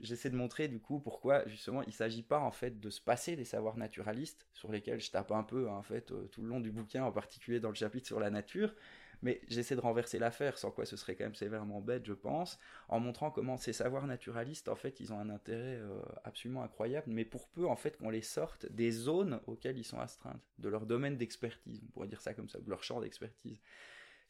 j'essaie 0.00 0.30
de 0.30 0.36
montrer 0.36 0.68
du 0.68 0.78
coup 0.78 1.00
pourquoi 1.00 1.46
justement 1.48 1.82
il 1.82 1.92
s'agit 1.92 2.22
pas 2.22 2.38
en 2.38 2.52
fait 2.52 2.78
de 2.78 2.90
se 2.90 3.00
passer 3.00 3.34
des 3.34 3.44
savoirs 3.44 3.76
naturalistes 3.76 4.46
sur 4.52 4.70
lesquels 4.70 5.00
je 5.00 5.10
tape 5.10 5.32
un 5.32 5.42
peu 5.42 5.68
hein, 5.68 5.74
en 5.74 5.82
fait 5.82 6.12
tout 6.30 6.42
le 6.42 6.48
long 6.48 6.60
du 6.60 6.70
bouquin, 6.70 7.04
en 7.04 7.12
particulier 7.12 7.58
dans 7.58 7.70
le 7.70 7.74
chapitre 7.74 8.06
sur 8.06 8.20
la 8.20 8.30
nature, 8.30 8.74
mais 9.24 9.40
j'essaie 9.48 9.74
de 9.74 9.80
renverser 9.80 10.18
l'affaire, 10.18 10.58
sans 10.58 10.70
quoi 10.70 10.84
ce 10.84 10.96
serait 10.96 11.16
quand 11.16 11.24
même 11.24 11.34
sévèrement 11.34 11.80
bête, 11.80 12.04
je 12.04 12.12
pense, 12.12 12.58
en 12.88 13.00
montrant 13.00 13.30
comment 13.30 13.56
ces 13.56 13.72
savoirs 13.72 14.06
naturalistes, 14.06 14.68
en 14.68 14.74
fait, 14.74 15.00
ils 15.00 15.14
ont 15.14 15.18
un 15.18 15.30
intérêt 15.30 15.76
euh, 15.76 16.02
absolument 16.24 16.62
incroyable, 16.62 17.06
mais 17.10 17.24
pour 17.24 17.48
peu, 17.48 17.66
en 17.66 17.74
fait, 17.74 17.96
qu'on 17.96 18.10
les 18.10 18.20
sorte 18.20 18.66
des 18.70 18.90
zones 18.90 19.40
auxquelles 19.46 19.78
ils 19.78 19.84
sont 19.84 19.98
astreintes, 19.98 20.42
de 20.58 20.68
leur 20.68 20.84
domaine 20.84 21.16
d'expertise, 21.16 21.80
on 21.82 21.92
pourrait 21.92 22.08
dire 22.08 22.20
ça 22.20 22.34
comme 22.34 22.50
ça, 22.50 22.60
de 22.60 22.68
leur 22.68 22.84
champ 22.84 23.00
d'expertise. 23.00 23.58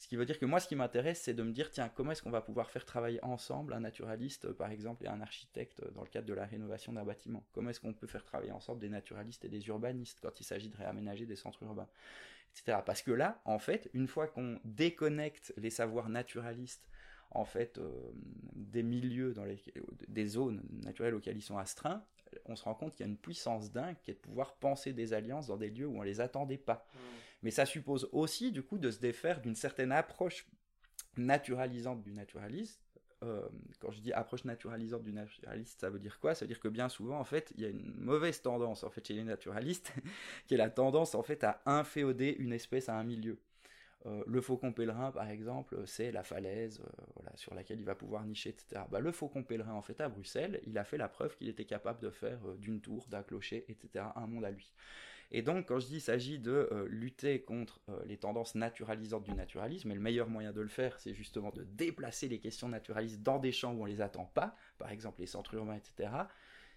Ce 0.05 0.09
qui 0.11 0.17
veut 0.17 0.27
dire 0.27 0.39
que 0.39 0.45
moi, 0.45 0.61
ce 0.61 0.69
qui 0.69 0.77
m'intéresse, 0.77 1.23
c'est 1.23 1.33
de 1.33 1.43
me 1.43 1.51
dire, 1.51 1.71
tiens, 1.71 1.89
comment 1.89 2.11
est-ce 2.11 2.23
qu'on 2.23 2.31
va 2.31 2.43
pouvoir 2.43 2.71
faire 2.71 2.85
travailler 2.85 3.25
ensemble 3.25 3.73
un 3.73 3.81
naturaliste, 3.81 4.53
par 4.53 4.71
exemple, 4.71 5.03
et 5.03 5.09
un 5.09 5.23
architecte 5.23 5.83
dans 5.95 6.03
le 6.03 6.09
cadre 6.09 6.27
de 6.27 6.35
la 6.35 6.45
rénovation 6.45 6.93
d'un 6.93 7.05
bâtiment? 7.05 7.43
Comment 7.55 7.71
est-ce 7.71 7.81
qu'on 7.81 7.95
peut 7.95 8.07
faire 8.07 8.23
travailler 8.23 8.53
ensemble 8.53 8.81
des 8.81 8.91
naturalistes 8.91 9.47
et 9.47 9.49
des 9.49 9.67
urbanistes 9.69 10.19
quand 10.21 10.39
il 10.41 10.45
s'agit 10.45 10.69
de 10.69 10.77
réaménager 10.77 11.25
des 11.25 11.37
centres 11.37 11.63
urbains? 11.63 11.89
Parce 12.67 13.01
que 13.01 13.13
là, 13.13 13.41
en 13.47 13.59
fait, 13.59 13.89
une 13.95 14.07
fois 14.07 14.27
qu'on 14.27 14.61
déconnecte 14.67 15.55
les 15.57 15.71
savoirs 15.71 16.11
naturalistes 16.11 16.87
en 17.31 17.47
fait 17.47 17.79
euh, 17.79 17.91
des 18.55 18.83
milieux 18.83 19.33
dans 19.33 19.47
les 19.47 19.59
des 20.07 20.27
zones 20.27 20.63
naturelles 20.85 21.15
auxquelles 21.15 21.39
ils 21.39 21.43
sont 21.43 21.57
astreints, 21.57 22.05
on 22.45 22.57
se 22.57 22.65
rend 22.65 22.75
compte 22.75 22.93
qu'il 22.93 23.07
y 23.07 23.09
a 23.09 23.11
une 23.11 23.17
puissance 23.17 23.73
dingue 23.73 23.97
qui 24.03 24.11
est 24.11 24.15
de 24.15 24.19
pouvoir 24.19 24.55
penser 24.57 24.93
des 24.93 25.15
alliances 25.15 25.47
dans 25.47 25.57
des 25.57 25.71
lieux 25.71 25.87
où 25.87 25.99
on 25.99 26.03
les 26.03 26.21
attendait 26.21 26.59
pas. 26.59 26.87
Mmh. 26.93 26.99
Mais 27.45 27.53
ça 27.53 27.67
suppose 27.67 28.09
aussi 28.11 28.51
du 28.51 28.63
coup 28.63 28.79
de 28.79 28.91
se 28.91 28.99
défaire 28.99 29.41
d'une 29.41 29.55
certaine 29.55 29.93
approche 29.93 30.47
naturalisante 31.17 32.03
du 32.03 32.13
naturalisme 32.13 32.81
euh, 33.25 33.49
quand 33.81 33.91
je 33.91 34.01
dis 34.01 34.13
approche 34.13 34.45
naturalisante 34.45 35.03
du 35.03 35.13
naturaliste, 35.13 35.81
ça 35.81 35.91
veut 35.91 35.99
dire 35.99 36.19
quoi? 36.21 36.35
Ça 36.35 36.45
veut 36.45 36.49
dire 36.49 36.61
que 36.61 36.69
bien 36.69 36.89
souvent, 36.89 37.19
en 37.19 37.25
fait, 37.25 37.53
il 37.57 37.63
y 37.63 37.65
a 37.65 37.69
une 37.69 37.95
mauvaise 37.97 38.43
tendance 38.43 38.85
en 38.85 38.91
fait 38.91 39.07
chez 39.07 39.15
les 39.15 39.25
naturalistes, 39.25 39.93
qui 40.47 40.55
est 40.55 40.59
la 40.59 40.71
tendance 40.71 41.15
en 41.15 41.23
fait 41.23 41.45
à 41.45 41.63
inféoder 41.67 42.37
une 42.39 42.53
espèce 42.53 42.89
à 42.89 42.97
un 42.97 43.05
milieu. 43.05 43.39
Euh, 44.07 44.23
le 44.27 44.41
faucon 44.43 44.73
pèlerin, 44.73 45.13
par 45.13 45.29
exemple, 45.31 45.83
c'est 45.87 46.13
la 46.13 46.23
falaise 46.23 46.81
euh, 46.81 47.03
voilà, 47.15 47.35
sur 47.37 47.55
laquelle 47.55 47.79
il 47.79 47.87
va 47.87 47.95
pouvoir 47.95 48.25
nicher, 48.27 48.51
etc. 48.51 48.83
Bah, 48.91 49.01
le 49.01 49.13
faucon 49.13 49.43
pèlerin, 49.43 49.73
en 49.73 49.83
fait, 49.83 50.01
à 50.01 50.09
Bruxelles, 50.09 50.61
il 50.67 50.77
a 50.77 50.85
fait 50.85 50.99
la 50.99 51.09
preuve 51.09 51.35
qu'il 51.37 51.49
était 51.49 51.65
capable 51.65 52.01
de 52.01 52.11
faire 52.11 52.41
d'une 52.59 52.83
tour, 52.83 53.07
d'un 53.09 53.23
clocher, 53.23 53.65
etc., 53.69 54.05
un 54.17 54.27
monde 54.27 54.45
à 54.45 54.51
lui. 54.51 54.75
Et 55.31 55.43
donc, 55.43 55.67
quand 55.67 55.79
je 55.79 55.87
dis 55.87 55.93
qu'il 55.93 56.01
s'agit 56.01 56.39
de 56.39 56.69
euh, 56.71 56.87
lutter 56.89 57.43
contre 57.43 57.81
euh, 57.89 58.03
les 58.07 58.17
tendances 58.17 58.55
naturalisantes 58.55 59.25
du 59.25 59.33
naturalisme, 59.33 59.93
le 59.93 60.01
meilleur 60.01 60.29
moyen 60.29 60.53
de 60.53 60.61
le 60.61 60.69
faire, 60.69 60.99
c'est 60.99 61.15
justement 61.15 61.51
de 61.51 61.65
déplacer 61.65 62.29
les 62.29 62.39
questions 62.39 62.69
naturalistes 62.69 63.23
dans 63.23 63.39
des 63.39 63.53
champs 63.53 63.73
où 63.73 63.83
on 63.83 63.87
les 63.87 64.01
attend 64.01 64.27
pas, 64.27 64.57
par 64.79 64.91
exemple 64.91 65.21
les 65.21 65.27
centres 65.27 65.55
urbains, 65.55 65.77
etc., 65.77 66.11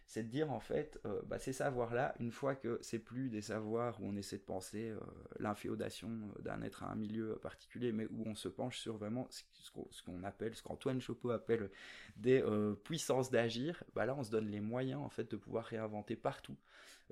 c'est 0.08 0.24
de 0.24 0.30
dire 0.30 0.52
en 0.52 0.60
fait, 0.60 1.00
euh, 1.06 1.22
bah, 1.28 1.38
ces 1.38 1.54
savoirs-là, 1.54 2.16
une 2.20 2.32
fois 2.32 2.56
que 2.56 2.80
c'est 2.82 3.00
plus 3.00 3.30
des 3.30 3.42
savoirs 3.42 4.02
où 4.02 4.06
on 4.08 4.16
essaie 4.16 4.38
de 4.38 4.44
penser 4.44 4.94
l'inféodation 5.40 6.10
d'un 6.40 6.62
être 6.64 6.84
à 6.84 6.92
un 6.92 6.96
milieu 6.96 7.36
particulier, 7.36 7.92
mais 7.92 8.06
où 8.06 8.24
on 8.26 8.36
se 8.36 8.48
penche 8.48 8.80
sur 8.80 8.98
vraiment 8.98 9.28
ce 9.30 10.02
qu'on 10.04 10.24
appelle, 10.24 10.56
ce 10.56 10.64
qu'Antoine 10.64 11.00
Chopeau 11.02 11.32
appelle 11.32 11.70
des 12.16 12.44
puissances 12.84 13.30
d'agir, 13.30 13.84
bah 13.94 14.06
là 14.06 14.16
on 14.18 14.24
se 14.24 14.32
donne 14.32 14.48
les 14.48 14.62
moyens 14.62 15.02
en 15.02 15.10
fait 15.10 15.30
de 15.30 15.36
pouvoir 15.36 15.66
réinventer 15.66 16.16
partout 16.16 16.58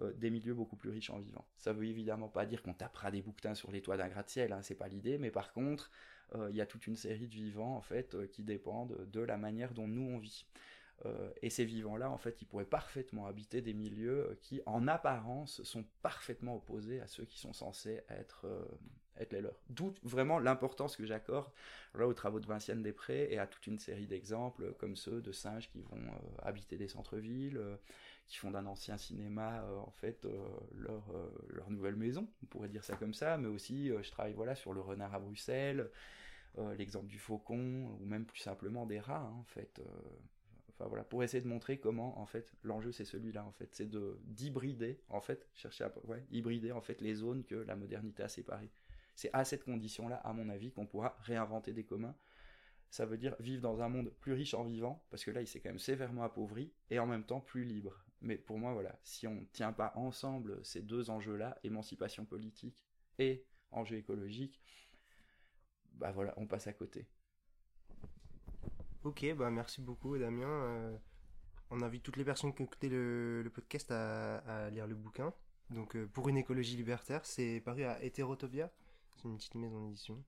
euh, 0.02 0.12
des 0.12 0.30
milieux 0.30 0.54
beaucoup 0.54 0.76
plus 0.76 0.89
riches 0.89 1.10
en 1.10 1.20
vivants. 1.20 1.46
Ça 1.56 1.72
veut 1.72 1.86
évidemment 1.86 2.28
pas 2.28 2.46
dire 2.46 2.62
qu'on 2.62 2.74
tapera 2.74 3.12
des 3.12 3.22
bouquetins 3.22 3.56
sur 3.56 3.72
les 3.72 3.82
toits 3.82 3.96
d'un 3.96 4.10
gratte-ciel, 4.10 4.52
hein, 4.52 4.62
c'est 4.62 4.76
pas 4.76 4.89
l'idée, 4.89 5.18
mais 5.18 5.32
par 5.32 5.54
contre, 5.54 5.89
euh, 6.36 6.50
il 6.50 6.58
y 6.58 6.60
a 6.60 6.66
toute 6.66 6.86
une 6.88 6.98
série 6.98 7.28
de 7.28 7.34
vivants 7.34 7.78
en 7.78 7.82
fait 7.82 8.14
euh, 8.14 8.28
qui 8.28 8.43
dépendent 8.43 9.10
de 9.10 9.22
la 9.22 9.38
manière 9.38 9.74
dont 9.74 9.88
nous 9.88 10.02
on 10.02 10.18
vit. 10.18 10.46
Et 11.41 11.50
ces 11.50 11.66
vivants-là, 11.66 12.10
en 12.10 12.18
fait, 12.18 12.41
ils 12.41 12.46
pourraient 12.46 12.66
parfaitement 12.66 13.28
habiter 13.28 13.62
des 13.62 13.74
milieux 13.74 14.38
qui, 14.41 14.62
en 14.66 14.88
apparence, 14.88 15.62
sont 15.64 15.86
parfaitement 16.02 16.56
opposés 16.56 17.00
à 17.02 17.08
ceux 17.08 17.26
qui 17.26 17.38
sont 17.38 17.54
censés 17.54 18.02
être, 18.10 18.48
être 19.18 19.34
les 19.34 19.41
leurs. 19.41 19.60
D'où 19.70 19.93
vraiment 20.04 20.39
l'importance 20.39 20.96
que 20.96 21.06
j'accorde 21.06 21.52
là 21.93 22.08
aux 22.08 22.14
travaux 22.14 22.39
de 22.39 22.48
Vinciane 22.48 22.82
Després 22.82 23.28
et 23.32 23.38
à 23.38 23.48
toute 23.48 23.68
une 23.68 23.80
série 23.80 24.08
d'exemples 24.08 24.74
comme 24.80 24.96
ceux 24.96 25.22
de 25.22 25.32
singes 25.32 25.70
qui 25.70 25.82
vont 25.82 26.02
habiter 26.41 26.78
des 26.78 26.88
centres-villes, 26.88 27.62
qui 28.28 28.38
font 28.38 28.52
d'un 28.52 28.66
ancien 28.66 28.98
cinéma 28.98 29.64
en 29.86 29.91
fait 29.91 30.26
leur, 30.74 31.04
leur 31.50 31.70
nouvelle 31.70 31.96
maison, 31.96 32.28
on 32.43 32.46
pourrait 32.48 32.70
dire 32.70 32.84
ça 32.84 32.96
comme 32.96 33.14
ça, 33.14 33.38
mais 33.38 33.48
aussi 33.48 33.89
je 33.89 34.12
travaille 34.12 34.34
voilà 34.34 34.56
sur 34.56 34.74
le 34.74 34.82
renard 34.82 35.14
à 35.14 35.20
Bruxelles, 35.20 35.89
l'exemple 36.78 37.08
du 37.08 37.20
faucon 37.20 37.96
ou 38.00 38.06
même 38.06 38.26
plus 38.26 38.39
simplement 38.39 38.86
des 38.86 39.00
rats 39.00 39.30
hein, 39.30 39.36
en 39.39 39.43
fait 39.43 39.82
enfin 40.78 40.88
voilà, 40.90 41.04
pour 41.04 41.24
essayer 41.24 41.42
de 41.42 41.48
montrer 41.48 41.80
comment 41.80 42.20
en 42.20 42.26
fait 42.26 42.54
l'enjeu 42.64 42.92
c'est 42.92 43.06
celui-là 43.06 43.46
en 43.46 43.52
fait, 43.52 43.74
c'est 43.74 43.90
de 43.90 44.20
d'hybrider 44.26 45.00
en 45.10 45.22
fait, 45.22 45.48
chercher 45.54 45.86
à 45.86 45.94
hybrider 46.32 46.72
en 46.72 46.82
fait 46.82 47.02
les 47.02 47.16
zones 47.16 47.44
que 47.44 47.56
la 47.56 47.76
modernité 47.76 48.24
a 48.24 48.30
séparées. 48.30 48.72
C'est 49.16 49.30
à 49.32 49.46
cette 49.46 49.64
condition-là, 49.64 50.18
à 50.18 50.34
mon 50.34 50.50
avis, 50.50 50.72
qu'on 50.72 50.86
pourra 50.86 51.16
réinventer 51.22 51.72
des 51.72 51.86
communs. 51.86 52.16
Ça 52.90 53.06
veut 53.06 53.18
dire 53.18 53.36
vivre 53.40 53.62
dans 53.62 53.82
un 53.82 53.88
monde 53.88 54.12
plus 54.20 54.34
riche 54.34 54.54
en 54.54 54.64
vivants, 54.64 55.06
parce 55.10 55.24
que 55.24 55.32
là 55.32 55.42
il 55.42 55.48
s'est 55.48 55.60
quand 55.60 55.70
même 55.70 55.80
sévèrement 55.80 56.24
appauvri, 56.24 56.74
et 56.90 57.00
en 57.00 57.08
même 57.08 57.26
temps 57.26 57.42
plus 57.42 57.64
libre. 57.64 58.06
Mais 58.22 58.38
pour 58.38 58.58
moi 58.58 58.74
voilà, 58.74 59.00
si 59.04 59.28
on 59.28 59.36
ne 59.36 59.46
tient 59.46 59.74
pas 59.74 59.94
ensemble 59.96 60.64
ces 60.64 60.82
deux 60.82 61.10
enjeux-là, 61.10 61.58
émancipation 61.64 62.26
politique 62.26 62.86
et 63.20 63.46
enjeu 63.72 63.98
écologique, 63.98 64.62
bah 65.94 66.12
voilà, 66.12 66.34
on 66.38 66.48
passe 66.48 66.68
à 66.68 66.74
côté. 66.74 67.08
Ok, 69.06 69.24
bah 69.36 69.51
merci 69.51 69.82
beaucoup 69.82 70.18
Damien. 70.18 70.47
Euh, 70.47 70.97
on 71.70 71.84
invite 71.84 72.01
toutes 72.01 72.18
les 72.18 72.26
personnes 72.26 72.56
qui 72.56 72.64
ont 72.64 72.66
écouté 72.66 72.89
le, 72.89 73.47
podcast 73.53 73.91
à, 73.91 74.72
lire 74.72 74.88
le 74.88 74.95
bouquin. 74.95 75.32
Donc 75.70 75.95
euh, 75.95 76.08
pour 76.12 76.28
une 76.28 76.38
écologie 76.38 76.76
libertaire, 76.76 77.24
c'est 77.24 77.62
paru 77.64 77.84
à 77.84 78.03
Hétérotopia. 78.03 78.72
C'est 79.16 79.28
une 79.28 79.38
petite 79.38 79.53
maison 79.53 79.86
d'édition. 79.86 80.24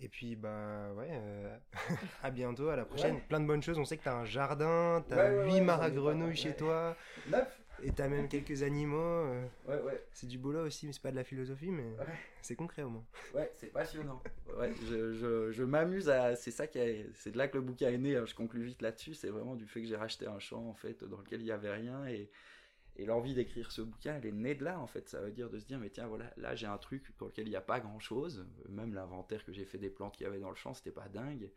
Et 0.00 0.08
puis 0.08 0.36
bah 0.36 0.94
ouais, 0.94 1.10
euh, 1.10 1.58
à 2.22 2.30
bientôt, 2.30 2.70
à 2.70 2.76
la 2.76 2.86
prochaine. 2.86 3.20
Plein 3.28 3.40
de 3.40 3.46
bonnes 3.46 3.62
choses. 3.62 3.78
On 3.78 3.84
sait 3.84 3.98
que 3.98 4.04
t'as 4.04 4.16
un 4.16 4.24
jardin, 4.24 5.04
t'as 5.06 5.44
8 5.44 5.60
mares 5.60 5.82
à 5.82 5.90
grenouilles 5.90 6.34
chez 6.34 6.56
toi. 6.56 6.96
9 7.28 7.61
et 7.82 7.92
t'as 7.92 8.08
même 8.08 8.28
quelques 8.28 8.62
animaux. 8.62 8.98
Euh, 8.98 9.44
ouais, 9.66 9.80
ouais. 9.82 10.04
C'est 10.12 10.26
du 10.26 10.38
boulot 10.38 10.64
aussi, 10.66 10.86
mais 10.86 10.92
c'est 10.92 11.02
pas 11.02 11.10
de 11.10 11.16
la 11.16 11.24
philosophie, 11.24 11.70
mais 11.70 11.96
c'est 12.40 12.56
concret 12.56 12.82
au 12.82 12.90
moins. 12.90 13.04
Ouais, 13.34 13.50
c'est 13.56 13.72
passionnant. 13.72 14.22
ouais, 14.58 14.72
je, 14.88 15.12
je, 15.14 15.50
je 15.52 15.62
m'amuse 15.64 16.08
à. 16.08 16.36
C'est 16.36 16.50
ça 16.50 16.66
qui 16.66 16.78
C'est 17.14 17.32
de 17.32 17.38
là 17.38 17.48
que 17.48 17.56
le 17.56 17.62
bouquin 17.62 17.90
est 17.90 17.98
né. 17.98 18.16
Hein, 18.16 18.24
je 18.26 18.34
conclue 18.34 18.62
vite 18.62 18.82
là-dessus. 18.82 19.14
C'est 19.14 19.30
vraiment 19.30 19.56
du 19.56 19.66
fait 19.66 19.80
que 19.82 19.86
j'ai 19.88 19.96
racheté 19.96 20.26
un 20.26 20.38
champ, 20.38 20.66
en 20.68 20.74
fait, 20.74 21.04
dans 21.04 21.18
lequel 21.18 21.40
il 21.40 21.46
y 21.46 21.52
avait 21.52 21.72
rien. 21.72 22.06
Et, 22.06 22.30
et 22.96 23.06
l'envie 23.06 23.34
d'écrire 23.34 23.72
ce 23.72 23.82
bouquin, 23.82 24.16
elle 24.16 24.26
est 24.26 24.32
née 24.32 24.54
de 24.54 24.64
là, 24.64 24.78
en 24.78 24.86
fait. 24.86 25.08
Ça 25.08 25.20
veut 25.20 25.32
dire 25.32 25.50
de 25.50 25.58
se 25.58 25.64
dire, 25.66 25.78
mais 25.78 25.90
tiens, 25.90 26.06
voilà, 26.06 26.32
là, 26.36 26.54
j'ai 26.54 26.66
un 26.66 26.78
truc 26.78 27.04
dans 27.18 27.26
lequel 27.26 27.46
il 27.46 27.50
n'y 27.50 27.56
a 27.56 27.60
pas 27.62 27.80
grand-chose. 27.80 28.46
Même 28.68 28.94
l'inventaire 28.94 29.44
que 29.44 29.52
j'ai 29.52 29.64
fait 29.64 29.78
des 29.78 29.90
plantes 29.90 30.14
qu'il 30.16 30.24
y 30.24 30.28
avait 30.28 30.40
dans 30.40 30.50
le 30.50 30.56
champ, 30.56 30.74
c'était 30.74 30.90
pas 30.90 31.08
dingue. 31.08 31.50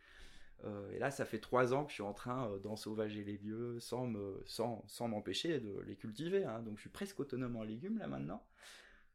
Euh, 0.64 0.92
et 0.92 1.00
là, 1.00 1.12
ça 1.12 1.26
fait 1.26 1.40
trois 1.40 1.74
ans 1.74 1.84
que 1.84 1.90
je 1.90 1.96
suis 1.96 2.04
en 2.04 2.14
train 2.14 2.50
euh, 2.50 2.60
d'ensauvager 2.60 3.24
les 3.24 3.38
lieux 3.38 3.80
sans 3.80 4.08
me, 4.08 4.42
sans, 4.46 4.84
sans 4.88 5.08
m'empêcher 5.08 5.60
de 5.60 5.80
les 5.86 5.96
cultiver. 5.96 6.46
Hein. 6.46 6.62
Donc, 6.62 6.78
je 6.78 6.82
suis 6.82 6.90
presque 6.90 7.20
autonome 7.20 7.56
en 7.56 7.64
légumes 7.64 7.98
là 7.98 8.08
maintenant. 8.08 8.46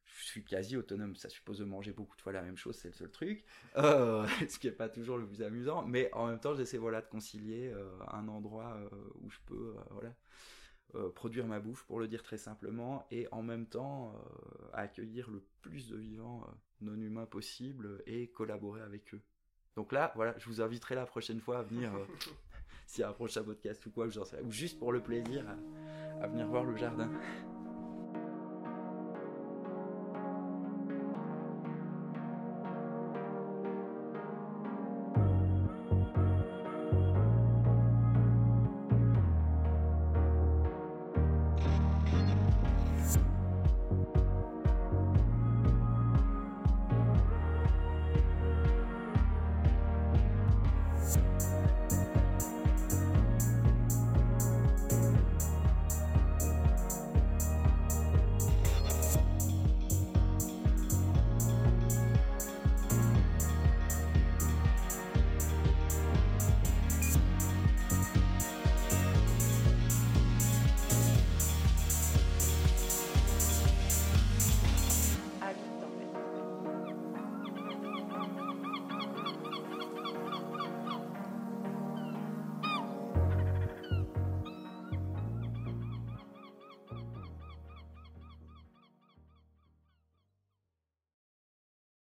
Je 0.05 0.27
suis 0.27 0.45
quasi 0.45 0.77
autonome. 0.77 1.17
Ça 1.17 1.29
suppose 1.29 1.59
de 1.59 1.65
manger 1.65 1.93
beaucoup 1.93 2.17
de 2.17 2.21
fois 2.21 2.33
la 2.33 2.43
même 2.43 2.57
chose, 2.57 2.77
c'est 2.77 2.89
le 2.89 2.95
seul 2.95 3.11
truc. 3.11 3.45
Euh, 3.77 4.27
ce 4.49 4.59
qui 4.59 4.67
n'est 4.67 4.73
pas 4.73 4.89
toujours 4.89 5.17
le 5.19 5.27
plus 5.27 5.43
amusant. 5.43 5.85
Mais 5.85 6.13
en 6.13 6.27
même 6.27 6.41
temps, 6.41 6.55
j'essaie 6.55 6.79
voilà 6.79 7.01
de 7.01 7.07
concilier 7.07 7.73
un 8.09 8.29
endroit 8.29 8.79
où 9.21 9.31
je 9.31 9.39
peux 9.47 9.75
voilà 9.91 10.15
produire 11.15 11.47
ma 11.47 11.61
bouffe, 11.61 11.85
pour 11.85 12.01
le 12.01 12.09
dire 12.09 12.25
très 12.25 12.37
simplement, 12.37 13.07
et 13.13 13.29
en 13.31 13.45
même 13.45 13.67
temps 13.67 14.13
accueillir 14.73 15.31
le 15.31 15.47
plus 15.63 15.89
de 15.89 15.97
vivants 15.97 16.45
non 16.81 16.97
humains 17.01 17.27
possible 17.27 18.03
et 18.07 18.29
collaborer 18.29 18.81
avec 18.81 19.15
eux. 19.15 19.23
Donc 19.81 19.93
là, 19.93 20.13
voilà, 20.15 20.35
je 20.37 20.45
vous 20.45 20.61
inviterai 20.61 20.95
la 20.95 21.07
prochaine 21.07 21.41
fois 21.41 21.61
à 21.61 21.63
venir, 21.63 21.91
euh, 21.95 22.05
s'il 22.87 23.01
y 23.01 23.03
a 23.03 23.09
un 23.09 23.15
prochain 23.15 23.43
podcast 23.43 23.87
ou 23.87 23.91
quoi, 23.91 24.09
ou 24.09 24.53
juste 24.53 24.79
pour 24.79 24.93
le 24.93 25.01
plaisir, 25.01 25.43
à 26.21 26.27
venir 26.27 26.47
voir 26.49 26.65
le 26.65 26.77
jardin. 26.77 27.09